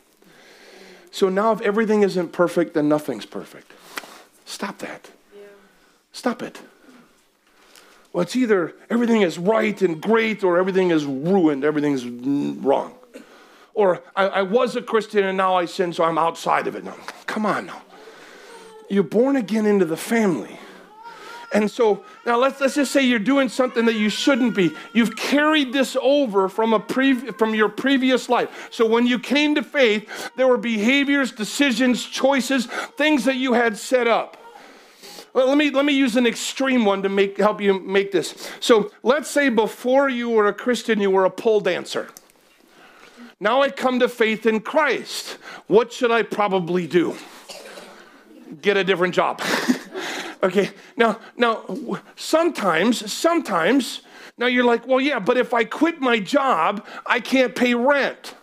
So 1.11 1.29
now, 1.29 1.51
if 1.51 1.61
everything 1.61 2.01
isn't 2.01 2.31
perfect, 2.31 2.73
then 2.73 2.89
nothing's 2.89 3.27
perfect. 3.27 3.71
Stop 4.45 4.79
that. 4.79 5.11
Stop 6.11 6.41
it. 6.41 6.59
Well, 8.11 8.23
it's 8.23 8.36
either 8.36 8.73
everything 8.89 9.21
is 9.21 9.38
right 9.38 9.79
and 9.83 10.01
great 10.01 10.43
or 10.43 10.57
everything 10.57 10.89
is 10.89 11.05
ruined, 11.05 11.63
everything's 11.63 12.03
wrong. 12.03 12.95
Or 13.75 14.01
I, 14.15 14.25
I 14.25 14.41
was 14.41 14.75
a 14.75 14.81
Christian 14.81 15.23
and 15.23 15.38
now 15.38 15.53
I 15.53 15.65
sin, 15.65 15.93
so 15.93 16.03
I'm 16.03 16.17
outside 16.17 16.65
of 16.65 16.75
it 16.75 16.83
now. 16.83 16.97
Come 17.27 17.45
on 17.45 17.67
now. 17.67 17.83
You're 18.89 19.03
born 19.03 19.36
again 19.36 19.67
into 19.67 19.86
the 19.86 19.97
family. 19.97 20.57
And 21.56 21.72
so 21.72 22.03
now 22.26 22.38
let's, 22.38 22.60
let's 22.60 22.76
just 22.76 22.91
say 22.91 23.01
you're 23.01 23.18
doing 23.18 23.47
something 23.47 23.86
that 23.86 23.95
you 23.95 24.10
shouldn't 24.10 24.58
be. 24.58 24.76
You've 24.91 25.16
carried 25.16 25.72
this 25.72 25.95
over 26.01 26.49
from, 26.49 26.74
a 26.74 26.82
pre- 26.82 27.32
from 27.32 27.56
your 27.56 27.70
previous 27.70 28.28
life. 28.28 28.68
So 28.72 28.86
when 28.86 29.08
you 29.08 29.18
came 29.18 29.56
to 29.56 29.64
faith, 29.64 30.32
there 30.36 30.49
were 30.49 30.58
behaviors, 30.58 31.32
decisions, 31.32 32.03
choices, 32.03 32.66
things 32.97 33.24
that 33.24 33.38
you 33.38 33.53
had 33.53 33.78
set 33.78 34.06
up. 34.06 34.36
Well, 35.34 35.47
let 35.47 35.58
me, 35.58 35.70
let 35.70 35.86
me 35.86 35.93
use 35.93 36.18
an 36.18 36.28
extreme 36.28 36.84
one 36.84 37.01
to 37.03 37.10
make, 37.10 37.38
help 37.38 37.62
you 37.62 37.80
make 37.80 38.12
this. 38.12 38.51
So 38.60 38.91
let's 39.01 39.30
say 39.30 39.47
before 39.47 40.10
you 40.10 40.32
were 40.32 40.47
a 40.47 40.53
Christian, 40.53 40.99
you 40.99 41.10
were 41.10 41.24
a 41.24 41.30
pole 41.30 41.62
dancer. 41.62 42.10
Now 43.39 43.62
I 43.62 43.70
come 43.70 43.99
to 43.99 44.10
faith 44.10 44.45
in 44.45 44.60
Christ. 44.60 45.38
What 45.68 45.93
should 45.93 46.12
I 46.12 46.24
probably 46.24 46.86
do? 46.86 47.16
Get 48.62 48.76
a 48.76 48.84
different 48.84 49.16
job. 49.16 49.41
Okay, 50.45 50.69
now, 50.95 51.19
now, 51.35 51.65
sometimes, 52.15 53.11
sometimes, 53.11 54.01
now 54.37 54.45
you're 54.45 54.63
like, 54.63 54.85
well, 54.85 55.01
yeah, 55.01 55.17
but 55.17 55.37
if 55.37 55.55
I 55.55 55.63
quit 55.63 55.99
my 55.99 56.19
job, 56.19 56.85
I 57.03 57.19
can't 57.19 57.55
pay 57.55 57.73
rent. 57.73 58.35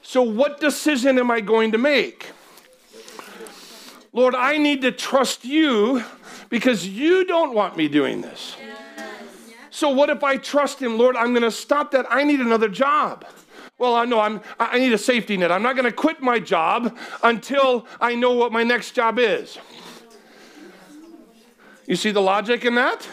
So, 0.00 0.22
what 0.22 0.60
decision 0.60 1.18
am 1.18 1.30
I 1.30 1.42
going 1.42 1.72
to 1.72 1.78
make? 1.78 2.30
Lord, 4.14 4.34
I 4.34 4.56
need 4.56 4.80
to 4.80 4.92
trust 4.92 5.44
you 5.44 6.02
because 6.48 6.88
you 6.88 7.26
don't 7.26 7.52
want 7.52 7.76
me 7.76 7.86
doing 7.86 8.22
this. 8.22 8.56
So, 9.68 9.90
what 9.90 10.08
if 10.08 10.24
I 10.24 10.38
trust 10.38 10.80
Him? 10.80 10.96
Lord, 10.96 11.16
I'm 11.16 11.32
going 11.32 11.42
to 11.42 11.50
stop 11.50 11.90
that. 11.90 12.06
I 12.08 12.24
need 12.24 12.40
another 12.40 12.70
job. 12.70 13.26
Well, 13.76 13.94
I 13.94 14.06
know 14.06 14.20
I'm, 14.20 14.40
I 14.58 14.78
need 14.78 14.94
a 14.94 14.98
safety 14.98 15.36
net. 15.36 15.52
I'm 15.52 15.62
not 15.62 15.76
going 15.76 15.84
to 15.84 15.92
quit 15.92 16.22
my 16.22 16.38
job 16.38 16.96
until 17.22 17.86
I 18.00 18.14
know 18.14 18.32
what 18.32 18.52
my 18.52 18.62
next 18.62 18.92
job 18.92 19.18
is. 19.18 19.58
You 21.86 21.96
see 21.96 22.10
the 22.10 22.22
logic 22.22 22.64
in 22.64 22.74
that? 22.76 23.06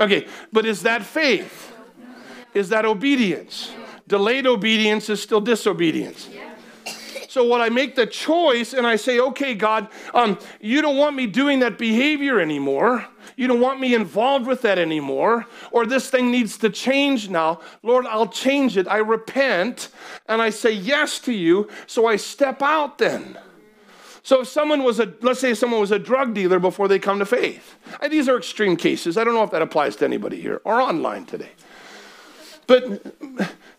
Okay, 0.00 0.26
but 0.52 0.66
is 0.66 0.82
that 0.82 1.02
faith? 1.02 1.72
Is 2.54 2.68
that 2.70 2.84
obedience? 2.84 3.72
Delayed 4.06 4.46
obedience 4.46 5.08
is 5.08 5.22
still 5.22 5.40
disobedience. 5.40 6.28
So 7.28 7.44
what 7.44 7.60
I 7.60 7.68
make 7.68 7.94
the 7.94 8.06
choice 8.06 8.72
and 8.72 8.86
I 8.86 8.96
say, 8.96 9.20
okay, 9.20 9.54
God, 9.54 9.88
um, 10.14 10.38
you 10.60 10.80
don't 10.80 10.96
want 10.96 11.14
me 11.14 11.26
doing 11.26 11.58
that 11.60 11.76
behavior 11.76 12.40
anymore. 12.40 13.06
You 13.36 13.46
don't 13.46 13.60
want 13.60 13.80
me 13.80 13.94
involved 13.94 14.46
with 14.46 14.62
that 14.62 14.78
anymore. 14.78 15.46
Or 15.70 15.84
this 15.84 16.08
thing 16.08 16.30
needs 16.30 16.56
to 16.58 16.70
change 16.70 17.28
now. 17.28 17.60
Lord, 17.82 18.06
I'll 18.06 18.26
change 18.28 18.76
it. 18.78 18.88
I 18.88 18.96
repent 18.96 19.90
and 20.26 20.40
I 20.40 20.50
say 20.50 20.72
yes 20.72 21.18
to 21.20 21.32
you. 21.32 21.68
So 21.86 22.06
I 22.06 22.16
step 22.16 22.62
out 22.62 22.96
then. 22.98 23.38
So 24.28 24.42
if 24.42 24.48
someone 24.48 24.84
was 24.84 25.00
a, 25.00 25.10
let's 25.22 25.40
say 25.40 25.54
someone 25.54 25.80
was 25.80 25.90
a 25.90 25.98
drug 25.98 26.34
dealer 26.34 26.58
before 26.58 26.86
they 26.86 26.98
come 26.98 27.18
to 27.18 27.24
faith. 27.24 27.76
these 28.10 28.28
are 28.28 28.36
extreme 28.36 28.76
cases. 28.76 29.16
I 29.16 29.24
don't 29.24 29.32
know 29.32 29.42
if 29.42 29.50
that 29.52 29.62
applies 29.62 29.96
to 29.96 30.04
anybody 30.04 30.38
here 30.38 30.60
or 30.64 30.82
online 30.82 31.24
today. 31.24 31.48
But 32.66 33.06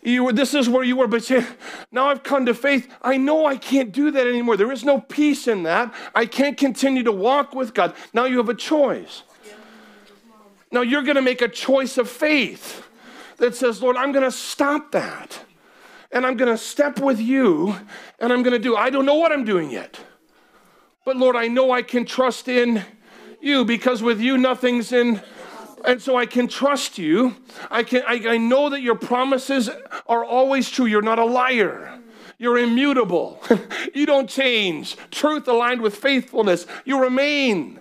you 0.02 0.32
this 0.32 0.52
is 0.52 0.68
where 0.68 0.82
you 0.82 0.96
were. 0.96 1.06
But 1.06 1.30
now 1.92 2.08
I've 2.08 2.24
come 2.24 2.46
to 2.46 2.54
faith. 2.54 2.92
I 3.00 3.16
know 3.16 3.46
I 3.46 3.56
can't 3.58 3.92
do 3.92 4.10
that 4.10 4.26
anymore. 4.26 4.56
There 4.56 4.72
is 4.72 4.82
no 4.82 5.00
peace 5.00 5.46
in 5.46 5.62
that. 5.62 5.94
I 6.16 6.26
can't 6.26 6.56
continue 6.56 7.04
to 7.04 7.12
walk 7.12 7.54
with 7.54 7.72
God. 7.72 7.94
Now 8.12 8.24
you 8.24 8.38
have 8.38 8.48
a 8.48 8.54
choice. 8.54 9.22
Now 10.72 10.80
you're 10.80 11.04
going 11.04 11.14
to 11.14 11.22
make 11.22 11.42
a 11.42 11.48
choice 11.48 11.96
of 11.96 12.10
faith 12.10 12.88
that 13.36 13.54
says, 13.54 13.80
Lord, 13.80 13.96
I'm 13.96 14.10
going 14.10 14.24
to 14.24 14.32
stop 14.32 14.90
that. 14.90 15.38
And 16.10 16.26
I'm 16.26 16.36
going 16.36 16.50
to 16.50 16.58
step 16.58 16.98
with 16.98 17.20
you 17.20 17.76
and 18.18 18.32
I'm 18.32 18.42
going 18.42 18.54
to 18.54 18.58
do. 18.58 18.74
I 18.74 18.90
don't 18.90 19.06
know 19.06 19.14
what 19.14 19.30
I'm 19.30 19.44
doing 19.44 19.70
yet. 19.70 20.00
But 21.10 21.16
Lord, 21.16 21.34
I 21.34 21.48
know 21.48 21.72
I 21.72 21.82
can 21.82 22.04
trust 22.04 22.46
in 22.46 22.84
you 23.40 23.64
because 23.64 24.00
with 24.00 24.20
you 24.20 24.38
nothing's 24.38 24.92
in 24.92 25.20
and 25.84 26.00
so 26.00 26.16
I 26.16 26.24
can 26.24 26.46
trust 26.46 26.98
you. 26.98 27.34
I 27.68 27.82
can 27.82 28.04
I, 28.06 28.34
I 28.34 28.36
know 28.36 28.70
that 28.70 28.80
your 28.80 28.94
promises 28.94 29.68
are 30.06 30.24
always 30.24 30.70
true. 30.70 30.86
You're 30.86 31.02
not 31.02 31.18
a 31.18 31.24
liar. 31.24 31.98
You're 32.38 32.58
immutable. 32.58 33.42
you 33.92 34.06
don't 34.06 34.30
change. 34.30 34.96
Truth 35.10 35.48
aligned 35.48 35.82
with 35.82 35.96
faithfulness. 35.96 36.64
You 36.84 37.02
remain. 37.02 37.80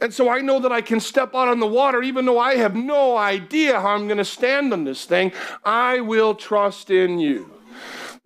And 0.00 0.12
so 0.12 0.28
I 0.28 0.40
know 0.40 0.58
that 0.58 0.72
I 0.72 0.80
can 0.80 0.98
step 0.98 1.32
out 1.32 1.46
on 1.46 1.60
the 1.60 1.68
water 1.68 2.02
even 2.02 2.26
though 2.26 2.40
I 2.40 2.56
have 2.56 2.74
no 2.74 3.16
idea 3.16 3.80
how 3.80 3.90
I'm 3.90 4.08
going 4.08 4.18
to 4.18 4.24
stand 4.24 4.72
on 4.72 4.82
this 4.82 5.04
thing. 5.04 5.30
I 5.64 6.00
will 6.00 6.34
trust 6.34 6.90
in 6.90 7.20
you. 7.20 7.52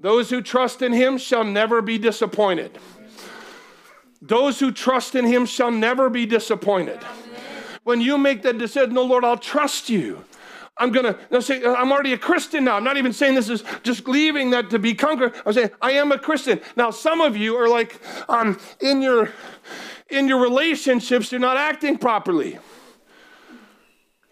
Those 0.00 0.30
who 0.30 0.40
trust 0.40 0.80
in 0.80 0.94
him 0.94 1.18
shall 1.18 1.44
never 1.44 1.82
be 1.82 1.98
disappointed. 1.98 2.78
Those 4.20 4.58
who 4.58 4.72
trust 4.72 5.14
in 5.14 5.24
him 5.24 5.46
shall 5.46 5.70
never 5.70 6.10
be 6.10 6.26
disappointed. 6.26 6.98
When 7.84 8.00
you 8.00 8.18
make 8.18 8.42
that 8.42 8.58
decision, 8.58 8.94
no, 8.94 9.04
Lord, 9.04 9.24
I'll 9.24 9.38
trust 9.38 9.88
you. 9.88 10.24
I'm 10.76 10.92
gonna 10.92 11.16
say 11.40 11.64
I'm 11.64 11.90
already 11.90 12.12
a 12.12 12.18
Christian 12.18 12.64
now. 12.64 12.76
I'm 12.76 12.84
not 12.84 12.96
even 12.96 13.12
saying 13.12 13.34
this 13.34 13.48
is 13.48 13.64
just 13.82 14.06
leaving 14.06 14.50
that 14.50 14.70
to 14.70 14.78
be 14.78 14.94
conquered. 14.94 15.34
I'm 15.44 15.52
saying 15.52 15.70
I 15.82 15.92
am 15.92 16.12
a 16.12 16.18
Christian. 16.18 16.60
Now, 16.76 16.90
some 16.90 17.20
of 17.20 17.36
you 17.36 17.56
are 17.56 17.68
like, 17.68 18.00
um, 18.28 18.60
in 18.80 19.02
your 19.02 19.32
in 20.08 20.28
your 20.28 20.40
relationships, 20.40 21.32
you're 21.32 21.40
not 21.40 21.56
acting 21.56 21.98
properly. 21.98 22.58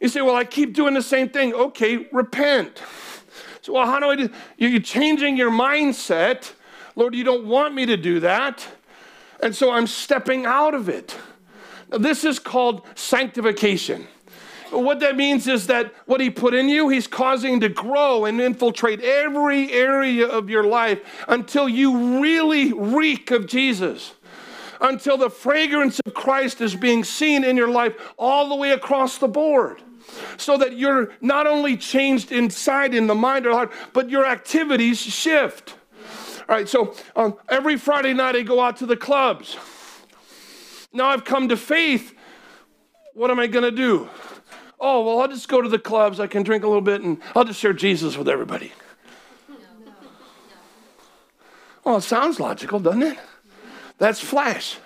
You 0.01 0.09
say, 0.09 0.21
Well, 0.21 0.37
I 0.37 0.45
keep 0.45 0.75
doing 0.75 0.95
the 0.95 1.03
same 1.03 1.29
thing. 1.29 1.53
Okay, 1.53 2.07
repent. 2.13 2.83
So, 3.63 3.73
well, 3.73 3.87
how 3.87 3.99
do 3.99 4.07
I 4.07 4.17
do? 4.17 4.31
You're 4.57 4.81
changing 4.81 5.37
your 5.37 5.51
mindset. 5.51 6.53
Lord, 6.95 7.15
you 7.15 7.25
don't 7.25 7.47
want 7.47 7.75
me 7.75 7.87
to 7.87 7.97
do 7.97 8.21
that. 8.21 8.67
And 9.43 9.55
so 9.55 9.71
I'm 9.71 9.87
stepping 9.87 10.47
out 10.47 10.75
of 10.75 10.89
it. 10.89 11.17
Now, 11.91 11.99
this 11.99 12.25
is 12.25 12.39
called 12.39 12.83
sanctification. 12.95 14.07
What 14.71 14.99
that 15.01 15.17
means 15.17 15.47
is 15.47 15.69
that 15.69 15.95
what 16.07 16.21
he 16.21 16.29
put 16.29 16.53
in 16.53 16.69
you, 16.69 16.89
he's 16.89 17.07
causing 17.07 17.61
to 17.61 17.69
grow 17.69 18.25
and 18.25 18.41
infiltrate 18.41 19.01
every 19.01 19.73
area 19.73 20.27
of 20.27 20.51
your 20.51 20.65
life 20.65 21.25
until 21.29 21.69
you 21.69 22.21
really 22.21 22.73
reek 22.73 23.31
of 23.31 23.47
Jesus. 23.47 24.15
Until 24.81 25.17
the 25.17 25.31
fragrance 25.31 26.01
of 26.05 26.15
Christ 26.15 26.61
is 26.61 26.75
being 26.75 27.05
seen 27.05 27.45
in 27.45 27.57
your 27.57 27.71
life 27.71 27.95
all 28.19 28.49
the 28.49 28.57
way 28.57 28.73
across 28.73 29.19
the 29.19 29.29
board. 29.29 29.83
So 30.37 30.59
that 30.59 30.77
you're 30.77 31.13
not 31.21 31.47
only 31.47 31.77
changed 31.77 32.33
inside 32.33 32.93
in 32.93 33.07
the 33.07 33.15
mind 33.15 33.47
or 33.47 33.53
heart, 33.53 33.73
but 33.93 34.11
your 34.11 34.27
activities 34.27 34.99
shift. 34.99 35.76
All 36.49 36.55
right, 36.55 36.69
so 36.69 36.95
um, 37.17 37.37
every 37.49 37.77
Friday 37.77 38.13
night 38.13 38.37
I 38.37 38.43
go 38.43 38.61
out 38.61 38.77
to 38.77 38.87
the 38.87 38.97
clubs. 38.97 39.57
Now 40.93 41.07
I've 41.07 41.25
come 41.25 41.49
to 41.49 41.57
faith. 41.57 42.15
What 43.15 43.33
am 43.33 43.41
I 43.41 43.49
going 43.49 43.65
to 43.65 43.73
do? 43.73 44.09
Oh, 44.79 45.05
well, 45.05 45.21
I'll 45.21 45.29
just 45.29 45.49
go 45.49 45.61
to 45.61 45.69
the 45.69 45.79
clubs. 45.79 46.21
I 46.21 46.29
can 46.29 46.45
drink 46.45 46.63
a 46.63 46.69
little 46.69 46.83
bit 46.83 47.03
and 47.03 47.21
I'll 47.35 47.45
just 47.45 47.59
share 47.59 47.73
Jesus 47.73 48.17
with 48.17 48.29
everybody. 48.29 48.73
Well, 51.83 51.97
it 51.97 52.03
sounds 52.03 52.39
logical, 52.39 52.79
doesn't 52.79 53.03
it? 53.03 53.19
That's 53.99 54.21
flesh. 54.21 54.79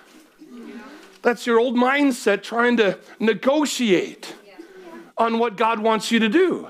That's 1.21 1.45
your 1.45 1.59
old 1.59 1.75
mindset 1.75 2.41
trying 2.41 2.77
to 2.77 2.97
negotiate 3.19 4.33
on 5.17 5.37
what 5.37 5.57
God 5.57 5.79
wants 5.79 6.11
you 6.11 6.19
to 6.19 6.29
do. 6.29 6.67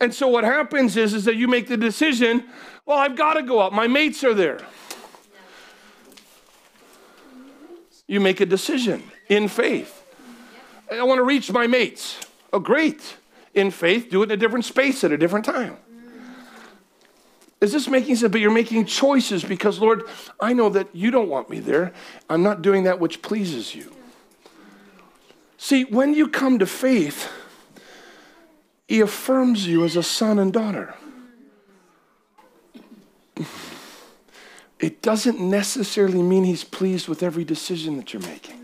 And 0.00 0.14
so 0.14 0.28
what 0.28 0.44
happens 0.44 0.96
is, 0.96 1.12
is 1.12 1.26
that 1.26 1.36
you 1.36 1.46
make 1.46 1.68
the 1.68 1.76
decision, 1.76 2.44
well, 2.86 2.98
I've 2.98 3.16
got 3.16 3.34
to 3.34 3.42
go 3.42 3.60
out. 3.60 3.72
My 3.72 3.86
mates 3.86 4.24
are 4.24 4.34
there. 4.34 4.60
You 8.06 8.20
make 8.20 8.40
a 8.40 8.46
decision 8.46 9.04
in 9.28 9.46
faith. 9.46 10.04
I 10.90 11.02
want 11.04 11.18
to 11.18 11.22
reach 11.22 11.52
my 11.52 11.68
mates. 11.68 12.18
Oh, 12.52 12.58
great. 12.58 13.16
In 13.54 13.70
faith, 13.70 14.10
do 14.10 14.22
it 14.22 14.26
in 14.26 14.30
a 14.32 14.36
different 14.36 14.64
space 14.64 15.04
at 15.04 15.12
a 15.12 15.16
different 15.16 15.44
time. 15.44 15.76
Is 17.60 17.72
this 17.72 17.88
making 17.88 18.16
sense? 18.16 18.32
But 18.32 18.40
you're 18.40 18.50
making 18.50 18.86
choices 18.86 19.44
because, 19.44 19.78
Lord, 19.78 20.04
I 20.40 20.52
know 20.54 20.70
that 20.70 20.88
you 20.94 21.10
don't 21.10 21.28
want 21.28 21.50
me 21.50 21.60
there. 21.60 21.92
I'm 22.28 22.42
not 22.42 22.62
doing 22.62 22.84
that 22.84 22.98
which 22.98 23.22
pleases 23.22 23.74
you. 23.74 23.92
See, 25.58 25.84
when 25.84 26.14
you 26.14 26.26
come 26.26 26.58
to 26.58 26.66
faith, 26.66 27.30
He 28.88 29.00
affirms 29.00 29.66
you 29.66 29.84
as 29.84 29.94
a 29.94 30.02
son 30.02 30.38
and 30.38 30.52
daughter. 30.52 30.94
It 34.80 35.02
doesn't 35.02 35.38
necessarily 35.38 36.22
mean 36.22 36.44
He's 36.44 36.64
pleased 36.64 37.06
with 37.06 37.22
every 37.22 37.44
decision 37.44 37.96
that 37.98 38.12
you're 38.12 38.22
making. 38.22 38.56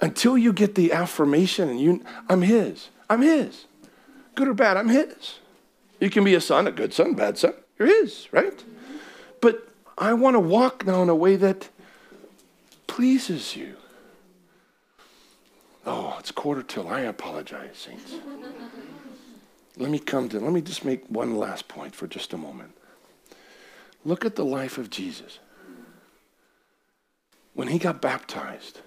Until 0.00 0.38
you 0.38 0.52
get 0.52 0.76
the 0.76 0.92
affirmation 0.92 1.68
and 1.68 1.78
you, 1.78 2.04
I'm 2.28 2.42
His, 2.42 2.88
I'm 3.10 3.20
His. 3.20 3.66
Good 4.34 4.48
or 4.48 4.54
bad, 4.54 4.76
I'm 4.76 4.88
His. 4.88 5.40
You 6.00 6.08
can 6.08 6.24
be 6.24 6.34
a 6.34 6.40
son, 6.40 6.66
a 6.66 6.72
good 6.72 6.94
son, 6.94 7.14
bad 7.14 7.36
son. 7.36 7.52
You're 7.78 7.88
his, 7.88 8.28
right? 8.32 8.64
But 9.40 9.68
I 9.96 10.14
want 10.14 10.34
to 10.34 10.40
walk 10.40 10.86
now 10.86 11.02
in 11.02 11.08
a 11.08 11.14
way 11.14 11.36
that 11.36 11.68
pleases 12.86 13.56
you. 13.56 13.76
Oh, 15.86 16.16
it's 16.18 16.30
quarter 16.30 16.62
till. 16.62 16.88
I 16.88 17.00
apologize, 17.00 17.76
saints. 17.76 18.14
let 19.76 19.90
me 19.90 19.98
come 19.98 20.28
to, 20.28 20.40
let 20.40 20.52
me 20.52 20.60
just 20.60 20.84
make 20.84 21.06
one 21.08 21.36
last 21.36 21.68
point 21.68 21.94
for 21.94 22.06
just 22.06 22.32
a 22.32 22.36
moment. 22.36 22.72
Look 24.04 24.24
at 24.24 24.36
the 24.36 24.44
life 24.44 24.78
of 24.78 24.90
Jesus. 24.90 25.38
When 27.54 27.68
he 27.68 27.78
got 27.78 28.00
baptized, 28.00 28.80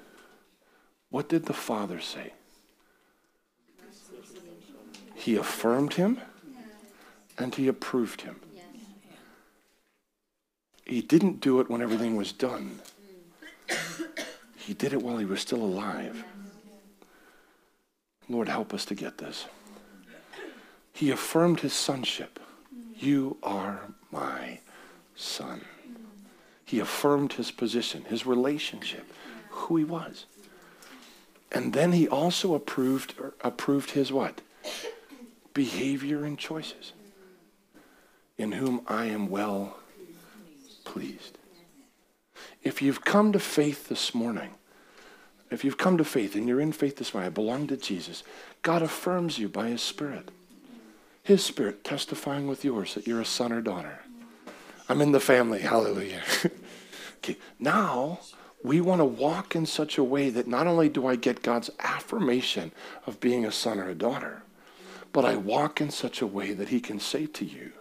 what 1.10 1.30
did 1.30 1.46
the 1.46 1.54
Father 1.54 2.00
say? 2.00 2.34
He 5.14 5.36
affirmed 5.36 5.94
him 5.94 6.20
and 7.38 7.54
he 7.54 7.68
approved 7.68 8.22
him. 8.22 8.40
He 10.86 11.02
didn't 11.02 11.40
do 11.40 11.60
it 11.60 11.70
when 11.70 11.82
everything 11.82 12.16
was 12.16 12.32
done. 12.32 12.80
He 14.58 14.74
did 14.74 14.94
it 14.94 15.02
while 15.02 15.18
he 15.18 15.26
was 15.26 15.42
still 15.42 15.62
alive. 15.62 16.24
Lord, 18.30 18.48
help 18.48 18.74
us 18.74 18.86
to 18.86 18.96
get 18.96 19.18
this. 19.18 19.46
He 20.94 21.12
affirmed 21.12 21.60
his 21.60 21.74
sonship. 21.74 22.40
You 22.96 23.38
are 23.44 23.82
my 24.12 24.60
son. 25.16 25.62
He 26.66 26.80
affirmed 26.80 27.34
his 27.34 27.52
position, 27.52 28.06
his 28.06 28.26
relationship, 28.26 29.12
who 29.50 29.78
he 29.78 29.84
was. 29.84 30.26
And 31.52 31.74
then 31.74 31.92
he 31.92 32.08
also 32.08 32.56
approved 32.56 33.14
approved 33.42 33.92
his 33.92 34.12
what? 34.12 34.42
Behavior 35.54 36.26
and 36.26 36.38
choices 36.38 36.94
in 38.38 38.54
whom 38.54 38.82
I 38.88 39.06
am 39.06 39.30
well 39.30 39.78
pleased. 40.84 41.38
If 42.64 42.82
you've 42.82 43.04
come 43.04 43.32
to 43.34 43.40
faith 43.40 43.90
this 43.90 44.16
morning, 44.16 44.52
if 45.52 45.64
you've 45.64 45.78
come 45.78 45.98
to 45.98 46.04
faith 46.04 46.34
and 46.36 46.48
you're 46.48 46.60
in 46.60 46.72
faith 46.72 46.98
this 46.98 47.14
morning, 47.14 47.28
I 47.28 47.34
belong 47.34 47.68
to 47.68 47.78
Jesus, 47.78 48.24
God 48.64 48.82
affirms 48.82 49.38
you 49.38 49.48
by 49.48 49.68
His 49.68 49.82
Spirit. 49.82 50.32
His 51.22 51.44
Spirit 51.44 51.84
testifying 51.84 52.48
with 52.48 52.66
yours 52.66 52.96
that 52.96 53.06
you're 53.06 53.22
a 53.22 53.26
son 53.26 53.52
or 53.52 53.62
daughter. 53.62 54.00
I'm 54.90 55.02
in 55.02 55.12
the 55.12 55.20
family. 55.20 55.60
Hallelujah. 55.60 56.22
okay, 57.18 57.38
now 57.60 58.20
we 58.64 58.82
want 58.82 59.00
to 59.00 59.06
walk 59.06 59.56
in 59.56 59.66
such 59.66 59.98
a 59.98 60.04
way 60.04 60.30
that 60.30 60.48
not 60.48 60.68
only 60.68 60.90
do 60.90 61.08
I 61.08 61.16
get 61.16 61.42
God's 61.42 61.70
affirmation 61.80 62.72
of 63.06 63.20
being 63.20 63.46
a 63.46 63.52
son 63.52 63.80
or 63.80 63.90
a 63.90 63.96
daughter, 63.96 64.44
but 65.12 65.26
I 65.26 65.36
walk 65.36 65.80
in 65.80 65.90
such 65.90 66.22
a 66.22 66.28
way 66.28 66.54
that 66.54 66.70
He 66.70 66.80
can 66.80 67.00
say 67.00 67.26
to 67.28 67.46
you, 67.46 67.72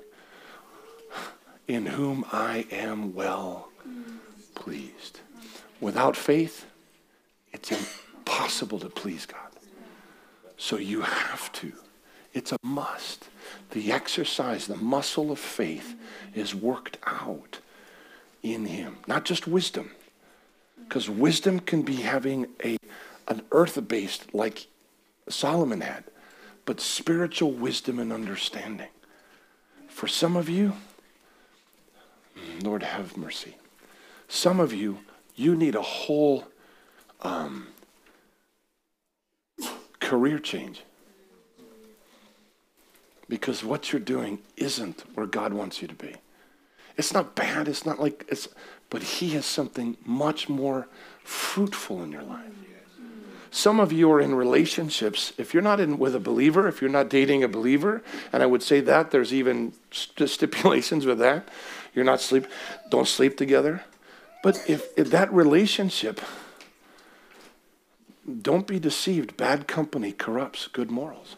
in 1.69 1.87
whom 1.87 2.25
I 2.33 2.67
am 2.71 3.15
well 3.15 3.69
pleased. 4.55 5.21
Without 5.81 6.17
faith, 6.17 6.67
it's 7.53 7.73
impossible 7.73 8.79
to 8.81 8.89
please 8.89 9.27
God. 9.27 9.39
So 10.57 10.77
you 10.77 11.03
have 11.03 11.51
to. 11.53 11.73
It's 12.35 12.53
a 12.53 12.57
must. 12.63 13.29
The 13.71 13.93
exercise, 13.93 14.67
the 14.67 14.77
muscle 14.77 15.31
of 15.31 15.39
faith 15.39 15.95
is 16.35 16.55
worked 16.55 16.99
out 17.07 17.59
in 18.43 18.67
him. 18.67 18.99
Not 19.07 19.25
just 19.25 19.47
wisdom. 19.47 19.91
Because 20.79 21.09
wisdom 21.09 21.61
can 21.61 21.83
be 21.83 21.97
having 21.97 22.49
a 22.65 22.77
an 23.29 23.43
earth-based 23.53 24.35
like 24.35 24.67
Solomon 25.29 25.81
had, 25.81 26.05
but 26.65 26.81
spiritual 26.81 27.53
wisdom 27.53 27.99
and 27.99 28.13
understanding. 28.13 28.89
For 29.89 30.07
some 30.07 30.37
of 30.37 30.49
you, 30.49 30.75
Lord, 32.63 32.83
have 32.83 33.17
mercy. 33.17 33.57
Some 34.29 34.61
of 34.61 34.73
you, 34.73 34.99
you 35.37 35.55
need 35.55 35.75
a 35.75 35.83
whole 35.83 36.45
um, 37.21 37.69
career 40.01 40.39
change. 40.39 40.83
Because 43.33 43.65
what 43.65 43.91
you're 43.91 43.99
doing 43.99 44.41
isn't 44.59 45.05
where 45.15 45.25
God 45.25 45.55
wants 45.55 45.81
you 45.81 45.89
to 45.89 45.95
be. 45.95 46.17
It's 46.99 47.15
not 47.15 47.35
bad, 47.35 47.67
it's 47.67 47.87
not 47.87 47.99
like 47.99 48.27
it's, 48.29 48.47
but 48.91 49.03
He 49.03 49.31
has 49.31 49.47
something 49.47 49.97
much 50.05 50.51
more 50.51 50.87
fruitful 51.25 52.03
in 52.03 52.13
your 52.13 52.25
life. 52.25 52.53
Some 53.51 53.81
of 53.81 53.91
you 53.91 54.13
are 54.13 54.21
in 54.21 54.35
relationships. 54.35 55.33
If 55.39 55.55
you're 55.55 55.63
not 55.63 55.81
in 55.81 55.99
with 55.99 56.15
a 56.15 56.21
believer, 56.21 56.69
if 56.69 56.83
you're 56.83 56.91
not 56.91 57.09
dating 57.09 57.43
a 57.43 57.49
believer, 57.49 58.03
and 58.35 58.43
I 58.43 58.47
would 58.47 58.63
say 58.63 58.81
that 58.81 59.13
there's 59.13 59.33
even 59.33 59.73
stipulations 59.91 61.07
with 61.07 61.19
that. 61.21 61.49
You're 61.95 62.05
not 62.05 62.21
sleep, 62.21 62.47
don't 62.91 63.09
sleep 63.09 63.39
together. 63.39 63.83
But 64.43 64.63
if, 64.69 64.89
if 64.99 65.11
that 65.11 65.33
relationship, 65.33 66.21
don't 68.43 68.67
be 68.67 68.79
deceived. 68.79 69.39
Bad 69.39 69.67
company 69.67 70.13
corrupts 70.13 70.67
good 70.67 70.91
morals. 70.91 71.37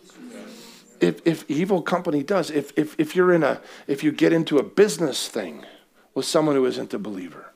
If, 1.05 1.21
if 1.27 1.51
evil 1.51 1.83
company 1.83 2.23
does, 2.23 2.51
if, 2.51 2.73
if, 2.79 2.99
if 2.99 3.15
you're 3.15 3.31
in 3.31 3.43
a, 3.43 3.61
if 3.87 4.03
you 4.03 4.11
get 4.11 4.33
into 4.33 4.57
a 4.57 4.63
business 4.63 5.29
thing 5.29 5.67
with 6.15 6.25
someone 6.25 6.57
who 6.57 6.65
isn't 6.65 6.95
a 6.95 6.99
believer, 6.99 7.53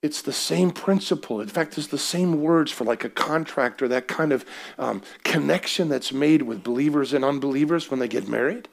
it's 0.00 0.22
the 0.22 0.32
same 0.32 0.70
principle. 0.70 1.40
In 1.40 1.48
fact, 1.48 1.76
it's 1.76 1.88
the 1.88 1.98
same 1.98 2.40
words 2.40 2.70
for 2.70 2.84
like 2.84 3.02
a 3.02 3.08
contract 3.08 3.82
or 3.82 3.88
that 3.88 4.06
kind 4.06 4.32
of 4.32 4.44
um, 4.78 5.02
connection 5.24 5.88
that's 5.88 6.12
made 6.12 6.42
with 6.42 6.62
believers 6.62 7.12
and 7.14 7.24
unbelievers 7.24 7.90
when 7.90 7.98
they 7.98 8.06
get 8.06 8.28
married. 8.28 8.68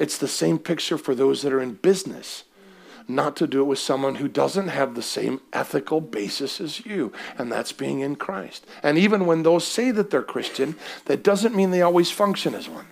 It's 0.00 0.18
the 0.18 0.26
same 0.26 0.58
picture 0.58 0.98
for 0.98 1.14
those 1.14 1.42
that 1.42 1.52
are 1.52 1.60
in 1.60 1.74
business. 1.74 2.42
Not 3.06 3.36
to 3.36 3.46
do 3.46 3.60
it 3.60 3.66
with 3.66 3.78
someone 3.78 4.14
who 4.14 4.28
doesn't 4.28 4.68
have 4.68 4.94
the 4.94 5.02
same 5.02 5.40
ethical 5.52 6.00
basis 6.00 6.60
as 6.60 6.86
you, 6.86 7.12
and 7.36 7.52
that's 7.52 7.72
being 7.72 8.00
in 8.00 8.16
Christ. 8.16 8.66
And 8.82 8.96
even 8.96 9.26
when 9.26 9.42
those 9.42 9.66
say 9.66 9.90
that 9.90 10.10
they're 10.10 10.22
Christian, 10.22 10.76
that 11.04 11.22
doesn't 11.22 11.54
mean 11.54 11.70
they 11.70 11.82
always 11.82 12.10
function 12.10 12.54
as 12.54 12.68
one. 12.68 12.86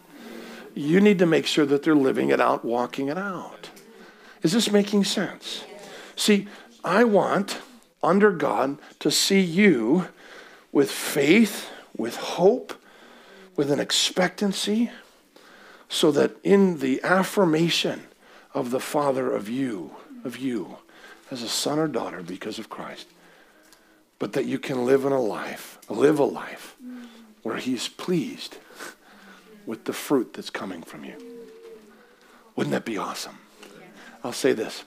You 0.74 1.00
need 1.00 1.18
to 1.18 1.26
make 1.26 1.46
sure 1.46 1.64
that 1.66 1.82
they're 1.82 1.94
living 1.94 2.28
it 2.28 2.40
out, 2.40 2.64
walking 2.64 3.08
it 3.08 3.16
out. 3.16 3.70
Is 4.42 4.52
this 4.52 4.70
making 4.70 5.04
sense? 5.04 5.64
See, 6.14 6.48
I 6.84 7.04
want, 7.04 7.60
under 8.02 8.32
God, 8.32 8.78
to 8.98 9.10
see 9.10 9.40
you 9.40 10.08
with 10.72 10.90
faith, 10.90 11.70
with 11.96 12.16
hope, 12.16 12.74
with 13.56 13.70
an 13.70 13.80
expectancy, 13.80 14.90
so 15.88 16.10
that 16.10 16.36
in 16.42 16.78
the 16.78 17.02
affirmation 17.02 18.04
of 18.54 18.70
the 18.70 18.80
Father 18.80 19.30
of 19.30 19.48
you, 19.48 19.94
of 20.24 20.36
you, 20.36 20.76
as 21.30 21.42
a 21.42 21.48
son 21.48 21.78
or 21.78 21.88
daughter 21.88 22.22
because 22.22 22.58
of 22.58 22.68
Christ, 22.68 23.06
but 24.18 24.34
that 24.34 24.46
you 24.46 24.58
can 24.58 24.84
live 24.84 25.04
in 25.04 25.12
a 25.12 25.20
life, 25.20 25.78
live 25.88 26.18
a 26.18 26.24
life 26.24 26.76
where 27.42 27.56
He's 27.56 27.88
pleased 27.88 28.58
with 29.66 29.84
the 29.84 29.92
fruit 29.92 30.34
that's 30.34 30.50
coming 30.50 30.82
from 30.82 31.04
you. 31.04 31.14
Wouldn't 32.56 32.72
that 32.72 32.84
be 32.84 32.98
awesome? 32.98 33.38
I'll 34.24 34.32
say 34.32 34.52
this 34.52 34.84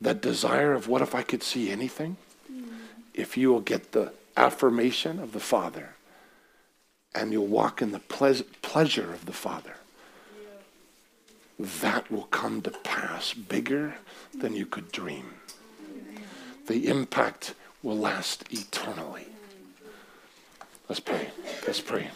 that 0.00 0.20
desire 0.20 0.72
of 0.72 0.86
what 0.86 1.02
if 1.02 1.14
I 1.14 1.22
could 1.22 1.42
see 1.42 1.70
anything? 1.70 2.16
If 3.14 3.36
you 3.36 3.50
will 3.50 3.60
get 3.60 3.92
the 3.92 4.12
affirmation 4.36 5.18
of 5.18 5.32
the 5.32 5.40
Father 5.40 5.94
and 7.14 7.32
you'll 7.32 7.46
walk 7.46 7.80
in 7.80 7.92
the 7.92 8.00
ple- 8.00 8.42
pleasure 8.60 9.12
of 9.12 9.24
the 9.24 9.32
Father, 9.32 9.76
that 11.58 12.10
will 12.10 12.24
come 12.24 12.62
to 12.62 12.70
pass 12.70 13.32
bigger 13.32 13.94
than 14.34 14.54
you 14.54 14.66
could 14.66 14.90
dream. 14.90 15.34
The 16.66 16.88
impact 16.88 17.54
will 17.82 17.98
last 17.98 18.44
eternally. 18.50 19.26
Let's 20.88 21.00
pray. 21.00 21.28
Let's 21.66 21.80
pray. 21.80 22.10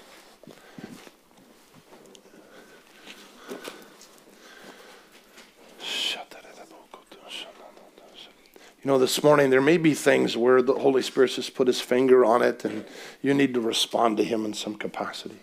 You 8.83 8.95
know, 8.95 8.99
this 8.99 9.23
morning 9.23 9.51
there 9.51 9.61
may 9.61 9.77
be 9.77 9.93
things 9.93 10.37
where 10.37 10.63
the 10.63 10.73
Holy 10.73 11.03
Spirit 11.03 11.35
has 11.35 11.51
put 11.51 11.67
his 11.67 11.81
finger 11.81 12.25
on 12.25 12.41
it 12.41 12.65
and 12.65 12.87
you 13.21 13.35
need 13.35 13.53
to 13.55 13.61
respond 13.61 14.17
to 14.17 14.25
him 14.25 14.45
in 14.47 14.55
some 14.55 14.77
capacity. 14.77 15.41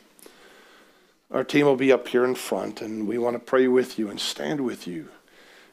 Our 1.35 1.43
team 1.43 1.65
will 1.65 1.75
be 1.75 1.91
up 1.91 2.07
here 2.07 2.23
in 2.23 2.33
front 2.33 2.81
and 2.81 3.09
we 3.09 3.17
want 3.17 3.35
to 3.35 3.39
pray 3.39 3.67
with 3.67 3.99
you 3.99 4.09
and 4.09 4.17
stand 4.17 4.61
with 4.61 4.87
you. 4.87 5.09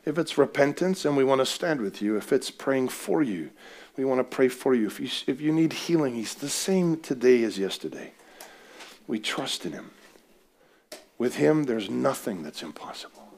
If 0.04 0.18
it's 0.18 0.36
repentance, 0.36 1.04
and 1.04 1.16
we 1.16 1.22
want 1.22 1.40
to 1.40 1.46
stand 1.46 1.80
with 1.80 2.02
you. 2.02 2.16
If 2.16 2.32
it's 2.32 2.50
praying 2.50 2.88
for 2.88 3.22
you, 3.22 3.50
we 3.96 4.04
want 4.04 4.18
to 4.18 4.24
pray 4.24 4.48
for 4.48 4.74
you. 4.74 4.88
If 4.88 4.98
you, 4.98 5.08
if 5.28 5.40
you 5.40 5.52
need 5.52 5.72
healing, 5.72 6.16
He's 6.16 6.34
the 6.34 6.48
same 6.48 6.98
today 6.98 7.44
as 7.44 7.60
yesterday. 7.60 8.10
We 9.06 9.20
trust 9.20 9.64
in 9.64 9.70
Him. 9.70 9.92
With 11.18 11.36
Him, 11.36 11.62
there's 11.62 11.88
nothing 11.88 12.42
that's 12.42 12.64
impossible. 12.64 13.28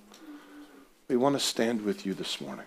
We 1.09 1.16
want 1.16 1.35
to 1.35 1.41
stand 1.41 1.83
with 1.83 2.07
you 2.07 2.14
this 2.14 2.41
morning. 2.41 2.64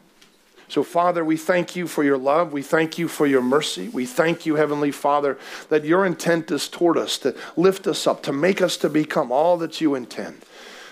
So, 0.70 0.84
Father, 0.84 1.24
we 1.24 1.38
thank 1.38 1.76
you 1.76 1.88
for 1.88 2.04
your 2.04 2.18
love. 2.18 2.52
We 2.52 2.62
thank 2.62 2.98
you 2.98 3.08
for 3.08 3.26
your 3.26 3.42
mercy. 3.42 3.88
We 3.88 4.06
thank 4.06 4.46
you, 4.46 4.56
Heavenly 4.56 4.92
Father, 4.92 5.38
that 5.70 5.86
your 5.86 6.06
intent 6.06 6.52
is 6.52 6.68
toward 6.68 6.98
us, 6.98 7.18
to 7.20 7.36
lift 7.56 7.88
us 7.88 8.06
up, 8.06 8.22
to 8.24 8.34
make 8.34 8.62
us 8.62 8.76
to 8.78 8.90
become 8.90 9.32
all 9.32 9.58
that 9.58 9.80
you 9.80 9.96
intend. 9.96 10.42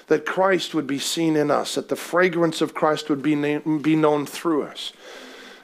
That 0.08 0.26
Christ 0.26 0.74
would 0.74 0.88
be 0.88 1.00
seen 1.00 1.36
in 1.36 1.52
us, 1.52 1.76
that 1.76 1.90
the 1.90 1.96
fragrance 1.96 2.62
of 2.62 2.74
Christ 2.74 3.10
would 3.10 3.22
be, 3.22 3.36
na- 3.36 3.60
be 3.60 3.96
known 3.96 4.26
through 4.26 4.64
us, 4.64 4.94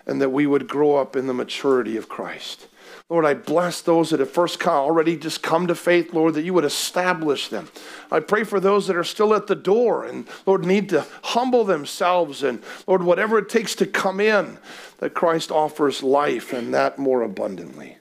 and 0.06 0.22
that 0.22 0.32
we 0.32 0.46
would 0.46 0.68
grow 0.68 0.98
up 0.98 1.16
in 1.16 1.28
the 1.28 1.34
maturity 1.34 1.96
of 1.96 2.10
Christ. 2.10 2.68
Lord, 3.12 3.26
I 3.26 3.34
bless 3.34 3.82
those 3.82 4.12
that 4.12 4.22
have 4.22 4.32
first 4.32 4.58
come, 4.58 4.74
already 4.74 5.18
just 5.18 5.44
come 5.44 5.68
to 5.68 5.76
faith, 5.76 6.14
Lord, 6.14 6.34
that 6.36 6.44
you 6.44 6.54
would 6.54 6.64
establish 6.64 7.50
them. 7.50 7.68
I 8.10 8.22
pray 8.22 8.46
for 8.46 8.62
those 8.62 8.88
that 8.88 8.96
are 8.96 9.04
still 9.04 9.34
at 9.34 9.48
the 9.48 9.56
door 9.56 10.06
and, 10.06 10.26
Lord, 10.46 10.64
need 10.64 10.88
to 10.90 11.06
humble 11.22 11.66
themselves 11.66 12.42
and, 12.42 12.64
Lord, 12.88 13.04
whatever 13.04 13.38
it 13.38 13.50
takes 13.50 13.76
to 13.76 13.86
come 13.86 14.22
in, 14.22 14.60
that 15.00 15.14
Christ 15.14 15.52
offers 15.52 16.02
life 16.02 16.54
and 16.54 16.74
that 16.74 16.98
more 16.98 17.22
abundantly. 17.22 17.98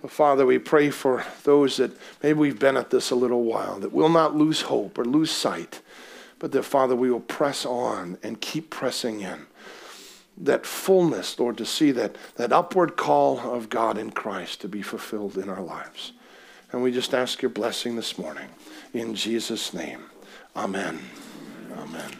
But 0.00 0.12
Father, 0.12 0.46
we 0.46 0.60
pray 0.60 0.90
for 0.90 1.24
those 1.42 1.78
that 1.78 1.98
maybe 2.22 2.38
we've 2.38 2.60
been 2.60 2.76
at 2.76 2.90
this 2.90 3.10
a 3.10 3.16
little 3.16 3.42
while, 3.42 3.80
that 3.80 3.92
will 3.92 4.08
not 4.08 4.36
lose 4.36 4.60
hope 4.60 4.98
or 4.98 5.04
lose 5.04 5.32
sight, 5.32 5.82
but 6.38 6.52
that, 6.52 6.62
Father, 6.62 6.94
we 6.94 7.10
will 7.10 7.18
press 7.18 7.66
on 7.66 8.18
and 8.22 8.40
keep 8.40 8.70
pressing 8.70 9.20
in 9.20 9.48
that 10.40 10.66
fullness, 10.66 11.38
Lord, 11.38 11.56
to 11.58 11.66
see 11.66 11.90
that, 11.92 12.16
that 12.36 12.52
upward 12.52 12.96
call 12.96 13.40
of 13.40 13.68
God 13.68 13.98
in 13.98 14.10
Christ 14.10 14.60
to 14.60 14.68
be 14.68 14.82
fulfilled 14.82 15.36
in 15.36 15.48
our 15.48 15.62
lives. 15.62 16.12
And 16.72 16.82
we 16.82 16.92
just 16.92 17.14
ask 17.14 17.42
your 17.42 17.50
blessing 17.50 17.96
this 17.96 18.18
morning. 18.18 18.48
In 18.92 19.14
Jesus' 19.14 19.72
name, 19.72 20.04
amen. 20.56 21.00
Amen. 21.76 22.10